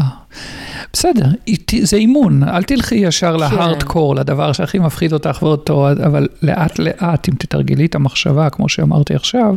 בסדר, 0.92 1.26
זה 1.82 1.96
אימון, 1.96 2.42
אל 2.44 2.62
תלכי 2.62 2.94
ישר 2.94 3.32
כן. 3.34 3.40
להארדקור, 3.40 4.14
לדבר 4.14 4.52
שהכי 4.52 4.78
מפחיד 4.78 5.12
אותך 5.12 5.42
ואותו, 5.42 5.90
אבל 5.92 6.28
לאט 6.42 6.78
לאט, 6.78 7.28
אם 7.28 7.34
תתרגלי 7.38 7.86
את 7.86 7.94
המחשבה, 7.94 8.50
כמו 8.50 8.68
שאמרתי 8.68 9.14
עכשיו, 9.14 9.54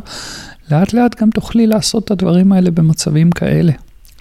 לאט 0.71 0.93
לאט 0.93 1.21
גם 1.21 1.29
תוכלי 1.29 1.67
לעשות 1.67 2.03
את 2.05 2.11
הדברים 2.11 2.51
האלה 2.51 2.71
במצבים 2.71 3.31
כאלה. 3.31 3.71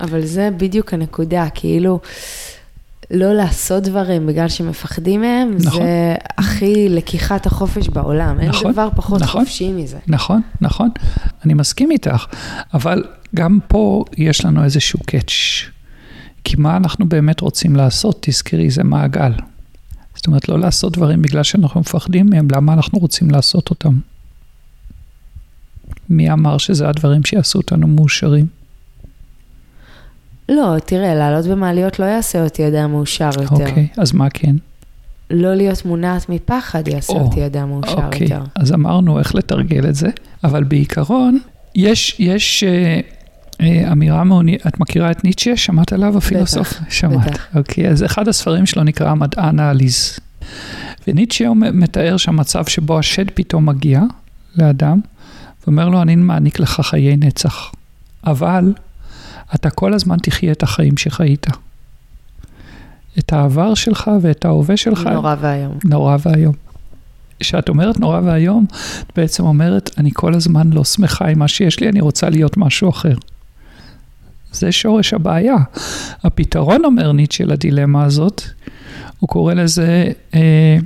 אבל 0.00 0.24
זה 0.24 0.48
בדיוק 0.56 0.94
הנקודה, 0.94 1.46
כאילו, 1.54 2.00
לא 3.10 3.32
לעשות 3.32 3.82
דברים 3.82 4.26
בגלל 4.26 4.48
שמפחדים 4.48 5.20
מהם, 5.20 5.56
נכון. 5.64 5.82
זה 5.82 6.14
הכי 6.38 6.88
לקיחת 6.88 7.46
החופש 7.46 7.88
בעולם. 7.88 8.40
אין 8.40 8.48
נכון, 8.48 8.72
דבר 8.72 8.88
פחות 8.96 9.22
נכון. 9.22 9.40
חופשי 9.40 9.72
מזה. 9.72 9.98
נכון, 10.06 10.40
נכון, 10.60 10.88
אני 11.44 11.54
מסכים 11.54 11.90
איתך, 11.90 12.26
אבל 12.74 13.04
גם 13.34 13.58
פה 13.68 14.04
יש 14.16 14.44
לנו 14.44 14.64
איזשהו 14.64 14.98
קאץ'. 15.06 15.32
כי 16.44 16.56
מה 16.58 16.76
אנחנו 16.76 17.08
באמת 17.08 17.40
רוצים 17.40 17.76
לעשות? 17.76 18.16
תזכרי, 18.20 18.70
זה 18.70 18.84
מעגל. 18.84 19.32
זאת 20.14 20.26
אומרת, 20.26 20.48
לא 20.48 20.58
לעשות 20.58 20.92
דברים 20.92 21.22
בגלל 21.22 21.42
שאנחנו 21.42 21.80
מפחדים 21.80 22.30
מהם, 22.30 22.48
למה 22.50 22.72
אנחנו 22.72 22.98
רוצים 22.98 23.30
לעשות 23.30 23.70
אותם? 23.70 23.98
מי 26.08 26.32
אמר 26.32 26.58
שזה 26.58 26.88
הדברים 26.88 27.24
שיעשו 27.24 27.58
אותנו 27.58 27.86
מאושרים? 27.86 28.57
לא, 30.48 30.76
תראה, 30.84 31.14
לעלות 31.14 31.46
במעליות 31.46 31.98
לא 31.98 32.04
יעשה 32.04 32.44
אותי 32.44 32.68
אדם 32.68 32.90
מאושר 32.90 33.30
יותר. 33.42 33.54
אוקיי, 33.54 33.86
אז 33.96 34.12
מה 34.12 34.30
כן? 34.30 34.56
לא 35.30 35.54
להיות 35.54 35.84
מונעת 35.84 36.28
מפחד 36.28 36.88
יעשה 36.88 37.12
או, 37.12 37.20
אותי 37.20 37.46
אדם 37.46 37.68
מאושר 37.68 38.04
אוקיי, 38.04 38.22
יותר. 38.22 38.42
אז 38.54 38.72
אמרנו 38.72 39.18
איך 39.18 39.34
לתרגל 39.34 39.88
את 39.88 39.94
זה, 39.94 40.08
אבל 40.44 40.64
בעיקרון, 40.64 41.38
יש, 41.74 42.16
יש 42.18 42.64
אה, 42.64 43.00
אה, 43.60 43.92
אמירה 43.92 44.24
מאוד, 44.24 44.44
את 44.66 44.80
מכירה 44.80 45.10
את 45.10 45.24
ניטשה? 45.24 45.56
שמעת 45.56 45.92
עליו 45.92 46.18
הפילוסוף? 46.18 46.72
בטח, 46.72 46.84
שמעת. 46.88 47.30
בטח. 47.30 47.46
אוקיי, 47.54 47.88
אז 47.88 48.04
אחד 48.04 48.28
הספרים 48.28 48.66
שלו 48.66 48.84
נקרא 48.84 49.10
המדען 49.10 49.60
העליז. 49.60 50.18
וניטשה 51.08 51.48
הוא 51.48 51.56
מתאר 51.56 52.16
שהמצב 52.16 52.64
שבו 52.66 52.98
השד 52.98 53.30
פתאום 53.34 53.66
מגיע 53.66 54.02
לאדם, 54.56 55.00
ואומר 55.62 55.88
לו, 55.88 56.02
אני 56.02 56.16
מעניק 56.16 56.60
לך 56.60 56.80
חיי 56.80 57.16
נצח, 57.16 57.72
אבל 58.26 58.72
אתה 59.54 59.70
כל 59.70 59.94
הזמן 59.94 60.16
תחיה 60.18 60.52
את 60.52 60.62
החיים 60.62 60.96
שחיית. 60.96 61.46
את 63.18 63.32
העבר 63.32 63.74
שלך 63.74 64.10
ואת 64.22 64.44
ההווה 64.44 64.76
שלך. 64.76 65.06
נורא 65.06 65.34
ואיום. 65.40 65.78
נורא 65.84 66.16
ואיום. 66.22 66.54
כשאת 67.40 67.68
אומרת 67.68 68.00
נורא 68.00 68.20
ואיום, 68.24 68.66
את 69.00 69.12
בעצם 69.16 69.44
אומרת, 69.44 69.90
אני 69.98 70.10
כל 70.14 70.34
הזמן 70.34 70.72
לא 70.72 70.84
שמחה 70.84 71.28
עם 71.28 71.38
מה 71.38 71.48
שיש 71.48 71.80
לי, 71.80 71.88
אני 71.88 72.00
רוצה 72.00 72.30
להיות 72.30 72.56
משהו 72.56 72.90
אחר. 72.90 73.14
זה 74.52 74.72
שורש 74.72 75.14
הבעיה. 75.14 75.56
הפתרון, 76.24 76.84
אומר 76.84 77.12
ניטשה, 77.12 77.44
לדילמה 77.44 78.04
הזאת, 78.04 78.42
הוא 79.18 79.28
קורא 79.28 79.54
לזה 79.54 80.12
אה, 80.34 80.78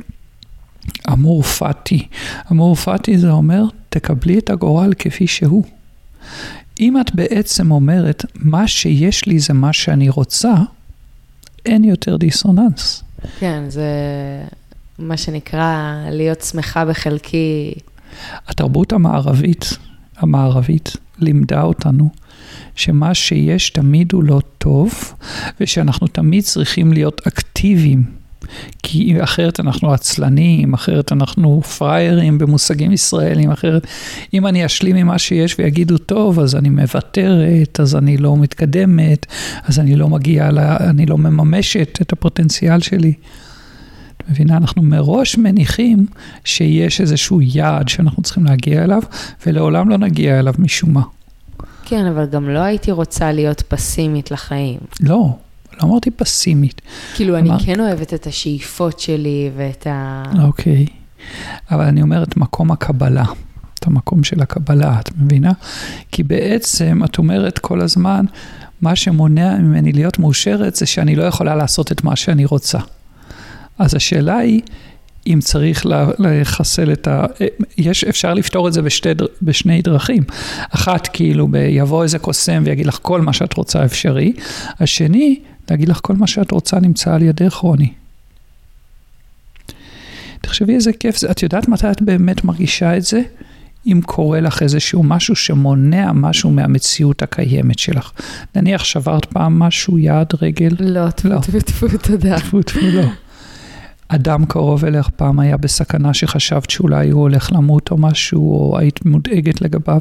אמור 1.13 1.43
פאטי. 1.43 2.09
אמור 2.53 2.75
פאטי 2.75 3.19
זה 3.19 3.31
אומר, 3.31 3.65
תקבלי 3.89 4.39
את 4.39 4.51
הגורל 4.51 4.93
כפי 4.99 5.27
שהוא. 5.27 5.65
אם 6.83 7.01
את 7.01 7.15
בעצם 7.15 7.71
אומרת, 7.71 8.25
מה 8.35 8.69
שיש 8.69 9.27
לי 9.27 9.39
זה 9.39 9.53
מה 9.53 9.73
שאני 9.73 10.09
רוצה, 10.09 10.55
אין 11.67 11.85
יותר 11.85 12.17
דיסוננס. 12.17 13.05
כן, 13.39 13.63
זה 13.69 13.87
מה 14.99 15.17
שנקרא 15.17 15.95
להיות 16.11 16.41
שמחה 16.41 16.85
בחלקי. 16.85 17.75
התרבות 18.49 18.93
המערבית, 18.93 19.65
המערבית, 20.17 20.97
לימדה 21.19 21.63
אותנו 21.63 22.09
שמה 22.77 23.15
שיש 23.15 23.71
תמיד 23.71 24.13
הוא 24.13 24.25
לא 24.25 24.41
טוב, 24.59 24.93
ושאנחנו 25.61 26.07
תמיד 26.07 26.45
צריכים 26.45 26.93
להיות 26.93 27.27
אקטיביים. 27.27 28.22
כי 28.83 29.23
אחרת 29.23 29.61
אנחנו 29.61 29.93
עצלנים, 29.93 30.75
אחרת 30.75 31.13
אנחנו 31.13 31.63
פראיירים 31.79 32.39
במושגים 32.39 32.93
ישראלים, 32.93 33.51
אחרת 33.51 33.87
אם 34.35 34.47
אני 34.47 34.67
אשלים 34.67 34.97
עם 34.97 35.07
מה 35.07 35.19
שיש 35.19 35.57
ויגידו 35.59 35.99
טוב, 35.99 36.41
אז 36.41 36.55
אני 36.55 36.69
מוותרת, 36.69 37.81
אז 37.81 37.97
אני 37.97 38.17
לא 38.17 38.37
מתקדמת, 38.37 39.27
אז 39.65 39.79
אני 39.79 39.97
לא 39.97 40.09
מגיעה, 40.09 40.51
לה, 40.51 40.77
אני 40.77 41.07
לא 41.07 41.19
מממשת 41.19 41.99
את 42.03 42.13
הפוטנציאל 42.13 42.81
שלי. 42.81 43.13
את 44.17 44.31
מבינה? 44.31 44.57
אנחנו 44.57 44.83
מראש 44.83 45.39
מניחים 45.39 46.07
שיש 46.45 47.01
איזשהו 47.01 47.41
יעד 47.41 47.89
שאנחנו 47.89 48.23
צריכים 48.23 48.45
להגיע 48.45 48.85
אליו, 48.85 49.03
ולעולם 49.47 49.89
לא 49.89 49.99
נגיע 49.99 50.39
אליו 50.39 50.55
משום 50.59 50.93
מה. 50.93 51.03
כן, 51.85 52.07
אבל 52.07 52.27
גם 52.27 52.49
לא 52.49 52.59
הייתי 52.59 52.91
רוצה 52.91 53.33
להיות 53.33 53.63
פסימית 53.63 54.31
לחיים. 54.31 54.79
לא, 55.01 55.37
לא 55.81 55.89
אמרתי 55.89 56.11
פסימית. 56.11 56.81
כאילו, 57.15 57.39
אני 57.39 57.49
אמר- 57.51 57.59
כן 57.65 57.81
אוהבת 57.81 58.15
את 58.15 58.27
השאיפות 58.27 59.01
שלי 59.01 59.51
ואת 59.57 59.87
ה... 59.87 60.23
אוקיי. 60.43 60.87
אבל 61.71 61.85
אני 61.85 62.03
אומר 62.03 62.23
את 62.23 62.37
מקום 62.37 62.71
הקבלה, 62.71 63.25
את 63.79 63.87
המקום 63.87 64.25
של 64.25 64.43
הקבלה, 64.43 65.01
את 65.01 65.11
מבינה? 65.17 65.53
כי 66.13 66.23
בעצם 66.23 67.01
את 67.05 67.19
אומרת 67.19 67.59
כל 67.59 67.81
הזמן, 67.81 68.25
מה 68.81 68.97
שמונע 68.97 69.57
ממני 69.59 69.93
להיות 69.93 70.19
מאושרת 70.19 70.75
זה 70.77 70.87
שאני 70.87 71.15
לא 71.17 71.23
יכולה 71.23 71.55
לעשות 71.55 71.93
את 71.93 72.05
מה 72.05 72.17
שאני 72.17 72.45
רוצה. 72.45 72.79
אז 73.79 73.95
השאלה 73.95 74.37
היא, 74.37 74.61
אם 75.27 75.39
צריך 75.43 75.87
לחסל 76.19 76.93
את 76.93 77.09
ה... 77.09 77.25
יש, 77.79 78.05
אפשר 78.05 78.35
לפתור 78.35 78.69
את 78.69 78.73
זה 78.73 78.83
בשתי, 78.83 79.09
בשני 79.43 79.83
דרכים. 79.83 80.23
אחת, 80.71 81.09
כאילו, 81.13 81.49
ב- 81.49 81.55
יבוא 81.69 82.03
איזה 82.03 82.19
קוסם 82.19 82.63
ויגיד 82.67 82.87
לך 82.87 82.99
כל 83.03 83.21
מה 83.21 83.33
שאת 83.33 83.53
רוצה 83.53 83.85
אפשרי. 83.85 84.33
השני, 84.81 85.41
להגיד 85.71 85.89
לך 85.89 86.01
כל 86.03 86.17
מה 86.17 86.27
שאת 86.27 86.51
רוצה 86.51 86.81
נמצא 86.81 87.15
על 87.15 87.23
ידך, 87.23 87.55
רוני. 87.55 87.93
תחשבי 90.41 90.75
איזה 90.75 90.93
כיף 90.93 91.17
זה, 91.17 91.31
את 91.31 91.43
יודעת 91.43 91.69
מתי 91.69 91.91
את 91.91 92.03
באמת 92.03 92.45
מרגישה 92.45 92.97
את 92.97 93.03
זה? 93.03 93.23
אם 93.87 94.01
קורה 94.07 94.41
לך 94.41 94.63
איזשהו 94.63 95.03
משהו 95.03 95.37
שמונע 95.37 96.13
משהו 96.13 96.51
מהמציאות 96.51 97.23
הקיימת 97.23 97.79
שלך. 97.79 98.13
נניח 98.57 98.85
שברת 98.85 99.25
פעם 99.25 99.59
משהו, 99.59 99.99
יד, 99.99 100.27
רגל, 100.43 100.75
לא, 100.79 101.11
טפו 101.11 101.29
לא. 101.29 101.41
טפו 101.41 101.59
טפו, 101.61 101.87
תודה. 102.03 102.41
טפו 102.41 102.63
טפו 102.63 102.81
לא. 102.81 103.03
אדם 104.09 104.45
קרוב 104.45 104.85
אליך 104.85 105.09
פעם 105.09 105.41
היה 105.41 105.57
בסכנה 105.57 106.15
שחשבת 106.15 106.71
שאולי 106.71 107.11
הוא 107.11 107.23
הולך 107.23 107.53
למות 107.53 107.91
או 107.91 107.97
משהו, 107.99 108.55
או 108.55 108.79
היית 108.79 109.05
מודאגת 109.05 109.61
לגביו. 109.61 110.01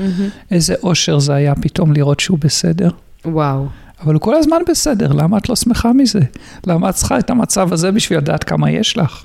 מהמם. 0.00 0.28
איזה 0.50 0.74
אושר 0.82 1.18
זה 1.18 1.34
היה 1.34 1.54
פתאום 1.54 1.92
לראות 1.92 2.20
שהוא 2.20 2.38
בסדר. 2.40 2.90
וואו. 3.24 3.66
אבל 4.02 4.14
הוא 4.14 4.20
כל 4.20 4.34
הזמן 4.34 4.56
בסדר, 4.68 5.12
למה 5.12 5.38
את 5.38 5.48
לא 5.48 5.56
שמחה 5.56 5.92
מזה? 5.92 6.20
למה 6.66 6.88
את 6.90 6.94
צריכה 6.94 7.18
את 7.18 7.30
המצב 7.30 7.72
הזה 7.72 7.92
בשביל 7.92 8.18
לדעת 8.18 8.44
כמה 8.44 8.70
יש 8.70 8.96
לך? 8.96 9.24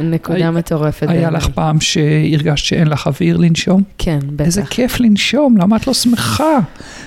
נקודה 0.00 0.36
היה- 0.38 0.50
מטורפת. 0.50 1.06
היה. 1.08 1.30
לך 1.30 1.48
פעם 1.48 1.80
שהרגשת 1.80 2.64
שאין 2.64 2.88
לך 2.88 3.06
אוויר 3.06 3.36
לנשום? 3.36 3.82
כן, 3.98 4.18
בטח. 4.36 4.44
איזה 4.44 4.62
כיף 4.62 5.00
לנשום, 5.00 5.56
למה 5.56 5.76
את 5.76 5.86
לא 5.86 5.94
שמחה? 5.94 6.58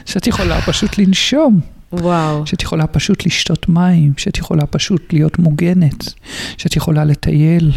שאת 0.06 0.28
יכולה 0.28 0.62
פשוט 0.62 0.98
לנשום, 0.98 1.60
וואו. 1.94 2.46
שאת 2.48 2.62
יכולה 2.62 2.88
פשוט 2.88 3.26
לשתות 3.26 3.70
מים, 3.70 4.14
שאת 4.18 4.38
יכולה 4.38 4.66
פשוט 4.66 5.14
להיות 5.14 5.40
מוגנת, 5.40 6.14
שאת 6.58 6.76
יכולה 6.76 7.04
לטייל, 7.06 7.72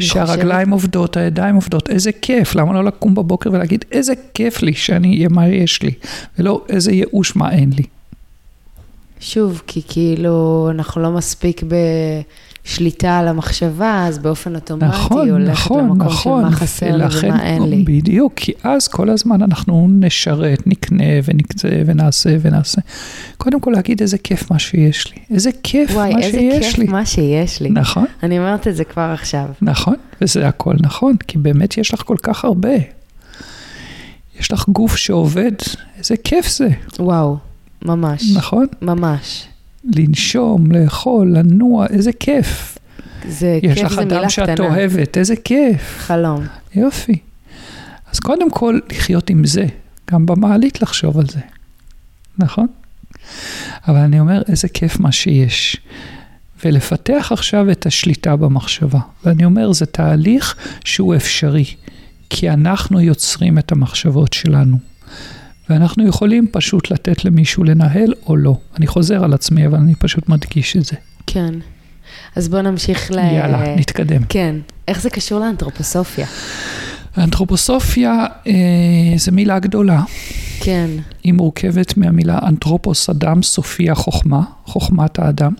שהרגליים 0.00 0.70
עובדות, 0.70 1.16
הידיים 1.16 1.54
עובדות, 1.54 1.90
איזה 1.90 2.12
כיף, 2.12 2.54
למה 2.54 2.72
לא 2.72 2.84
לקום 2.84 3.14
בבוקר 3.14 3.50
ולהגיד 3.52 3.84
איזה 3.92 4.12
כיף 4.34 4.62
לי 4.62 4.74
שאני, 4.74 5.26
מה 5.30 5.48
יש 5.48 5.82
לי, 5.82 5.92
ולא 6.38 6.64
איזה 6.68 6.92
ייאוש 6.92 7.36
מה 7.36 7.52
אין 7.52 7.70
לי. 7.76 7.84
שוב, 9.20 9.62
כי 9.66 9.82
כאילו 9.88 10.68
אנחנו 10.70 11.02
לא 11.02 11.10
מספיק 11.10 11.62
בשליטה 12.64 13.18
על 13.18 13.28
המחשבה, 13.28 14.04
אז 14.08 14.18
באופן 14.18 14.54
אוטומטי 14.54 14.86
נכון, 14.86 15.30
הולכת 15.30 15.50
נכון, 15.50 15.84
למקום 15.84 16.06
נכון. 16.06 16.42
של 16.42 16.48
מה 16.50 16.56
חסר 16.56 16.96
לי 16.96 17.04
ומה 17.22 17.42
אין 17.42 17.62
לי. 17.62 17.84
בדיוק, 17.86 18.32
כי 18.36 18.52
אז 18.62 18.88
כל 18.88 19.10
הזמן 19.10 19.42
אנחנו 19.42 19.88
נשרת, 19.90 20.66
נקנה 20.66 21.04
ונקצה 21.24 21.68
ונעשה 21.86 22.36
ונעשה. 22.40 22.80
קודם 23.36 23.60
כל 23.60 23.70
להגיד 23.70 24.00
איזה 24.00 24.18
כיף 24.18 24.50
מה 24.50 24.58
שיש 24.58 25.12
לי, 25.12 25.18
איזה 25.30 25.50
כיף 25.62 25.90
וואי, 25.90 26.12
מה 26.14 26.20
איזה 26.20 26.38
שיש 26.38 26.66
כיף 26.66 26.78
לי. 26.78 26.86
מה 26.86 27.06
שיש 27.06 27.60
לי. 27.60 27.70
נכון, 27.70 28.06
אני 28.22 28.38
אומרת 28.38 28.68
את 28.68 28.76
זה 28.76 28.84
כבר 28.84 29.10
עכשיו. 29.14 29.46
נכון, 29.62 29.96
וזה 30.20 30.48
הכל 30.48 30.74
נכון, 30.80 31.16
כי 31.16 31.38
באמת 31.38 31.78
יש 31.78 31.94
לך 31.94 32.02
כל 32.02 32.16
כך 32.22 32.44
הרבה. 32.44 32.74
יש 34.40 34.52
לך 34.52 34.68
גוף 34.68 34.96
שעובד, 34.96 35.52
איזה 35.98 36.14
כיף 36.24 36.48
זה, 36.48 36.68
וואו, 36.98 37.36
ממש. 37.84 38.22
נכון? 38.36 38.66
ממש. 38.82 39.48
לנשום, 39.96 40.72
לאכול, 40.72 41.32
לנוע, 41.36 41.86
איזה 41.86 42.12
כיף. 42.12 42.78
זה 43.28 43.58
יש 43.62 43.78
כיף, 43.78 43.84
לך 43.84 43.94
זה 43.94 44.04
מילה 44.04 44.20
אדם 44.20 44.28
שאת 44.28 44.50
קטנה. 44.50 44.66
אוהבת, 44.66 45.18
איזה 45.18 45.36
כיף. 45.36 45.96
חלום. 45.98 46.46
יופי. 46.74 47.18
אז 48.12 48.20
קודם 48.20 48.50
כל, 48.50 48.78
לחיות 48.90 49.30
עם 49.30 49.46
זה. 49.46 49.66
גם 50.10 50.26
במעלית 50.26 50.82
לחשוב 50.82 51.18
על 51.18 51.26
זה. 51.26 51.40
נכון? 52.38 52.66
אבל 53.88 53.96
אני 53.96 54.20
אומר, 54.20 54.42
איזה 54.48 54.68
כיף 54.68 55.00
מה 55.00 55.12
שיש. 55.12 55.76
ולפתח 56.64 57.28
עכשיו 57.32 57.70
את 57.70 57.86
השליטה 57.86 58.36
במחשבה. 58.36 59.00
ואני 59.24 59.44
אומר, 59.44 59.72
זה 59.72 59.86
תהליך 59.86 60.56
שהוא 60.84 61.14
אפשרי. 61.16 61.64
כי 62.30 62.50
אנחנו 62.50 63.00
יוצרים 63.00 63.58
את 63.58 63.72
המחשבות 63.72 64.32
שלנו. 64.32 64.78
ואנחנו 65.70 66.08
יכולים 66.08 66.46
פשוט 66.50 66.90
לתת 66.90 67.24
למישהו 67.24 67.64
לנהל 67.64 68.14
או 68.26 68.36
לא. 68.36 68.56
אני 68.76 68.86
חוזר 68.86 69.24
על 69.24 69.34
עצמי, 69.34 69.66
אבל 69.66 69.78
אני 69.78 69.94
פשוט 69.94 70.28
מדגיש 70.28 70.76
את 70.76 70.84
זה. 70.84 70.96
כן. 71.26 71.54
אז 72.36 72.48
בואו 72.48 72.62
נמשיך 72.62 73.10
ל... 73.10 73.18
יאללה, 73.18 73.76
נתקדם. 73.76 74.22
כן. 74.28 74.56
איך 74.88 75.00
זה 75.00 75.10
קשור 75.10 75.40
לאנתרופוסופיה? 75.40 76.26
אנתרופוסופיה 77.18 78.26
אה, 78.46 78.52
זה 79.16 79.32
מילה 79.32 79.58
גדולה. 79.58 80.02
כן. 80.60 80.90
היא 81.24 81.32
מורכבת 81.32 81.96
מהמילה 81.96 82.38
אנתרופוס 82.42 83.10
אדם, 83.10 83.42
סופיה 83.42 83.94
חוכמה, 83.94 84.42
חוכמת 84.64 85.18
האדם. 85.18 85.52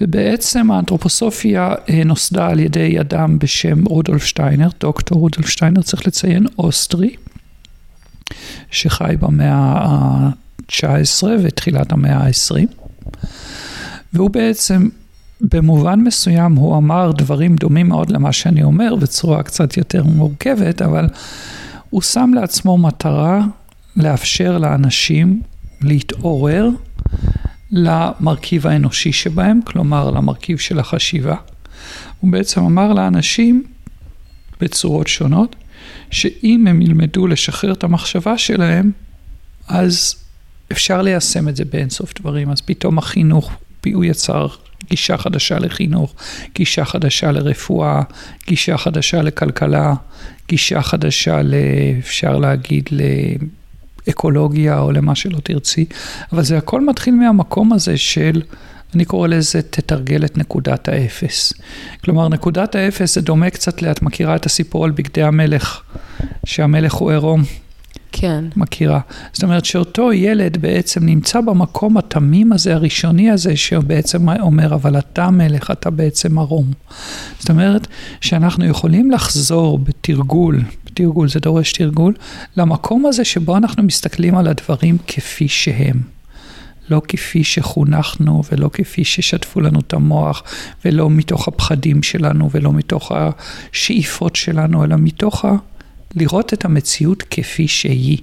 ובעצם 0.00 0.70
האנתרופוסופיה 0.70 1.74
אה, 1.90 2.04
נוסדה 2.04 2.48
על 2.48 2.60
ידי 2.60 3.00
אדם 3.00 3.38
בשם 3.38 3.84
רודולף 3.84 4.24
שטיינר, 4.24 4.68
דוקטור 4.80 5.18
רודולף 5.18 5.48
שטיינר, 5.48 5.82
צריך 5.82 6.06
לציין, 6.06 6.46
אוסטרי, 6.58 7.14
שחי 8.70 9.14
במאה 9.20 9.54
ה-19 9.54 11.24
ותחילת 11.42 11.92
המאה 11.92 12.16
ה-20. 12.16 12.66
והוא 14.12 14.30
בעצם, 14.30 14.88
במובן 15.40 16.00
מסוים, 16.00 16.54
הוא 16.54 16.76
אמר 16.76 17.12
דברים 17.12 17.56
דומים 17.56 17.88
מאוד 17.88 18.10
למה 18.10 18.32
שאני 18.32 18.62
אומר, 18.62 18.94
בצורה 18.94 19.42
קצת 19.42 19.76
יותר 19.76 20.04
מורכבת, 20.04 20.82
אבל 20.82 21.08
הוא 21.90 22.02
שם 22.02 22.30
לעצמו 22.34 22.78
מטרה 22.78 23.40
לאפשר 23.96 24.58
לאנשים 24.58 25.42
להתעורר 25.80 26.68
למרכיב 27.70 28.66
האנושי 28.66 29.12
שבהם, 29.12 29.60
כלומר 29.64 30.10
למרכיב 30.10 30.58
של 30.58 30.78
החשיבה. 30.78 31.36
הוא 32.20 32.32
בעצם 32.32 32.64
אמר 32.64 32.92
לאנשים 32.92 33.64
בצורות 34.60 35.08
שונות, 35.08 35.56
שאם 36.12 36.66
הם 36.66 36.82
ילמדו 36.82 37.26
לשחרר 37.26 37.72
את 37.72 37.84
המחשבה 37.84 38.38
שלהם, 38.38 38.90
אז 39.68 40.14
אפשר 40.72 41.02
ליישם 41.02 41.48
את 41.48 41.56
זה 41.56 41.64
באינסוף 41.64 42.14
דברים. 42.20 42.50
אז 42.50 42.60
פתאום 42.60 42.98
החינוך, 42.98 43.50
הוא 43.94 44.04
יצר 44.04 44.46
גישה 44.90 45.16
חדשה 45.16 45.58
לחינוך, 45.58 46.14
גישה 46.54 46.84
חדשה 46.84 47.32
לרפואה, 47.32 48.02
גישה 48.46 48.76
חדשה 48.76 49.22
לכלכלה, 49.22 49.94
גישה 50.48 50.82
חדשה, 50.82 51.42
ל, 51.42 51.54
אפשר 51.98 52.38
להגיד, 52.38 52.88
לאקולוגיה 54.06 54.78
או 54.78 54.92
למה 54.92 55.14
שלא 55.14 55.38
תרצי, 55.42 55.84
אבל 56.32 56.42
זה 56.42 56.58
הכל 56.58 56.86
מתחיל 56.86 57.14
מהמקום 57.14 57.72
הזה 57.72 57.96
של... 57.96 58.42
אני 58.94 59.04
קורא 59.04 59.28
לזה 59.28 59.62
תתרגל 59.62 60.24
את 60.24 60.38
נקודת 60.38 60.88
האפס. 60.88 61.52
כלומר, 62.04 62.28
נקודת 62.28 62.74
האפס 62.74 63.14
זה 63.14 63.20
דומה 63.20 63.50
קצת, 63.50 63.82
את 63.82 64.02
מכירה 64.02 64.36
את 64.36 64.46
הסיפור 64.46 64.84
על 64.84 64.90
בגדי 64.90 65.22
המלך, 65.22 65.82
שהמלך 66.44 66.92
הוא 66.92 67.10
עירום. 67.10 67.42
כן. 68.12 68.44
מכירה. 68.56 69.00
זאת 69.32 69.42
אומרת 69.42 69.64
שאותו 69.64 70.12
ילד 70.12 70.56
בעצם 70.56 71.06
נמצא 71.06 71.40
במקום 71.40 71.96
התמים 71.96 72.52
הזה, 72.52 72.74
הראשוני 72.74 73.30
הזה, 73.30 73.56
שבעצם 73.56 74.28
אומר, 74.28 74.74
אבל 74.74 74.98
אתה 74.98 75.30
מלך, 75.30 75.70
אתה 75.70 75.90
בעצם 75.90 76.38
ערום. 76.38 76.66
זאת 77.38 77.50
אומרת 77.50 77.86
שאנחנו 78.20 78.64
יכולים 78.64 79.10
לחזור 79.10 79.78
בתרגול, 79.78 80.62
בתרגול 80.84 81.28
זה 81.28 81.40
דורש 81.40 81.72
תרגול, 81.72 82.14
למקום 82.56 83.06
הזה 83.06 83.24
שבו 83.24 83.56
אנחנו 83.56 83.82
מסתכלים 83.82 84.36
על 84.36 84.46
הדברים 84.46 84.98
כפי 85.06 85.48
שהם. 85.48 86.21
לא 86.92 87.02
כפי 87.08 87.44
שחונכנו 87.44 88.42
ולא 88.52 88.70
כפי 88.72 89.04
ששטפו 89.04 89.60
לנו 89.60 89.80
את 89.80 89.92
המוח 89.92 90.42
ולא 90.84 91.10
מתוך 91.10 91.48
הפחדים 91.48 92.02
שלנו 92.02 92.50
ולא 92.52 92.72
מתוך 92.72 93.12
השאיפות 93.14 94.36
שלנו, 94.36 94.84
אלא 94.84 94.96
מתוך 94.98 95.44
ה... 95.44 95.52
לראות 96.14 96.54
את 96.54 96.64
המציאות 96.64 97.22
כפי 97.30 97.68
שהיא. 97.68 98.18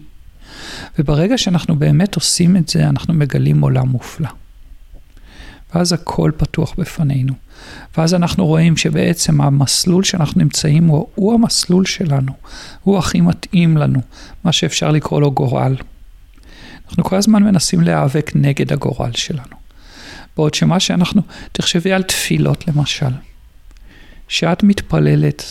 וברגע 0.99 1.37
שאנחנו 1.37 1.75
באמת 1.75 2.15
עושים 2.15 2.57
את 2.57 2.69
זה, 2.69 2.89
אנחנו 2.89 3.13
מגלים 3.13 3.61
עולם 3.61 3.87
מופלא. 3.87 4.29
ואז 5.75 5.93
הכל 5.93 6.31
פתוח 6.37 6.73
בפנינו. 6.77 7.33
ואז 7.97 8.13
אנחנו 8.13 8.45
רואים 8.45 8.77
שבעצם 8.77 9.41
המסלול 9.41 10.03
שאנחנו 10.03 10.41
נמצאים 10.41 10.87
הוא, 10.87 11.07
הוא 11.15 11.33
המסלול 11.33 11.85
שלנו, 11.85 12.31
הוא 12.83 12.97
הכי 12.97 13.21
מתאים 13.21 13.77
לנו, 13.77 13.99
מה 14.43 14.51
שאפשר 14.51 14.91
לקרוא 14.91 15.21
לו 15.21 15.31
גורל. 15.31 15.75
אנחנו 16.89 17.03
כל 17.03 17.15
הזמן 17.15 17.43
מנסים 17.43 17.81
להיאבק 17.81 18.31
נגד 18.35 18.73
הגורל 18.73 19.11
שלנו. 19.11 19.59
בעוד 20.37 20.53
שמה 20.53 20.79
שאנחנו, 20.79 21.21
תחשבי 21.51 21.93
על 21.93 22.03
תפילות 22.03 22.67
למשל. 22.67 23.11
שאת 24.27 24.63
מתפללת, 24.63 25.43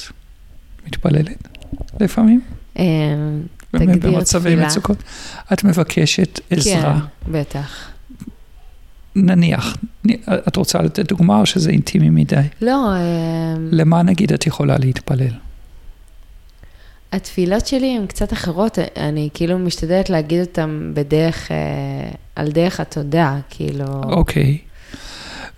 מתפללת 0.86 1.48
לפעמים? 2.00 2.40
אה, 2.78 2.84
תגדיר 3.70 3.96
תפילה. 3.96 4.16
במצבי 4.18 4.56
מצוקות. 4.56 5.02
את 5.52 5.64
מבקשת 5.64 6.40
עזרה. 6.50 7.00
כן, 7.00 7.32
בטח. 7.32 7.88
נניח, 9.16 9.76
את 10.48 10.56
רוצה 10.56 10.82
לתת 10.82 11.08
דוגמה 11.08 11.40
או 11.40 11.46
שזה 11.46 11.70
אינטימי 11.70 12.10
מדי? 12.10 12.36
לא. 12.60 12.92
אה, 12.92 13.00
למה 13.70 14.02
נגיד 14.02 14.32
את 14.32 14.46
יכולה 14.46 14.78
להתפלל? 14.78 15.32
התפילות 17.12 17.66
שלי 17.66 17.96
הן 17.96 18.06
קצת 18.06 18.32
אחרות, 18.32 18.78
אני 18.96 19.28
כאילו 19.34 19.58
משתדלת 19.58 20.10
להגיד 20.10 20.40
אותן 20.40 20.90
בדרך, 20.94 21.52
אה, 21.52 21.56
על 22.36 22.50
דרך 22.50 22.80
התודה, 22.80 23.38
כאילו... 23.50 24.02
אוקיי. 24.04 24.58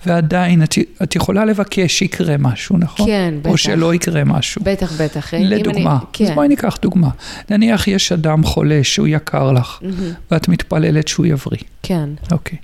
ועדיין 0.07 0.62
את, 0.62 0.74
את 1.03 1.16
יכולה 1.16 1.44
לבקש 1.44 1.98
שיקרה 1.98 2.36
משהו, 2.38 2.78
נכון? 2.78 3.07
כן, 3.07 3.34
בטח. 3.40 3.51
או 3.51 3.57
שלא 3.57 3.94
יקרה 3.94 4.24
משהו. 4.24 4.62
בטח, 4.64 5.01
בטח. 5.03 5.34
לדוגמה, 5.34 5.92
אני, 5.92 6.07
כן. 6.12 6.24
אז 6.24 6.30
בואי 6.30 6.48
ניקח 6.48 6.76
דוגמה. 6.82 7.09
נניח 7.51 7.88
יש 7.88 8.12
אדם 8.12 8.44
חולה 8.44 8.80
שהוא 8.82 9.07
יקר 9.07 9.53
לך, 9.53 9.78
mm-hmm. 9.82 9.86
ואת 10.30 10.48
מתפללת 10.48 11.09
שהוא 11.09 11.26
יבריא. 11.26 11.61
כן. 11.82 12.09
אוקיי. 12.32 12.59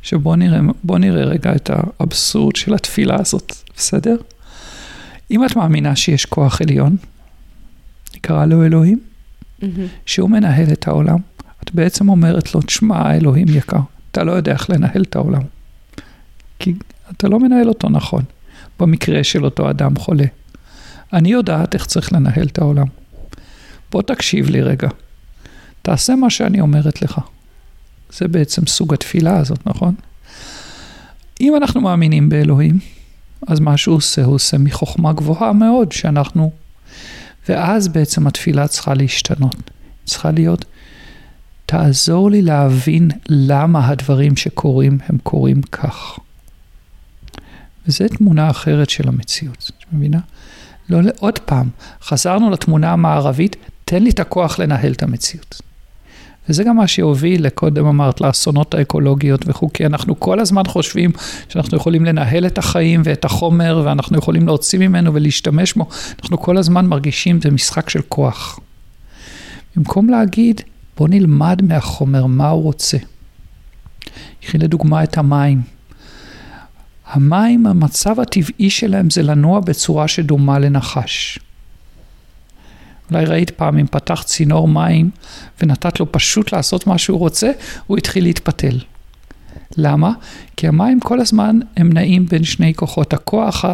עכשיו 0.00 0.20
בוא 0.20 0.36
נראה, 0.36 0.60
בוא 0.84 0.98
נראה 0.98 1.24
רגע 1.24 1.52
את 1.54 1.70
האבסורד 1.72 2.56
של 2.56 2.74
התפילה 2.74 3.16
הזאת, 3.20 3.52
בסדר? 3.76 4.16
אם 5.30 5.44
את 5.44 5.56
מאמינה 5.56 5.96
שיש 5.96 6.26
כוח 6.26 6.60
עליון, 6.60 6.96
נקרא 8.22 8.44
לו 8.44 8.64
אלוהים, 8.64 9.00
mm-hmm. 9.60 9.64
שהוא 10.06 10.30
מנהל 10.30 10.72
את 10.72 10.88
העולם, 10.88 11.18
את 11.64 11.74
בעצם 11.74 12.08
אומרת 12.08 12.54
לו, 12.54 12.62
תשמע, 12.62 13.14
אלוהים 13.14 13.46
יקר, 13.48 13.80
אתה 14.10 14.24
לא 14.24 14.32
יודע 14.32 14.52
איך 14.52 14.70
לנהל 14.70 15.02
את 15.02 15.16
העולם. 15.16 15.42
כי 16.58 16.74
אתה 17.10 17.28
לא 17.28 17.40
מנהל 17.40 17.68
אותו 17.68 17.88
נכון, 17.88 18.22
במקרה 18.80 19.24
של 19.24 19.44
אותו 19.44 19.70
אדם 19.70 19.96
חולה. 19.96 20.24
אני 21.12 21.32
יודעת 21.32 21.74
איך 21.74 21.86
צריך 21.86 22.12
לנהל 22.12 22.46
את 22.46 22.58
העולם. 22.58 22.86
בוא 23.90 24.02
תקשיב 24.02 24.50
לי 24.50 24.62
רגע. 24.62 24.88
תעשה 25.82 26.16
מה 26.16 26.30
שאני 26.30 26.60
אומרת 26.60 27.02
לך. 27.02 27.20
זה 28.12 28.28
בעצם 28.28 28.66
סוג 28.66 28.94
התפילה 28.94 29.38
הזאת, 29.38 29.66
נכון? 29.66 29.94
אם 31.40 31.56
אנחנו 31.56 31.80
מאמינים 31.80 32.28
באלוהים, 32.28 32.78
אז 33.48 33.60
מה 33.60 33.76
שהוא 33.76 33.96
עושה, 33.96 34.24
הוא 34.24 34.34
עושה 34.34 34.58
מחוכמה 34.58 35.12
גבוהה 35.12 35.52
מאוד, 35.52 35.92
שאנחנו... 35.92 36.52
ואז 37.48 37.88
בעצם 37.88 38.26
התפילה 38.26 38.68
צריכה 38.68 38.94
להשתנות. 38.94 39.70
צריכה 40.04 40.30
להיות, 40.30 40.64
תעזור 41.66 42.30
לי 42.30 42.42
להבין 42.42 43.10
למה 43.28 43.88
הדברים 43.88 44.36
שקורים 44.36 44.98
הם 45.08 45.18
קורים 45.22 45.62
כך. 45.62 46.18
וזו 47.86 48.04
תמונה 48.08 48.50
אחרת 48.50 48.90
של 48.90 49.08
המציאות, 49.08 49.70
את 49.78 49.92
מבינה? 49.92 50.20
לא, 50.88 51.10
עוד 51.18 51.38
פעם, 51.38 51.68
חזרנו 52.02 52.50
לתמונה 52.50 52.92
המערבית, 52.92 53.56
תן 53.84 54.02
לי 54.02 54.10
את 54.10 54.20
הכוח 54.20 54.58
לנהל 54.58 54.92
את 54.92 55.02
המציאות. 55.02 55.62
וזה 56.48 56.64
גם 56.64 56.76
מה 56.76 56.86
שהוביל, 56.86 57.48
קודם 57.48 57.86
אמרת, 57.86 58.20
לאסונות 58.20 58.74
האקולוגיות 58.74 59.40
וכו', 59.46 59.72
כי 59.74 59.86
אנחנו 59.86 60.20
כל 60.20 60.40
הזמן 60.40 60.62
חושבים 60.68 61.10
שאנחנו 61.48 61.76
יכולים 61.76 62.04
לנהל 62.04 62.46
את 62.46 62.58
החיים 62.58 63.02
ואת 63.04 63.24
החומר, 63.24 63.82
ואנחנו 63.84 64.18
יכולים 64.18 64.46
להוציא 64.46 64.78
ממנו 64.78 65.14
ולהשתמש 65.14 65.72
בו, 65.72 65.88
אנחנו 66.22 66.40
כל 66.40 66.56
הזמן 66.58 66.86
מרגישים, 66.86 67.40
זה 67.40 67.50
משחק 67.50 67.90
של 67.90 68.00
כוח. 68.08 68.60
במקום 69.76 70.10
להגיד, 70.10 70.60
בוא 70.96 71.08
נלמד 71.08 71.62
מהחומר 71.62 72.26
מה 72.26 72.48
הוא 72.48 72.62
רוצה. 72.62 72.98
קחי 74.42 74.58
לדוגמה 74.58 75.04
את 75.04 75.18
המים. 75.18 75.62
המים, 77.06 77.66
המצב 77.66 78.20
הטבעי 78.20 78.70
שלהם 78.70 79.10
זה 79.10 79.22
לנוע 79.22 79.60
בצורה 79.60 80.08
שדומה 80.08 80.58
לנחש. 80.58 81.38
אולי 83.10 83.24
ראית 83.24 83.50
פעם 83.50 83.78
אם 83.78 83.86
פתח 83.86 84.22
צינור 84.22 84.68
מים 84.68 85.10
ונתת 85.60 86.00
לו 86.00 86.12
פשוט 86.12 86.52
לעשות 86.52 86.86
מה 86.86 86.98
שהוא 86.98 87.18
רוצה, 87.18 87.50
הוא 87.86 87.98
התחיל 87.98 88.24
להתפתל. 88.24 88.78
למה? 89.76 90.12
כי 90.56 90.68
המים 90.68 91.00
כל 91.00 91.20
הזמן 91.20 91.58
הם 91.76 91.92
נעים 91.92 92.26
בין 92.26 92.44
שני 92.44 92.74
כוחות. 92.74 93.12
הכוח 93.12 93.64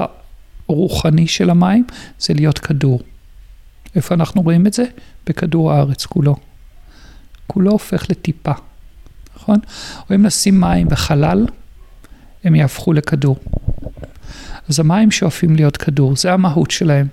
הרוחני 0.68 1.26
של 1.26 1.51
המים 1.51 1.85
זה 2.20 2.35
להיות 2.35 2.59
כדור. 2.59 3.01
איפה 3.97 4.14
אנחנו 4.14 4.43
רואים 4.43 4.66
את 4.66 4.72
זה? 4.72 4.85
בכדור 5.26 5.72
הארץ 5.72 6.07
כולו. 6.07 6.37
כולו 7.47 7.70
הופך 7.70 8.11
לטיפה, 8.11 8.53
נכון? 9.37 9.59
או 10.11 10.14
אם 10.14 10.26
נשים 10.26 10.61
מים 10.61 10.89
בחלל, 10.89 11.47
הם 12.45 12.55
יהפכו 12.55 12.93
לכדור. 12.93 13.37
אז 14.68 14.81
המים 14.81 15.11
שואפים 15.11 15.57
להיות 15.57 15.76
כדור, 15.76 16.16
זה 16.16 16.33
המהות 16.33 16.70
שלהם. 16.70 17.07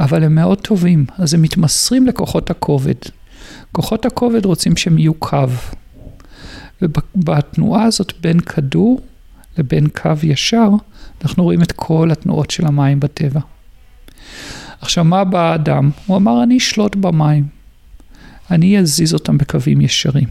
אבל 0.00 0.24
הם 0.24 0.34
מאוד 0.34 0.60
טובים, 0.60 1.06
אז 1.18 1.34
הם 1.34 1.42
מתמסרים 1.42 2.06
לכוחות 2.06 2.50
הכובד. 2.50 2.94
כוחות 3.72 4.06
הכובד 4.06 4.44
רוצים 4.44 4.76
שהם 4.76 4.98
יהיו 4.98 5.14
קו. 5.14 5.46
ובתנועה 6.82 7.84
הזאת 7.84 8.12
בין 8.20 8.40
כדור 8.40 9.00
לבין 9.58 9.86
קו 10.02 10.10
ישר, 10.22 10.70
אנחנו 11.24 11.44
רואים 11.44 11.62
את 11.62 11.72
כל 11.72 12.10
התנועות 12.12 12.50
של 12.50 12.66
המים 12.66 13.00
בטבע. 13.00 13.40
עכשיו, 14.80 15.04
מה 15.04 15.24
בא 15.24 15.50
האדם? 15.50 15.90
הוא 16.06 16.16
אמר, 16.16 16.42
אני 16.42 16.56
אשלוט 16.56 16.96
במים. 16.96 17.46
אני 18.50 18.78
אזיז 18.78 19.14
אותם 19.14 19.38
בקווים 19.38 19.80
ישרים. 19.80 20.28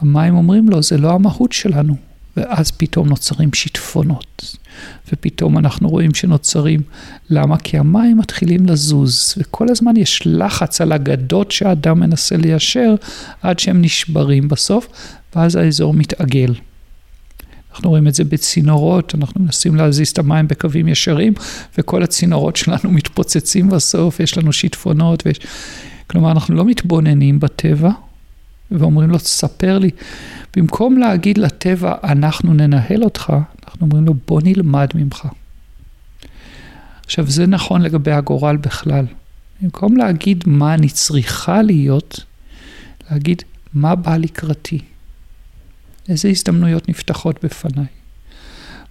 המים 0.00 0.34
אומרים 0.34 0.68
לו, 0.68 0.82
זה 0.82 0.98
לא 0.98 1.10
המהות 1.10 1.52
שלנו. 1.52 1.96
ואז 2.36 2.70
פתאום 2.70 3.08
נוצרים 3.08 3.52
שיטפונות. 3.54 4.56
ופתאום 5.12 5.58
אנחנו 5.58 5.88
רואים 5.88 6.14
שנוצרים, 6.14 6.80
למה? 7.30 7.58
כי 7.58 7.78
המים 7.78 8.18
מתחילים 8.18 8.66
לזוז, 8.66 9.34
וכל 9.38 9.66
הזמן 9.70 9.96
יש 9.96 10.22
לחץ 10.26 10.80
על 10.80 10.92
אגדות 10.92 11.50
שהאדם 11.50 12.00
מנסה 12.00 12.36
ליישר, 12.36 12.94
עד 13.42 13.58
שהם 13.58 13.82
נשברים 13.82 14.48
בסוף, 14.48 14.88
ואז 15.36 15.56
האזור 15.56 15.94
מתעגל. 15.94 16.54
אנחנו 17.72 17.90
רואים 17.90 18.08
את 18.08 18.14
זה 18.14 18.24
בצינורות, 18.24 19.14
אנחנו 19.14 19.40
מנסים 19.40 19.76
להזיז 19.76 20.08
את 20.08 20.18
המים 20.18 20.48
בקווים 20.48 20.88
ישרים, 20.88 21.32
וכל 21.78 22.02
הצינורות 22.02 22.56
שלנו 22.56 22.90
מתפוצצים 22.90 23.68
בסוף, 23.68 24.20
יש 24.20 24.38
לנו 24.38 24.52
שיטפונות, 24.52 25.22
ויש... 25.26 25.40
כלומר, 26.06 26.30
אנחנו 26.30 26.54
לא 26.54 26.64
מתבוננים 26.64 27.40
בטבע, 27.40 27.90
ואומרים 28.70 29.10
לו, 29.10 29.18
ספר 29.18 29.78
לי. 29.78 29.90
במקום 30.56 30.98
להגיד 30.98 31.38
לטבע, 31.38 31.94
אנחנו 32.04 32.54
ננהל 32.54 33.04
אותך, 33.04 33.32
אנחנו 33.64 33.86
אומרים 33.86 34.04
לו, 34.04 34.14
בוא 34.26 34.40
נלמד 34.44 34.88
ממך. 34.94 35.28
עכשיו, 37.04 37.30
זה 37.30 37.46
נכון 37.46 37.82
לגבי 37.82 38.12
הגורל 38.12 38.56
בכלל. 38.56 39.06
במקום 39.62 39.96
להגיד 39.96 40.44
מה 40.46 40.74
אני 40.74 40.88
צריכה 40.88 41.62
להיות, 41.62 42.20
להגיד 43.10 43.42
מה 43.74 43.94
בא 43.94 44.16
לקראתי. 44.16 44.78
איזה 46.08 46.28
הזדמנויות 46.28 46.88
נפתחות 46.88 47.44
בפניי? 47.44 47.86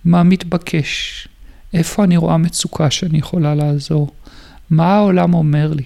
מה 0.05 0.23
מתבקש? 0.23 1.27
איפה 1.73 2.03
אני 2.03 2.17
רואה 2.17 2.37
מצוקה 2.37 2.91
שאני 2.91 3.17
יכולה 3.17 3.55
לעזור? 3.55 4.11
מה 4.69 4.95
העולם 4.95 5.33
אומר 5.33 5.73
לי? 5.73 5.83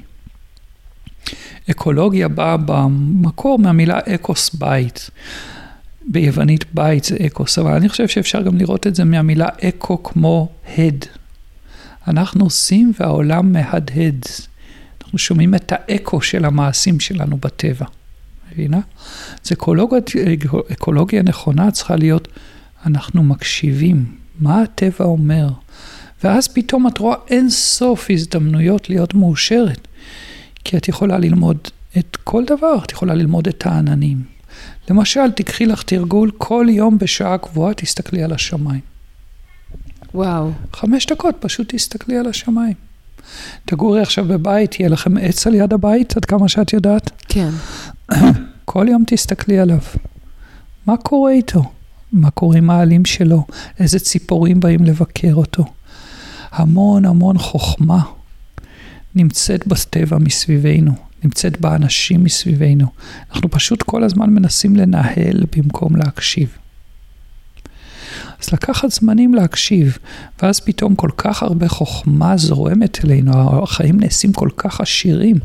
אקולוגיה 1.71 2.27
באה 2.27 2.57
במקור 2.57 3.59
מהמילה 3.59 3.99
אקוס 3.99 4.55
בית. 4.55 5.09
ביוונית 6.07 6.65
בית 6.73 7.03
זה 7.03 7.17
אקוס, 7.25 7.59
אבל 7.59 7.71
אני 7.71 7.89
חושב 7.89 8.07
שאפשר 8.07 8.41
גם 8.41 8.57
לראות 8.57 8.87
את 8.87 8.95
זה 8.95 9.03
מהמילה 9.03 9.47
אקו 9.63 10.03
כמו 10.03 10.49
הד. 10.77 11.05
אנחנו 12.07 12.43
עושים 12.43 12.91
והעולם 12.99 13.51
מהדהד. 13.51 14.25
אנחנו 15.03 15.17
שומעים 15.17 15.55
את 15.55 15.73
האקו 15.75 16.21
של 16.21 16.45
המעשים 16.45 16.99
שלנו 16.99 17.37
בטבע. 17.37 17.85
מבינה? 18.51 18.79
אז 19.45 19.51
אקולוגיה, 19.51 19.99
אקולוגיה 20.71 21.23
נכונה 21.23 21.71
צריכה 21.71 21.95
להיות, 21.95 22.27
אנחנו 22.85 23.23
מקשיבים, 23.23 24.05
מה 24.39 24.61
הטבע 24.61 25.05
אומר? 25.05 25.49
ואז 26.23 26.47
פתאום 26.47 26.87
את 26.87 26.97
רואה 26.97 27.15
אין 27.27 27.49
סוף 27.49 28.07
הזדמנויות 28.09 28.89
להיות 28.89 29.13
מאושרת. 29.13 29.87
כי 30.63 30.77
את 30.77 30.87
יכולה 30.87 31.17
ללמוד 31.17 31.57
את 31.97 32.17
כל 32.23 32.45
דבר, 32.45 32.75
את 32.85 32.91
יכולה 32.91 33.13
ללמוד 33.13 33.47
את 33.47 33.65
העננים. 33.65 34.23
למשל, 34.89 35.31
תקחי 35.31 35.65
לך 35.65 35.83
תרגול, 35.83 36.31
כל 36.37 36.65
יום 36.69 36.97
בשעה 36.97 37.37
קבועה 37.37 37.73
תסתכלי 37.73 38.23
על 38.23 38.33
השמיים. 38.33 38.81
וואו. 40.13 40.51
חמש 40.73 41.05
דקות, 41.05 41.35
פשוט 41.39 41.75
תסתכלי 41.75 42.17
על 42.17 42.27
השמיים. 42.27 42.73
תגורי 43.65 44.01
עכשיו 44.01 44.25
בבית, 44.25 44.79
יהיה 44.79 44.89
לכם 44.89 45.17
עץ 45.17 45.47
על 45.47 45.55
יד 45.55 45.73
הבית, 45.73 46.17
עד 46.17 46.25
כמה 46.25 46.49
שאת 46.49 46.73
יודעת? 46.73 47.11
כן. 47.27 47.49
כל 48.65 48.85
יום 48.89 49.03
תסתכלי 49.07 49.59
עליו. 49.59 49.79
מה 50.85 50.97
קורה 50.97 51.31
איתו? 51.31 51.63
מה 52.11 52.31
קורה 52.31 52.57
עם 52.57 52.69
העלים 52.69 53.05
שלו? 53.05 53.45
איזה 53.79 53.99
ציפורים 53.99 54.59
באים 54.59 54.83
לבקר 54.83 55.33
אותו? 55.33 55.65
המון 56.51 57.05
המון 57.05 57.37
חוכמה 57.37 58.01
נמצאת 59.15 59.67
בטבע 59.67 60.17
מסביבנו, 60.17 60.91
נמצאת 61.23 61.61
באנשים 61.61 62.23
מסביבנו. 62.23 62.87
אנחנו 63.31 63.49
פשוט 63.49 63.83
כל 63.83 64.03
הזמן 64.03 64.29
מנסים 64.29 64.75
לנהל 64.75 65.43
במקום 65.57 65.95
להקשיב. 65.95 66.57
אז 68.43 68.53
לקחת 68.53 68.91
זמנים 68.91 69.33
להקשיב, 69.33 69.97
ואז 70.41 70.59
פתאום 70.59 70.95
כל 70.95 71.09
כך 71.17 71.43
הרבה 71.43 71.67
חוכמה 71.67 72.37
זורמת 72.37 73.05
אלינו, 73.05 73.63
החיים 73.63 73.99
נעשים 73.99 74.33
כל 74.33 74.49
כך 74.57 74.81
עשירים. 74.81 75.35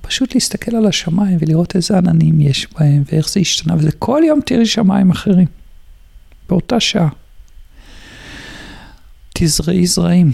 פשוט 0.00 0.34
להסתכל 0.34 0.76
על 0.76 0.86
השמיים 0.86 1.38
ולראות 1.40 1.76
איזה 1.76 1.98
עננים 1.98 2.40
יש 2.40 2.66
בהם 2.78 3.02
ואיך 3.12 3.28
זה 3.28 3.40
השתנה, 3.40 3.74
וזה 3.78 3.92
כל 3.92 4.22
יום 4.26 4.40
תראי 4.46 4.66
שמיים 4.66 5.10
אחרים, 5.10 5.46
באותה 6.48 6.80
שעה. 6.80 7.08
תזרעי 9.34 9.86
זרעים. 9.86 10.32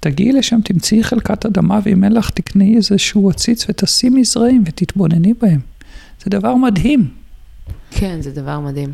תגיעי 0.00 0.32
לשם, 0.32 0.60
תמצאי 0.64 1.04
חלקת 1.04 1.46
אדמה, 1.46 1.78
ואם 1.84 2.04
אין 2.04 2.12
לך, 2.12 2.30
תקני 2.30 2.76
איזשהו 2.76 3.30
עציץ 3.30 3.66
ותשימי 3.68 4.24
זרעים 4.24 4.62
ותתבונני 4.66 5.34
בהם. 5.34 5.60
זה 6.24 6.30
דבר 6.30 6.54
מדהים. 6.54 7.08
כן, 7.90 8.22
זה 8.22 8.30
דבר 8.30 8.60
מדהים. 8.60 8.92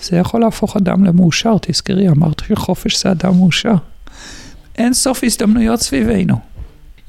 זה 0.00 0.16
יכול 0.16 0.40
להפוך 0.40 0.76
אדם 0.76 1.04
למאושר, 1.04 1.56
תזכרי, 1.62 2.08
אמרת 2.08 2.42
שחופש 2.48 3.02
זה 3.02 3.10
אדם 3.10 3.36
מאושר. 3.36 3.74
אין 4.78 4.94
סוף 4.94 5.24
הזדמנויות 5.24 5.80
סביבנו. 5.80 6.36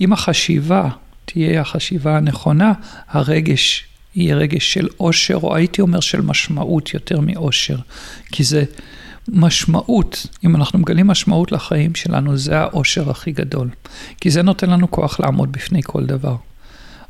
אם 0.02 0.14
החשיבה 0.14 0.90
תהיה 1.26 1.62
החשיבה 1.62 2.18
הנכונה, 2.18 2.74
הרגש 3.10 3.86
יהיה 4.16 4.36
רגש 4.36 4.74
של 4.74 4.88
עושר, 4.98 5.36
או 5.36 5.56
הייתי 5.56 5.82
אומר 5.82 6.00
של 6.00 6.22
משמעות 6.22 6.94
יותר 6.94 7.20
מעושר. 7.20 7.78
כי 8.32 8.44
זה 8.44 8.64
משמעות, 9.28 10.28
אם 10.46 10.56
אנחנו 10.56 10.80
מגלים 10.80 11.08
משמעות 11.08 11.52
לחיים 11.52 11.96
שלנו, 11.96 12.38
זה 12.38 12.60
העושר 12.60 13.10
הכי 13.10 13.32
גדול. 13.32 13.70
כי 14.22 14.30
זה 14.30 14.42
נותן 14.42 14.70
לנו 14.70 14.92
כוח 14.92 15.20
לעמוד 15.20 15.52
בפני 15.52 15.82
כל 15.84 16.06
דבר. 16.06 16.36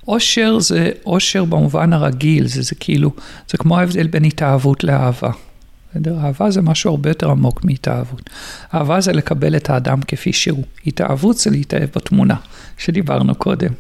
עושר 0.06 0.60
זה 0.60 0.92
עושר 1.04 1.44
במובן 1.44 1.94
הרגיל, 1.94 2.48
זה, 2.48 2.62
זה 2.62 2.76
כאילו, 2.76 3.12
זה 3.50 3.58
כמו 3.58 3.80
ההבדל 3.80 4.08
בין 4.08 4.24
התאהבות 4.24 4.84
לאהבה. 4.84 5.32
בסדר? 5.92 6.18
אהבה 6.20 6.52
זה 6.52 6.62
משהו 6.62 6.90
הרבה 6.90 7.10
יותר 7.10 7.30
עמוק 7.30 7.66
מהתאהבות. 7.66 8.30
אהבה 8.74 9.02
זה 9.02 9.14
לקבל 9.14 9.56
את 9.56 9.70
האדם 9.70 10.02
כפי 10.02 10.34
שהוא. 10.34 10.64
התאהבות 10.88 11.38
זה 11.38 11.50
להתאהב 11.50 11.90
בתמונה, 11.96 12.36
שדיברנו 12.78 13.36
קודם. 13.36 13.74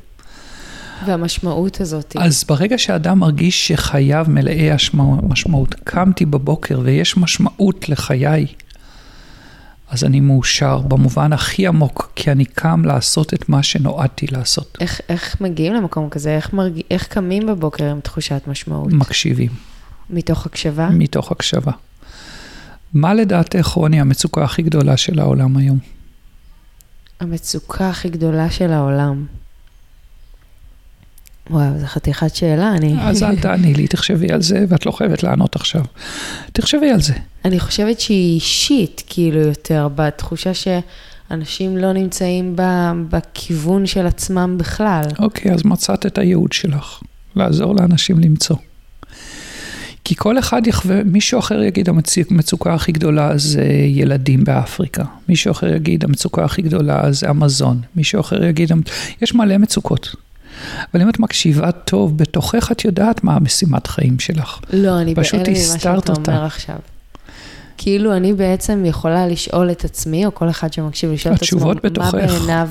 והמשמעות 1.06 1.82
הזאת. 1.82 2.16
אז 2.20 2.44
ברגע 2.44 2.78
שאדם 2.78 3.20
מרגיש 3.20 3.68
שחייו 3.68 4.26
מלאי 4.30 4.70
משמעות, 5.24 5.76
קמתי 5.84 6.26
בבוקר 6.26 6.80
ויש 6.84 7.18
משמעות 7.18 7.89
לחיי, 7.89 8.46
אז 9.94 10.04
אני 10.04 10.20
מאושר 10.20 10.78
במובן 10.78 11.34
הכי 11.34 11.68
עמוק, 11.68 12.12
כי 12.16 12.32
אני 12.32 12.46
קם 12.46 12.86
לעשות 12.86 13.34
את 13.34 13.50
מה 13.50 13.64
שנועדתי 13.64 14.28
לעשות. 14.28 14.78
איך, 14.82 15.02
איך 15.10 15.41
מגיעים 15.41 15.74
למקום 15.74 16.10
כזה? 16.10 16.36
איך, 16.36 16.54
מרג... 16.54 16.82
איך 16.91 17.08
קמים 17.08 17.48
בבוקר 17.48 17.86
עם 17.86 18.00
תחושת 18.00 18.41
משמעות? 18.48 18.94
מקשיבים. 18.94 19.50
מתוך 20.10 20.46
הקשבה? 20.46 20.89
מתוך 20.89 21.32
הקשבה. 21.32 21.72
מה 22.94 23.14
לדעתך, 23.14 23.66
רוני, 23.66 24.02
המצוקה 24.02 24.44
הכי 24.44 24.62
גדולה 24.62 24.98
של 24.98 25.20
העולם 25.20 25.58
היום? 25.58 25.80
המצוקה 27.20 27.89
הכי 27.89 28.10
גדולה 28.10 28.50
של 28.50 28.72
העולם. 28.72 29.26
וואו, 31.50 31.80
זו 31.80 31.86
חתיכת 31.86 32.36
שאלה, 32.36 32.72
אני... 32.72 32.96
אז 33.00 33.24
אל 33.24 33.36
תעני 33.36 33.74
לי, 33.74 33.88
תחשבי 33.88 34.32
על 34.32 34.41
זה, 34.41 34.66
ואת 34.70 34.86
לא 34.86 34.91
חייבת 34.91 35.24
לענות 35.24 35.56
עכשיו. 35.56 35.82
תחשבי 36.54 36.89
על 36.89 37.02
זה. 37.02 37.14
אני 37.46 37.60
חושבת 37.60 38.00
שהיא 38.00 38.36
אישית, 38.36 39.04
כאילו, 39.08 39.39
יותר, 39.39 39.88
בתחושה 39.96 40.52
שאנשים 40.54 41.78
לא 41.78 41.94
נמצאים 41.94 42.56
בכיוון 43.10 43.86
של 43.86 44.08
עצמם 44.08 44.56
בכלל. 44.58 45.04
אוקיי, 45.20 45.52
אז 45.52 45.66
מצאת 45.66 46.06
את 46.06 46.18
הייעוד 46.18 46.54
שלך, 46.54 47.00
לעזור 47.36 47.76
לאנשים 47.76 48.20
למצוא. 48.20 48.56
כי 50.06 50.16
כל 50.16 50.39
אחד 50.39 50.68
יחווה, 50.68 51.04
מישהו 51.04 51.39
אחר 51.39 51.64
יגיד 51.64 51.89
המצוקה 52.30 52.74
הכי 52.74 52.91
גדולה 52.91 53.38
זה 53.38 53.64
ילדים 53.88 54.44
באפריקה, 54.44 55.04
מישהו 55.30 55.52
אחר 55.52 55.76
יגיד 55.76 56.04
המצוקה 56.04 56.46
הכי 56.46 56.62
גדולה 56.62 57.12
זה 57.12 57.30
המזון, 57.30 57.82
מישהו 57.96 58.22
אחר 58.22 58.44
יגיד, 58.44 58.72
יש 59.22 59.36
מלא 59.36 59.58
מצוקות. 59.58 60.16
אבל 60.93 61.01
אם 61.01 61.10
את 61.10 61.20
מקשיבה 61.20 61.72
טוב, 61.72 62.18
בתוכך 62.18 62.72
את 62.72 62.86
יודעת 62.86 63.24
מה 63.24 63.36
המשימת 63.36 63.88
חיים 63.88 64.20
שלך. 64.20 64.60
לא, 64.74 64.99
אני 64.99 65.14
בהלם 65.14 65.43
ממה 65.47 65.80
שאתה 65.80 66.14
אומר 66.14 66.45
עכשיו. 66.45 66.76
כאילו 67.78 68.18
אני 68.18 68.34
בעצם 68.34 68.86
יכולה 68.86 69.28
לשאול 69.28 69.72
את 69.72 69.86
עצמי, 69.86 70.26
או 70.26 70.36
כל 70.36 70.49
אחד 70.49 70.74
שמקשיב 70.74 71.12
לשאול 71.12 71.36
את 71.36 71.41
עצמו, 71.41 71.74
מה 71.97 72.12
בעיניו 72.12 72.70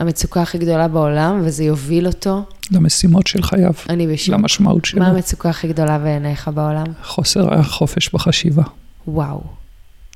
המצוקה 0.00 0.42
הכי 0.42 0.58
גדולה 0.58 0.88
בעולם, 0.88 1.40
וזה 1.44 1.64
יוביל 1.64 2.06
אותו. 2.06 2.42
למשימות 2.70 3.26
של 3.26 3.42
חייו. 3.42 3.72
אני 3.88 4.06
בשוק. 4.06 4.34
למשמעות 4.34 4.84
שלו. 4.84 5.00
מה 5.00 5.08
המצוקה 5.08 5.50
הכי 5.50 5.68
גדולה 5.68 5.98
בעיניך 5.98 6.50
בעולם? 6.54 6.86
חוסר 7.04 7.54
החופש 7.54 8.10
בחשיבה. 8.14 8.62
וואו. 9.08 9.40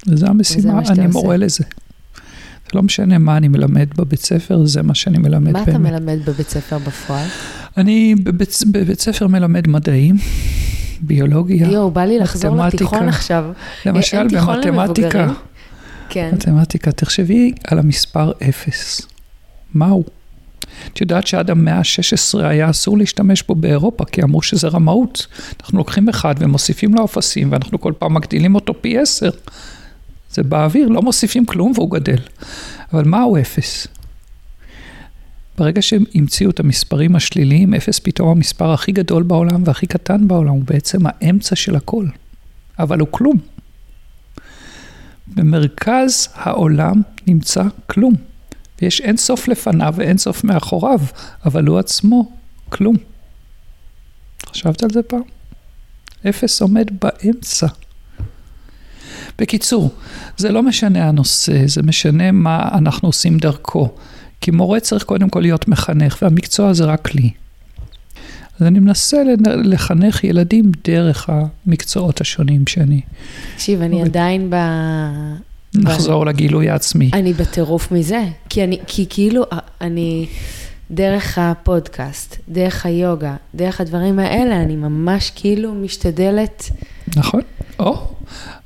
וזה 0.06 0.26
המשימה, 0.26 0.80
אני 0.88 1.06
מורה 1.06 1.36
לזה. 1.36 1.64
לא 2.74 2.82
משנה 2.82 3.18
מה 3.18 3.36
אני 3.36 3.48
מלמד 3.48 3.88
בבית 3.96 4.20
ספר, 4.20 4.64
זה 4.64 4.82
מה 4.82 4.94
שאני 4.94 5.18
מלמד 5.18 5.52
מה 5.52 5.64
באמת. 5.64 5.78
מה 5.78 5.88
אתה 5.88 6.00
מלמד 6.00 6.18
בבית 6.26 6.48
ספר 6.48 6.78
בפועל? 6.78 7.26
אני 7.76 8.14
בבית, 8.22 8.58
בבית 8.70 9.00
ספר 9.00 9.26
מלמד 9.26 9.68
מדעים, 9.68 10.16
ביולוגיה, 11.00 11.68
יואו, 11.70 11.90
בא 11.90 12.04
לי 12.04 12.18
לחזור 12.18 12.56
לתיכון 12.56 13.08
עכשיו. 13.08 13.44
למשל 13.86 14.26
במתמטיקה. 14.28 15.32
כן. 16.08 16.30
מתמטיקה, 16.32 16.92
תחשבי 16.92 17.52
על 17.64 17.78
המספר 17.78 18.32
אפס. 18.48 19.02
מהו? 19.74 20.04
את 20.92 21.00
יודעת 21.00 21.26
שעד 21.26 21.50
המאה 21.50 21.78
ה-16 21.78 22.38
היה 22.42 22.70
אסור 22.70 22.98
להשתמש 22.98 23.42
בו 23.42 23.54
באירופה, 23.54 24.04
כי 24.04 24.22
אמרו 24.22 24.42
שזה 24.42 24.68
רמאות. 24.68 25.26
אנחנו 25.62 25.78
לוקחים 25.78 26.08
אחד 26.08 26.34
ומוסיפים 26.38 26.94
לו 26.94 27.04
אפסים, 27.04 27.52
ואנחנו 27.52 27.80
כל 27.80 27.92
פעם 27.98 28.14
מגדילים 28.14 28.54
אותו 28.54 28.74
פי 28.80 28.98
עשר. 28.98 29.30
זה 30.30 30.42
באוויר, 30.42 30.88
לא 30.88 31.02
מוסיפים 31.02 31.46
כלום 31.46 31.72
והוא 31.74 31.90
גדל. 31.90 32.18
אבל 32.92 33.04
מהו 33.04 33.36
אפס? 33.36 33.86
ברגע 35.58 35.82
שהם 35.82 36.04
המציאו 36.14 36.50
את 36.50 36.60
המספרים 36.60 37.16
השליליים, 37.16 37.74
אפס 37.74 37.98
פתאום 37.98 38.28
המספר 38.28 38.72
הכי 38.72 38.92
גדול 38.92 39.22
בעולם 39.22 39.62
והכי 39.66 39.86
קטן 39.86 40.28
בעולם, 40.28 40.52
הוא 40.52 40.64
בעצם 40.64 40.98
האמצע 41.04 41.56
של 41.56 41.76
הכל. 41.76 42.06
אבל 42.78 43.00
הוא 43.00 43.08
כלום. 43.10 43.36
במרכז 45.26 46.28
העולם 46.34 47.02
נמצא 47.26 47.62
כלום. 47.86 48.14
ויש 48.82 49.00
אין 49.00 49.16
סוף 49.16 49.48
לפניו 49.48 49.94
ואין 49.96 50.18
סוף 50.18 50.44
מאחוריו, 50.44 51.00
אבל 51.46 51.66
הוא 51.66 51.78
עצמו 51.78 52.32
כלום. 52.68 52.96
חשבת 54.46 54.82
על 54.82 54.90
זה 54.90 55.02
פעם? 55.02 55.22
אפס 56.28 56.62
עומד 56.62 56.86
באמצע. 57.00 57.66
בקיצור, 59.40 59.90
זה 60.36 60.52
לא 60.52 60.62
משנה 60.62 61.08
הנושא, 61.08 61.66
זה 61.66 61.82
משנה 61.82 62.32
מה 62.32 62.68
אנחנו 62.72 63.08
עושים 63.08 63.38
דרכו. 63.38 63.88
כי 64.40 64.50
מורה 64.50 64.80
צריך 64.80 65.02
קודם 65.02 65.28
כל 65.28 65.40
להיות 65.40 65.68
מחנך, 65.68 66.18
והמקצוע 66.22 66.72
זה 66.72 66.84
רק 66.84 67.08
כלי. 67.08 67.30
אז 68.60 68.66
אני 68.66 68.78
מנסה 68.78 69.22
לחנך 69.64 70.24
ילדים 70.24 70.72
דרך 70.84 71.30
המקצועות 71.30 72.20
השונים 72.20 72.66
שאני... 72.66 73.00
תקשיב, 73.54 73.82
אני 73.82 74.02
עדיין 74.02 74.50
ב... 74.50 74.56
נחזור 75.74 76.26
לגילוי 76.26 76.70
העצמי. 76.70 77.10
אני 77.12 77.32
בטירוף 77.32 77.92
מזה, 77.92 78.24
כי 78.48 78.64
אני, 78.64 78.78
כי 78.86 79.06
כאילו, 79.10 79.44
אני, 79.80 80.26
דרך 80.90 81.38
הפודקאסט, 81.38 82.36
דרך 82.48 82.86
היוגה, 82.86 83.36
דרך 83.54 83.80
הדברים 83.80 84.18
האלה, 84.18 84.62
אני 84.62 84.76
ממש 84.76 85.32
כאילו 85.34 85.74
משתדלת. 85.74 86.70
נכון, 87.16 87.40
או, 87.80 88.06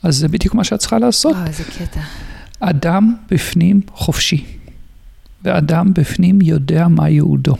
אז 0.02 0.16
זה 0.16 0.28
בדיוק 0.28 0.54
מה 0.54 0.64
שאת 0.64 0.78
צריכה 0.78 0.98
לעשות. 0.98 1.32
וואו, 1.32 1.46
איזה 1.46 1.64
קטע. 1.64 2.00
אדם 2.60 3.14
בפנים 3.30 3.80
חופשי, 3.94 4.44
ואדם 5.42 5.94
בפנים 5.94 6.40
יודע 6.42 6.88
מה 6.88 7.08
ייעודו. 7.08 7.54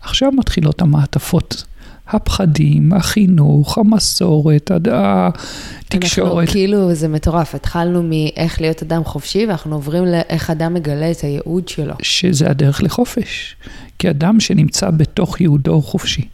עכשיו 0.00 0.32
מתחילות 0.32 0.82
המעטפות. 0.82 1.64
הפחדים, 2.08 2.92
החינוך, 2.92 3.78
המסורת, 3.78 4.70
התקשורת. 4.70 6.38
אנחנו 6.38 6.52
כאילו, 6.52 6.94
זה 6.94 7.08
מטורף, 7.08 7.54
התחלנו 7.54 8.02
מאיך 8.02 8.60
להיות 8.60 8.82
אדם 8.82 9.04
חופשי, 9.04 9.46
ואנחנו 9.46 9.74
עוברים 9.74 10.04
לאיך 10.04 10.50
אדם 10.50 10.74
מגלה 10.74 11.10
את 11.10 11.20
הייעוד 11.20 11.68
שלו. 11.68 11.94
שזה 12.02 12.50
הדרך 12.50 12.82
לחופש. 12.82 13.56
כי 13.98 14.10
אדם 14.10 14.40
שנמצא 14.40 14.90
בתוך 14.90 15.40
ייעודו 15.40 15.72
הוא 15.72 15.82
חופשי. 15.82 16.28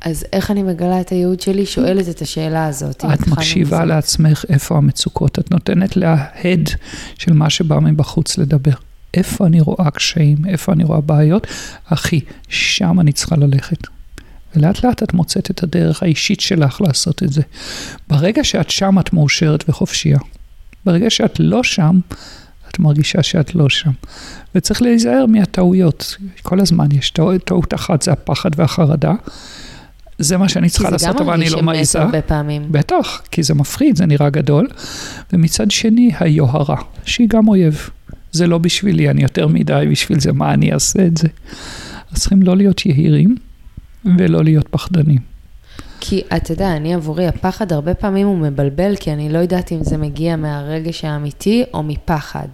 אז 0.00 0.24
איך 0.32 0.50
אני 0.50 0.62
מגלה 0.62 1.00
את 1.00 1.08
הייעוד 1.08 1.40
שלי? 1.40 1.66
שואלת 1.66 2.08
את 2.08 2.22
השאלה 2.22 2.66
הזאת. 2.66 3.04
את 3.14 3.26
מקשיבה. 3.26 3.84
לעצמך 3.84 4.44
איפה 4.48 4.76
המצוקות, 4.76 5.38
את 5.38 5.50
נותנת 5.50 5.96
להד 5.96 6.70
של 7.18 7.32
מה 7.32 7.50
שבא 7.50 7.78
מבחוץ 7.78 8.38
לדבר. 8.38 8.72
איפה 9.14 9.46
אני 9.46 9.60
רואה 9.60 9.90
קשיים, 9.90 10.36
איפה 10.48 10.72
אני 10.72 10.84
רואה 10.84 11.00
בעיות, 11.00 11.46
אחי, 11.84 12.20
שם 12.48 13.00
אני 13.00 13.12
צריכה 13.12 13.36
ללכת. 13.36 13.78
ולאט 14.56 14.84
לאט 14.84 15.02
את 15.02 15.14
מוצאת 15.14 15.50
את 15.50 15.62
הדרך 15.62 16.02
האישית 16.02 16.40
שלך 16.40 16.80
לעשות 16.80 17.22
את 17.22 17.32
זה. 17.32 17.42
ברגע 18.08 18.44
שאת 18.44 18.70
שם, 18.70 18.98
את 18.98 19.12
מאושרת 19.12 19.64
וחופשייה. 19.68 20.18
ברגע 20.84 21.10
שאת 21.10 21.36
לא 21.38 21.62
שם, 21.62 22.00
את 22.68 22.78
מרגישה 22.78 23.22
שאת 23.22 23.54
לא 23.54 23.68
שם. 23.68 23.90
וצריך 24.54 24.82
להיזהר 24.82 25.26
מהטעויות. 25.26 26.16
כל 26.42 26.60
הזמן 26.60 26.86
יש 26.92 27.10
טעות, 27.10 27.44
טעות 27.44 27.74
אחת, 27.74 28.02
זה 28.02 28.12
הפחד 28.12 28.50
והחרדה. 28.56 29.12
זה 30.20 30.36
מה 30.36 30.48
שאני 30.48 30.68
צריכה 30.68 30.90
לעשות, 30.90 31.20
אבל 31.20 31.32
אני 31.32 31.50
לא 31.50 31.62
מעיזה. 31.62 31.80
כי 31.80 31.84
זה 31.84 31.98
גם 31.98 32.04
מרגיש 32.04 32.16
הרבה 32.16 32.22
פעמים. 32.22 32.62
בטח, 32.70 33.22
כי 33.30 33.42
זה 33.42 33.54
מפחיד, 33.54 33.96
זה 33.96 34.06
נראה 34.06 34.30
גדול. 34.30 34.68
ומצד 35.32 35.70
שני, 35.70 36.10
היוהרה, 36.20 36.76
שהיא 37.04 37.28
גם 37.28 37.48
אויב. 37.48 37.90
זה 38.32 38.46
לא 38.46 38.58
בשבילי, 38.58 39.10
אני 39.10 39.22
יותר 39.22 39.46
מדי 39.46 39.86
בשביל 39.90 40.20
זה, 40.20 40.32
מה 40.32 40.54
אני 40.54 40.72
אעשה 40.72 41.06
את 41.06 41.16
זה? 41.16 41.28
אז 42.12 42.20
צריכים 42.20 42.42
לא 42.42 42.56
להיות 42.56 42.86
יהירים 42.86 43.36
ולא 44.18 44.44
להיות 44.44 44.68
פחדנים. 44.68 45.18
כי 46.00 46.22
אתה 46.36 46.52
יודע, 46.52 46.76
אני 46.76 46.94
עבורי, 46.94 47.26
הפחד 47.26 47.72
הרבה 47.72 47.94
פעמים 47.94 48.26
הוא 48.26 48.38
מבלבל, 48.38 48.96
כי 49.00 49.12
אני 49.12 49.28
לא 49.28 49.38
יודעת 49.38 49.72
אם 49.72 49.84
זה 49.84 49.96
מגיע 49.96 50.36
מהרגש 50.36 51.04
האמיתי 51.04 51.64
או 51.74 51.82
מפחד. 51.82 52.48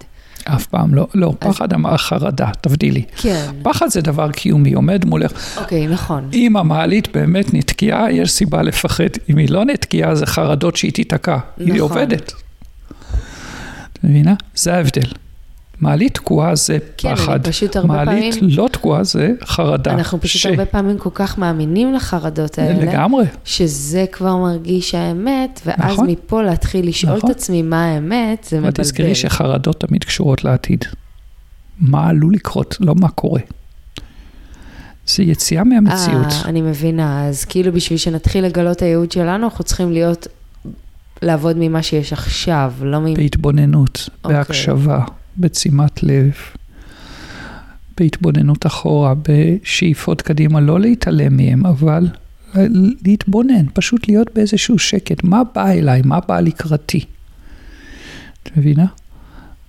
אף 0.55 0.65
פעם 0.65 0.95
לא, 0.95 1.07
לא, 1.13 1.33
אז... 1.41 1.47
פחד 1.55 1.73
אמר 1.73 1.97
חרדה, 1.97 2.49
תבדילי. 2.61 3.03
כן. 3.17 3.51
פחד 3.63 3.87
זה 3.87 4.01
דבר 4.01 4.31
קיומי, 4.31 4.73
עומד 4.73 5.05
מולך. 5.05 5.31
אוקיי, 5.57 5.87
נכון. 5.87 6.29
אם 6.33 6.57
המעלית 6.57 7.07
באמת 7.13 7.53
נתקעה, 7.53 8.11
יש 8.11 8.31
סיבה 8.31 8.61
לפחד. 8.61 9.03
אם 9.29 9.37
היא 9.37 9.49
לא 9.49 9.65
נתקעה, 9.65 10.15
זה 10.15 10.25
חרדות 10.25 10.75
שהיא 10.75 10.91
תיתקע. 10.91 11.37
נכון. 11.57 11.71
היא 11.71 11.81
עובדת. 11.81 12.33
את 13.93 14.03
מבינה? 14.03 14.33
זה 14.55 14.73
ההבדל. 14.73 15.07
מעלית 15.81 16.13
תקועה 16.13 16.55
זה 16.55 16.77
כן, 16.97 17.15
פחד. 17.15 17.43
כן, 17.43 17.51
פשוט 17.51 17.75
הרבה 17.75 17.87
מעלית 17.87 18.09
פעמים... 18.09 18.33
מעלית 18.41 18.57
לא 18.57 18.67
תקועה 18.71 19.03
זה 19.03 19.31
חרדה. 19.43 19.93
אנחנו 19.93 20.21
פשוט 20.21 20.41
ש... 20.41 20.45
הרבה 20.45 20.65
פעמים 20.65 20.97
כל 20.97 21.09
כך 21.13 21.37
מאמינים 21.37 21.93
לחרדות 21.93 22.59
האלה. 22.59 22.85
לגמרי. 22.85 23.25
שזה 23.45 24.05
כבר 24.11 24.37
מרגיש 24.37 24.95
האמת, 24.95 25.61
ואז 25.65 25.93
נכון. 25.93 26.09
מפה 26.09 26.43
להתחיל 26.43 26.87
לשאול 26.87 27.17
נכון. 27.17 27.31
את 27.31 27.35
עצמי 27.35 27.61
מה 27.61 27.85
האמת, 27.85 28.47
זה 28.49 28.57
מבלבל. 28.57 28.69
ותזכרי 28.69 29.15
שחרדות 29.15 29.79
תמיד 29.79 30.03
קשורות 30.03 30.43
לעתיד. 30.43 30.85
מה 31.79 32.07
עלול 32.07 32.33
לקרות, 32.33 32.77
לא 32.79 32.95
מה 32.95 33.09
קורה. 33.09 33.41
זה 35.07 35.23
יציאה 35.23 35.63
מהמציאות. 35.63 36.31
아, 36.43 36.47
אני 36.47 36.61
מבינה, 36.61 37.27
אז 37.27 37.45
כאילו 37.45 37.73
בשביל 37.73 37.97
שנתחיל 37.97 38.45
לגלות 38.45 38.81
הייעוד 38.81 39.11
שלנו, 39.11 39.45
אנחנו 39.45 39.63
צריכים 39.63 39.91
להיות, 39.91 40.27
לעבוד 41.21 41.55
ממה 41.59 41.83
שיש 41.83 42.13
עכשיו, 42.13 42.73
לא 42.81 42.99
מ... 42.99 43.13
בהתבוננות, 43.13 43.97
okay. 43.97 44.11
אוקיי. 44.23 44.37
בהקשבה. 44.37 44.99
בשימת 45.39 46.03
לב, 46.03 46.31
בהתבוננות 47.97 48.65
אחורה, 48.65 49.13
בשאיפות 49.29 50.21
קדימה, 50.21 50.59
לא 50.59 50.79
להתעלם 50.79 51.37
מהם, 51.37 51.65
אבל 51.65 52.07
להתבונן, 53.05 53.65
פשוט 53.73 54.07
להיות 54.07 54.27
באיזשהו 54.33 54.79
שקט. 54.79 55.23
מה 55.23 55.41
בא 55.55 55.69
אליי? 55.69 56.01
מה 56.05 56.19
בא 56.27 56.39
לקראתי? 56.39 57.05
את 58.43 58.57
מבינה? 58.57 58.85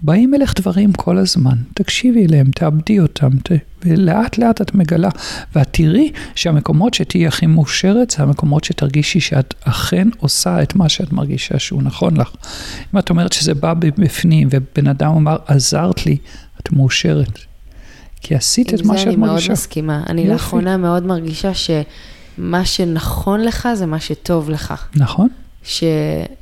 באים 0.03 0.35
אליך 0.35 0.55
דברים 0.57 0.93
כל 0.93 1.19
הזמן, 1.19 1.57
תקשיבי 1.75 2.27
אליהם, 2.27 2.47
תאבדי 2.55 3.01
אותם, 3.01 3.31
ת... 3.39 3.51
ולאט 3.85 4.39
לאט 4.39 4.61
את 4.61 4.75
מגלה, 4.75 5.09
ואת 5.55 5.69
תראי 5.71 6.13
שהמקומות 6.35 6.95
שתהיי 6.95 7.27
הכי 7.27 7.47
מאושרת, 7.47 8.11
זה 8.11 8.23
המקומות 8.23 8.65
שתרגישי 8.65 9.21
שאת 9.21 9.55
אכן 9.65 10.09
עושה 10.19 10.63
את 10.63 10.77
מה 10.77 10.89
שאת 10.89 11.13
מרגישה 11.13 11.59
שהוא 11.59 11.83
נכון 11.83 12.17
לך. 12.17 12.31
אם 12.95 12.99
את 12.99 13.11
אומרת 13.11 13.33
שזה 13.33 13.55
בא 13.55 13.75
בפנים, 13.75 14.49
ובן 14.51 14.87
אדם 14.87 15.11
אמר, 15.11 15.37
עזרת 15.47 16.07
לי, 16.07 16.17
את 16.61 16.73
מאושרת. 16.73 17.39
כי 18.21 18.35
עשית 18.35 18.75
את 18.75 18.85
מה 18.85 18.99
שאת 18.99 19.07
מרגישה. 19.07 19.13
עם 19.13 19.21
זה 19.21 19.25
אני 19.25 19.27
מאוד 19.27 19.53
מסכימה. 19.53 20.03
אני 20.09 20.21
יופי. 20.21 20.33
לאחרונה 20.33 20.77
מאוד 20.77 21.07
מרגישה 21.07 21.51
שמה 21.55 22.65
שנכון 22.65 23.41
לך 23.41 23.69
זה 23.75 23.87
מה 23.87 24.01
שטוב 24.01 24.51
לך. 24.51 24.75
נכון. 24.97 25.29
ש... 25.63 25.85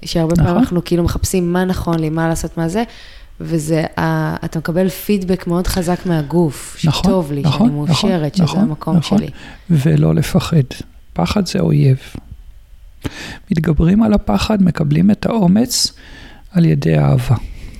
שהרבה 0.05 0.33
נכון. 0.33 0.45
פעמים 0.45 0.61
אנחנו 0.61 0.85
כאילו 0.85 1.05
מחפשים 1.05 1.53
מה 1.53 1.65
נכון 1.65 1.99
לי, 1.99 2.11
מה 2.11 2.29
לעשות, 2.29 2.59
מה 2.59 2.69
זה. 2.69 2.85
וזה, 3.41 3.84
אתה 4.45 4.59
מקבל 4.59 4.89
פידבק 4.89 5.47
מאוד 5.47 5.66
חזק 5.66 6.07
מהגוף, 6.07 6.76
נכון, 6.84 7.03
שטוב 7.03 7.32
לי, 7.32 7.43
נכון, 7.43 7.66
שאני 7.66 7.76
מאושרת, 7.76 8.34
נכון, 8.34 8.47
שזה 8.47 8.57
נכון, 8.57 8.61
המקום 8.61 8.97
נכון. 8.97 9.18
שלי. 9.18 9.30
ולא 9.70 10.14
לפחד. 10.14 10.57
פחד 11.12 11.47
זה 11.47 11.59
אויב. 11.59 11.99
מתגברים 13.51 14.03
על 14.03 14.12
הפחד, 14.12 14.62
מקבלים 14.62 15.11
את 15.11 15.26
האומץ 15.26 15.93
על 16.53 16.64
ידי 16.64 16.99
אהבה. 16.99 17.37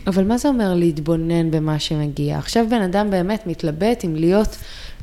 אבל 0.07 0.25
מה 0.25 0.39
זה 0.39 0.49
אומר 0.49 0.75
להתבונן 0.75 1.51
במה 1.51 1.79
שמגיע? 1.79 2.39
עכשיו 2.39 2.67
בן 2.71 2.83
אדם 2.83 3.11
באמת 3.11 3.47
מתלבט 3.47 4.05
אם 4.05 4.15
להיות, 4.15 4.57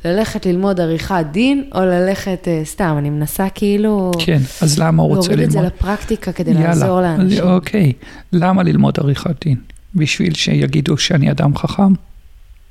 ללכת 0.05 0.45
ללמוד 0.45 0.79
עריכת 0.79 1.25
דין, 1.31 1.69
או 1.75 1.79
ללכת 1.79 2.47
uh, 2.47 2.67
סתם, 2.67 2.95
אני 2.97 3.09
מנסה 3.09 3.49
כאילו... 3.49 4.11
כן, 4.19 4.39
אז 4.61 4.79
למה 4.79 5.03
הוא 5.03 5.15
רוצה 5.15 5.35
ללמוד? 5.35 5.53
להוריד 5.53 5.67
את 5.67 5.71
זה 5.71 5.75
לפרקטיקה 5.85 6.31
כדי 6.31 6.51
יאללה, 6.51 6.67
לעזור 6.67 7.01
לאנשים. 7.01 7.43
אוקיי, 7.43 7.93
למה 8.33 8.63
ללמוד 8.63 8.99
עריכת 8.99 9.45
דין? 9.45 9.57
בשביל 9.95 10.33
שיגידו 10.33 10.97
שאני 10.97 11.31
אדם 11.31 11.57
חכם? 11.57 11.93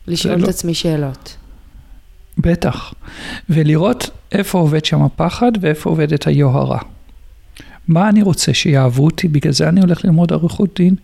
לשאול 0.07 0.35
את 0.35 0.41
לא... 0.41 0.49
עצמי 0.49 0.75
שאלות. 0.75 1.37
בטח. 2.39 2.95
ולראות 3.51 4.11
איפה 4.33 4.59
עובד 4.59 4.85
שם 4.85 5.03
הפחד 5.03 5.53
ואיפה 5.61 5.91
עובדת 5.91 6.27
היוהרה. 6.27 6.79
מה 7.89 8.09
אני 8.09 8.23
רוצה 8.23 8.55
שיאהבו 8.55 9.05
אותי, 9.05 9.29
בגלל 9.29 9.53
זה 9.53 9.69
אני 9.69 9.81
הולך 9.81 10.05
ללמוד 10.05 10.33
אריכות 10.33 10.81
דין, 10.81 10.95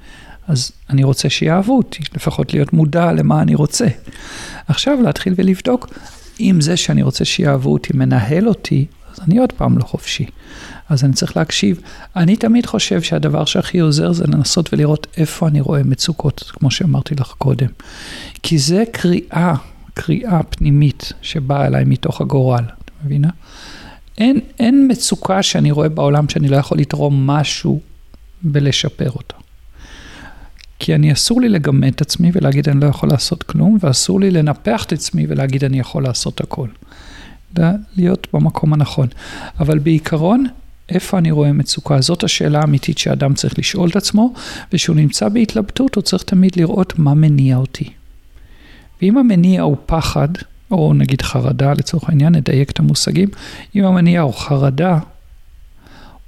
אז 0.48 0.72
אני 0.90 1.04
רוצה 1.04 1.30
שיאהבו 1.30 1.76
אותי, 1.76 2.02
לפחות 2.14 2.54
להיות 2.54 2.72
מודע 2.72 3.12
למה 3.12 3.42
אני 3.42 3.54
רוצה. 3.54 3.86
עכשיו 4.68 5.02
להתחיל 5.02 5.34
ולבדוק, 5.36 5.88
אם 6.40 6.60
זה 6.60 6.76
שאני 6.76 7.02
רוצה 7.02 7.24
שיאהבו 7.24 7.72
אותי 7.72 7.92
מנהל 7.94 8.48
אותי, 8.48 8.86
אז 9.12 9.20
אני 9.20 9.38
עוד 9.38 9.52
פעם 9.52 9.78
לא 9.78 9.84
חופשי. 9.84 10.26
אז 10.88 11.04
אני 11.04 11.12
צריך 11.12 11.36
להקשיב. 11.36 11.80
אני 12.16 12.36
תמיד 12.36 12.66
חושב 12.66 13.02
שהדבר 13.02 13.44
שהכי 13.44 13.78
עוזר 13.78 14.12
זה 14.12 14.24
לנסות 14.26 14.72
ולראות 14.72 15.06
איפה 15.16 15.48
אני 15.48 15.60
רואה 15.60 15.82
מצוקות, 15.82 16.50
כמו 16.54 16.70
שאמרתי 16.70 17.14
לך 17.14 17.34
קודם. 17.38 17.68
כי 18.42 18.58
זה 18.58 18.84
קריאה, 18.92 19.54
קריאה 19.94 20.42
פנימית 20.42 21.12
שבאה 21.22 21.66
אליי 21.66 21.84
מתוך 21.84 22.20
הגורל, 22.20 22.64
את 22.84 22.90
מבינה? 23.04 23.30
אין, 24.18 24.40
אין 24.58 24.88
מצוקה 24.90 25.42
שאני 25.42 25.70
רואה 25.70 25.88
בעולם 25.88 26.28
שאני 26.28 26.48
לא 26.48 26.56
יכול 26.56 26.78
לתרום 26.78 27.26
משהו 27.26 27.80
ולשפר 28.52 29.10
אותה. 29.10 29.34
כי 30.78 30.94
אני 30.94 31.12
אסור 31.12 31.40
לי 31.40 31.48
לגמד 31.48 31.92
את 31.94 32.00
עצמי 32.00 32.30
ולהגיד 32.34 32.68
אני 32.68 32.80
לא 32.80 32.86
יכול 32.86 33.08
לעשות 33.08 33.42
כלום, 33.42 33.78
ואסור 33.80 34.20
לי 34.20 34.30
לנפח 34.30 34.84
את 34.84 34.92
עצמי 34.92 35.26
ולהגיד 35.28 35.64
אני 35.64 35.78
יכול 35.78 36.02
לעשות 36.02 36.40
הכל. 36.40 36.68
להיות 37.96 38.26
במקום 38.32 38.72
הנכון. 38.72 39.08
אבל 39.60 39.78
בעיקרון, 39.78 40.46
איפה 40.88 41.18
אני 41.18 41.30
רואה 41.30 41.52
מצוקה? 41.52 42.00
זאת 42.00 42.24
השאלה 42.24 42.60
האמיתית 42.60 42.98
שאדם 42.98 43.34
צריך 43.34 43.58
לשאול 43.58 43.88
את 43.88 43.96
עצמו, 43.96 44.32
וכשהוא 44.72 44.96
נמצא 44.96 45.28
בהתלבטות, 45.28 45.94
הוא 45.94 46.02
צריך 46.02 46.22
תמיד 46.22 46.56
לראות 46.56 46.98
מה 46.98 47.14
מניע 47.14 47.56
אותי. 47.56 47.90
ואם 49.02 49.18
המניע 49.18 49.62
הוא 49.62 49.76
פחד, 49.86 50.28
או 50.70 50.94
נגיד 50.94 51.22
חרדה 51.22 51.72
לצורך 51.72 52.08
העניין, 52.08 52.34
נדייק 52.34 52.70
את 52.70 52.78
המושגים, 52.78 53.28
אם 53.76 53.84
המניע 53.84 54.20
הוא 54.20 54.34
חרדה, 54.34 54.98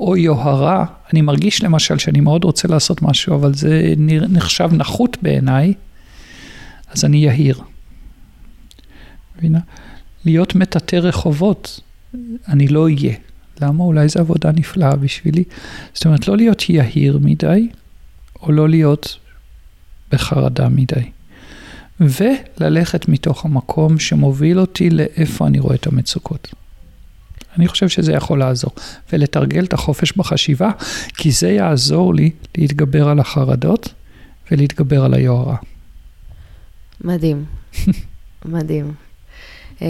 או 0.01 0.17
יוהרה, 0.17 0.85
אני 1.13 1.21
מרגיש 1.21 1.63
למשל 1.63 1.99
שאני 1.99 2.21
מאוד 2.21 2.45
רוצה 2.45 2.69
לעשות 2.69 3.03
משהו, 3.03 3.35
אבל 3.35 3.55
זה 3.55 3.95
נחשב 4.29 4.69
נחות 4.73 5.17
בעיניי, 5.23 5.75
אז 6.89 7.05
אני 7.05 7.17
יהיר. 7.17 7.61
מבינה? 9.39 9.59
להיות 10.25 10.55
מטאטא 10.55 10.97
רחובות, 10.97 11.81
אני 12.49 12.69
לא 12.69 12.85
אהיה. 12.85 13.15
למה? 13.63 13.85
אולי 13.85 14.09
זו 14.09 14.21
עבודה 14.21 14.53
נפלאה 14.53 14.97
בשבילי. 14.97 15.45
זאת 15.95 16.07
אומרת, 16.07 16.29
לא 16.29 16.37
להיות 16.37 16.69
יהיר 16.69 17.19
מדי, 17.19 17.69
או 18.43 18.53
לא 18.53 18.69
להיות 18.69 19.19
בחרדה 20.13 20.69
מדי. 20.69 21.11
וללכת 22.01 23.09
מתוך 23.09 23.45
המקום 23.45 23.99
שמוביל 23.99 24.61
אותי 24.61 24.91
לאיפה 24.91 25.47
אני 25.47 25.59
רואה 25.59 25.75
את 25.75 25.87
המצוקות. 25.87 26.55
אני 27.59 27.69
חושב 27.69 27.89
שזה 27.89 28.13
יכול 28.13 28.39
לעזור. 28.39 28.71
ולתרגל 29.13 29.65
את 29.65 29.73
החופש 29.73 30.13
בחשיבה, 30.13 30.71
כי 31.17 31.31
זה 31.31 31.51
יעזור 31.51 32.15
לי 32.15 32.31
להתגבר 32.59 33.09
על 33.09 33.19
החרדות 33.19 33.95
ולהתגבר 34.51 35.05
על 35.05 35.15
היוהרה. 35.15 35.57
מדהים, 37.01 37.45
מדהים. 38.45 38.93
Uh, 39.81 39.83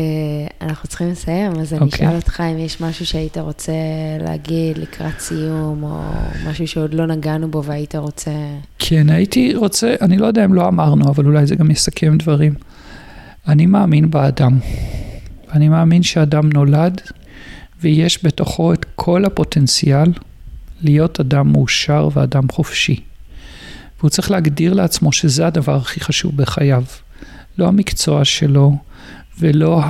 אנחנו 0.60 0.88
צריכים 0.88 1.10
לסיים, 1.10 1.52
אז 1.60 1.74
אני 1.74 1.80
okay. 1.80 1.94
אשאל 1.94 2.06
אוקיי. 2.06 2.16
אותך 2.16 2.40
אם 2.40 2.58
יש 2.58 2.80
משהו 2.80 3.06
שהיית 3.06 3.38
רוצה 3.38 3.72
להגיד 4.20 4.78
לקראת 4.78 5.20
סיום, 5.20 5.82
או 5.82 6.00
משהו 6.46 6.68
שעוד 6.68 6.94
לא 6.94 7.06
נגענו 7.06 7.50
בו 7.50 7.64
והיית 7.64 7.94
רוצה... 7.94 8.30
כן, 8.78 9.10
הייתי 9.10 9.54
רוצה, 9.54 9.94
אני 10.00 10.16
לא 10.16 10.26
יודע 10.26 10.44
אם 10.44 10.54
לא 10.54 10.68
אמרנו, 10.68 11.10
אבל 11.10 11.24
אולי 11.24 11.46
זה 11.46 11.56
גם 11.56 11.70
יסכם 11.70 12.18
דברים. 12.18 12.54
אני 13.48 13.66
מאמין 13.66 14.10
באדם. 14.10 14.58
אני 15.52 15.68
מאמין 15.68 16.02
שאדם 16.02 16.50
נולד 16.52 17.00
ויש 17.80 18.24
בתוכו 18.24 18.72
את 18.72 18.86
כל 18.94 19.24
הפוטנציאל 19.24 20.12
להיות 20.82 21.20
אדם 21.20 21.52
מאושר 21.52 22.08
ואדם 22.12 22.48
חופשי. 22.52 23.00
והוא 23.98 24.10
צריך 24.10 24.30
להגדיר 24.30 24.74
לעצמו 24.74 25.12
שזה 25.12 25.46
הדבר 25.46 25.76
הכי 25.76 26.00
חשוב 26.00 26.36
בחייו. 26.36 26.84
לא 27.58 27.68
המקצוע 27.68 28.24
שלו, 28.24 28.76
ולא 29.38 29.82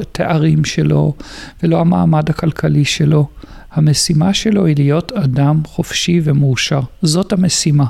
התארים 0.00 0.64
שלו, 0.64 1.14
ולא 1.62 1.80
המעמד 1.80 2.30
הכלכלי 2.30 2.84
שלו. 2.84 3.28
המשימה 3.72 4.34
שלו 4.34 4.66
היא 4.66 4.76
להיות 4.78 5.12
אדם 5.12 5.62
חופשי 5.66 6.20
ומאושר. 6.24 6.80
זאת 7.02 7.32
המשימה. 7.32 7.84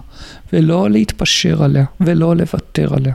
ולא 0.53 0.91
להתפשר 0.91 1.62
עליה, 1.62 1.84
ולא 2.01 2.36
לוותר 2.36 2.95
עליה, 2.95 3.14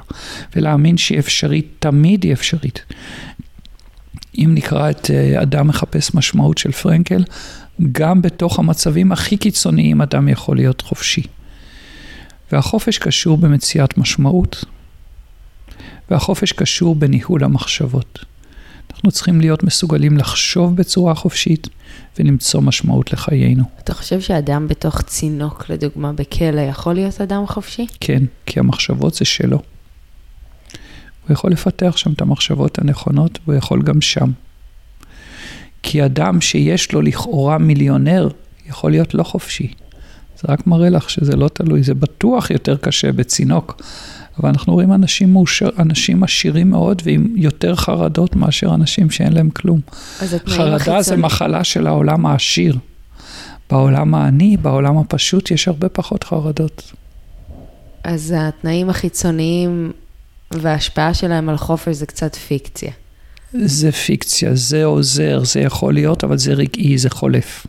ולהאמין 0.56 0.98
שהיא 0.98 1.20
אפשרית, 1.20 1.68
תמיד 1.80 2.24
היא 2.24 2.34
אפשרית. 2.34 2.82
אם 4.38 4.52
נקרא 4.54 4.90
את 4.90 5.12
אה, 5.12 5.42
אדם 5.42 5.68
מחפש 5.68 6.16
משמעות 6.16 6.58
של 6.58 6.72
פרנקל, 6.72 7.24
גם 7.92 8.22
בתוך 8.22 8.60
המצבים 8.60 9.12
הכי 9.12 9.38
קיצוניים 9.38 10.02
אדם 10.02 10.30
יכול 10.30 10.56
להיות 10.56 10.82
חופשי. 10.82 11.24
והחופש 12.52 12.98
קשור 12.98 13.38
במציאת 13.38 13.98
משמעות, 13.98 14.66
והחופש 16.10 16.52
קשור 16.52 16.96
בניהול 16.96 17.44
המחשבות. 17.44 18.20
אנחנו 18.92 19.12
צריכים 19.12 19.42
להיות 19.42 19.64
מסוגלים 19.64 20.18
לחשוב 20.18 20.76
בצורה 20.76 21.16
חופשית 21.16 21.68
ולמצוא 22.20 22.62
משמעות 22.62 23.14
לחיינו. 23.14 23.64
אתה 23.80 23.94
חושב 23.94 24.22
שאדם 24.22 24.68
בתוך 24.68 25.02
צינוק, 25.02 25.70
לדוגמה, 25.70 26.14
בכלא, 26.14 26.62
יכול 26.62 26.94
להיות 26.94 27.22
אדם 27.22 27.48
חופשי? 27.48 27.88
כן, 28.00 28.24
כי 28.46 28.60
המחשבות 28.60 29.14
זה 29.14 29.26
שלו. 29.26 29.62
הוא 31.28 31.34
יכול 31.34 31.52
לפתח 31.52 31.98
שם 31.98 32.14
את 32.14 32.22
המחשבות 32.22 32.80
הנכונות, 32.80 33.40
והוא 33.46 33.56
יכול 33.56 33.82
גם 33.82 34.02
שם. 34.02 34.32
כי 35.84 36.06
אדם 36.06 36.42
שיש 36.42 36.92
לו 36.92 37.02
לכאורה 37.02 37.58
מיליונר, 37.58 38.30
יכול 38.70 38.92
להיות 38.92 39.14
לא 39.14 39.24
חופשי. 39.24 39.74
זה 40.38 40.48
רק 40.50 40.68
מראה 40.68 40.90
לך 40.90 41.10
שזה 41.10 41.36
לא 41.36 41.48
תלוי, 41.48 41.84
זה 41.84 41.94
בטוח 41.94 42.52
יותר 42.52 42.78
קשה 42.78 43.12
בצינוק. 43.12 43.82
אבל 44.40 44.50
אנחנו 44.50 44.74
רואים 44.74 44.94
אנשים, 44.94 45.34
מאושר, 45.34 45.70
אנשים 45.80 46.24
עשירים 46.24 46.70
מאוד 46.70 47.02
ועם 47.06 47.34
יותר 47.36 47.76
חרדות 47.76 48.36
מאשר 48.36 48.74
אנשים 48.74 49.10
שאין 49.10 49.34
להם 49.34 49.50
כלום. 49.50 49.80
חרדה 50.48 50.76
החיצון... 50.76 51.02
זה 51.02 51.16
מחלה 51.16 51.64
של 51.64 51.88
העולם 51.88 52.26
העשיר. 52.26 52.78
בעולם 53.70 54.16
העני, 54.16 54.58
בעולם 54.58 54.98
הפשוט, 54.98 55.52
יש 55.52 55.68
הרבה 55.68 55.90
פחות 55.90 56.24
חרדות. 56.24 56.94
אז 58.04 58.34
התנאים 58.38 58.90
החיצוניים 58.90 59.92
וההשפעה 60.52 61.14
שלהם 61.14 61.50
על 61.50 61.58
חופש 61.58 61.96
זה 61.96 62.06
קצת 62.06 62.36
פיקציה. 62.36 62.92
זה 63.54 63.92
פיקציה, 63.92 64.56
זה 64.56 64.86
עוזר, 64.86 65.44
זה 65.44 65.60
יכול 65.60 65.94
להיות, 65.94 66.24
אבל 66.24 66.38
זה 66.38 66.54
רגעי, 66.54 66.98
זה 66.98 67.10
חולף. 67.10 67.68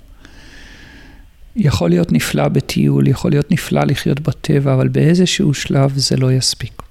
יכול 1.56 1.90
להיות 1.90 2.12
נפלא 2.12 2.48
בטיול, 2.48 3.08
יכול 3.08 3.30
להיות 3.30 3.52
נפלא 3.52 3.84
לחיות 3.84 4.20
בטבע, 4.20 4.74
אבל 4.74 4.88
באיזשהו 4.88 5.54
שלב 5.54 5.92
זה 5.96 6.16
לא 6.16 6.32
יספיק. 6.32 6.82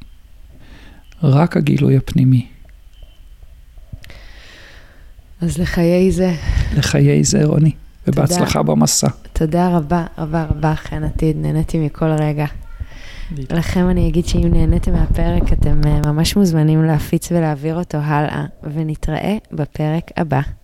רק 1.24 1.58
הגילוי 1.58 1.98
הפנימי. 1.98 2.46
אז 5.42 5.58
לחיי 5.58 6.12
זה. 6.12 6.34
לחיי 6.78 7.24
זה, 7.24 7.46
רוני, 7.46 7.72
ובהצלחה 8.08 8.64
במסע. 8.64 9.08
תודה 9.34 9.78
רבה, 9.78 10.06
רבה 10.18 10.44
רבה, 10.44 10.76
חן 10.76 11.04
עתיד, 11.04 11.38
נהניתי 11.38 11.80
מכל 11.80 12.06
רגע. 12.06 12.46
לכם 13.32 13.90
אני 13.90 14.10
אגיד 14.10 14.26
שאם 14.26 14.50
נהניתם 14.52 14.94
מהפרק, 14.94 15.54
אתם 15.54 15.82
אה, 15.86 16.00
ממש 16.06 16.36
מוזמנים 16.36 16.84
להפיץ 16.84 17.32
ולהעביר 17.32 17.76
אותו 17.76 17.98
הלאה, 17.98 18.46
ונתראה 18.74 19.38
בפרק 19.52 20.12
הבא. 20.18 20.42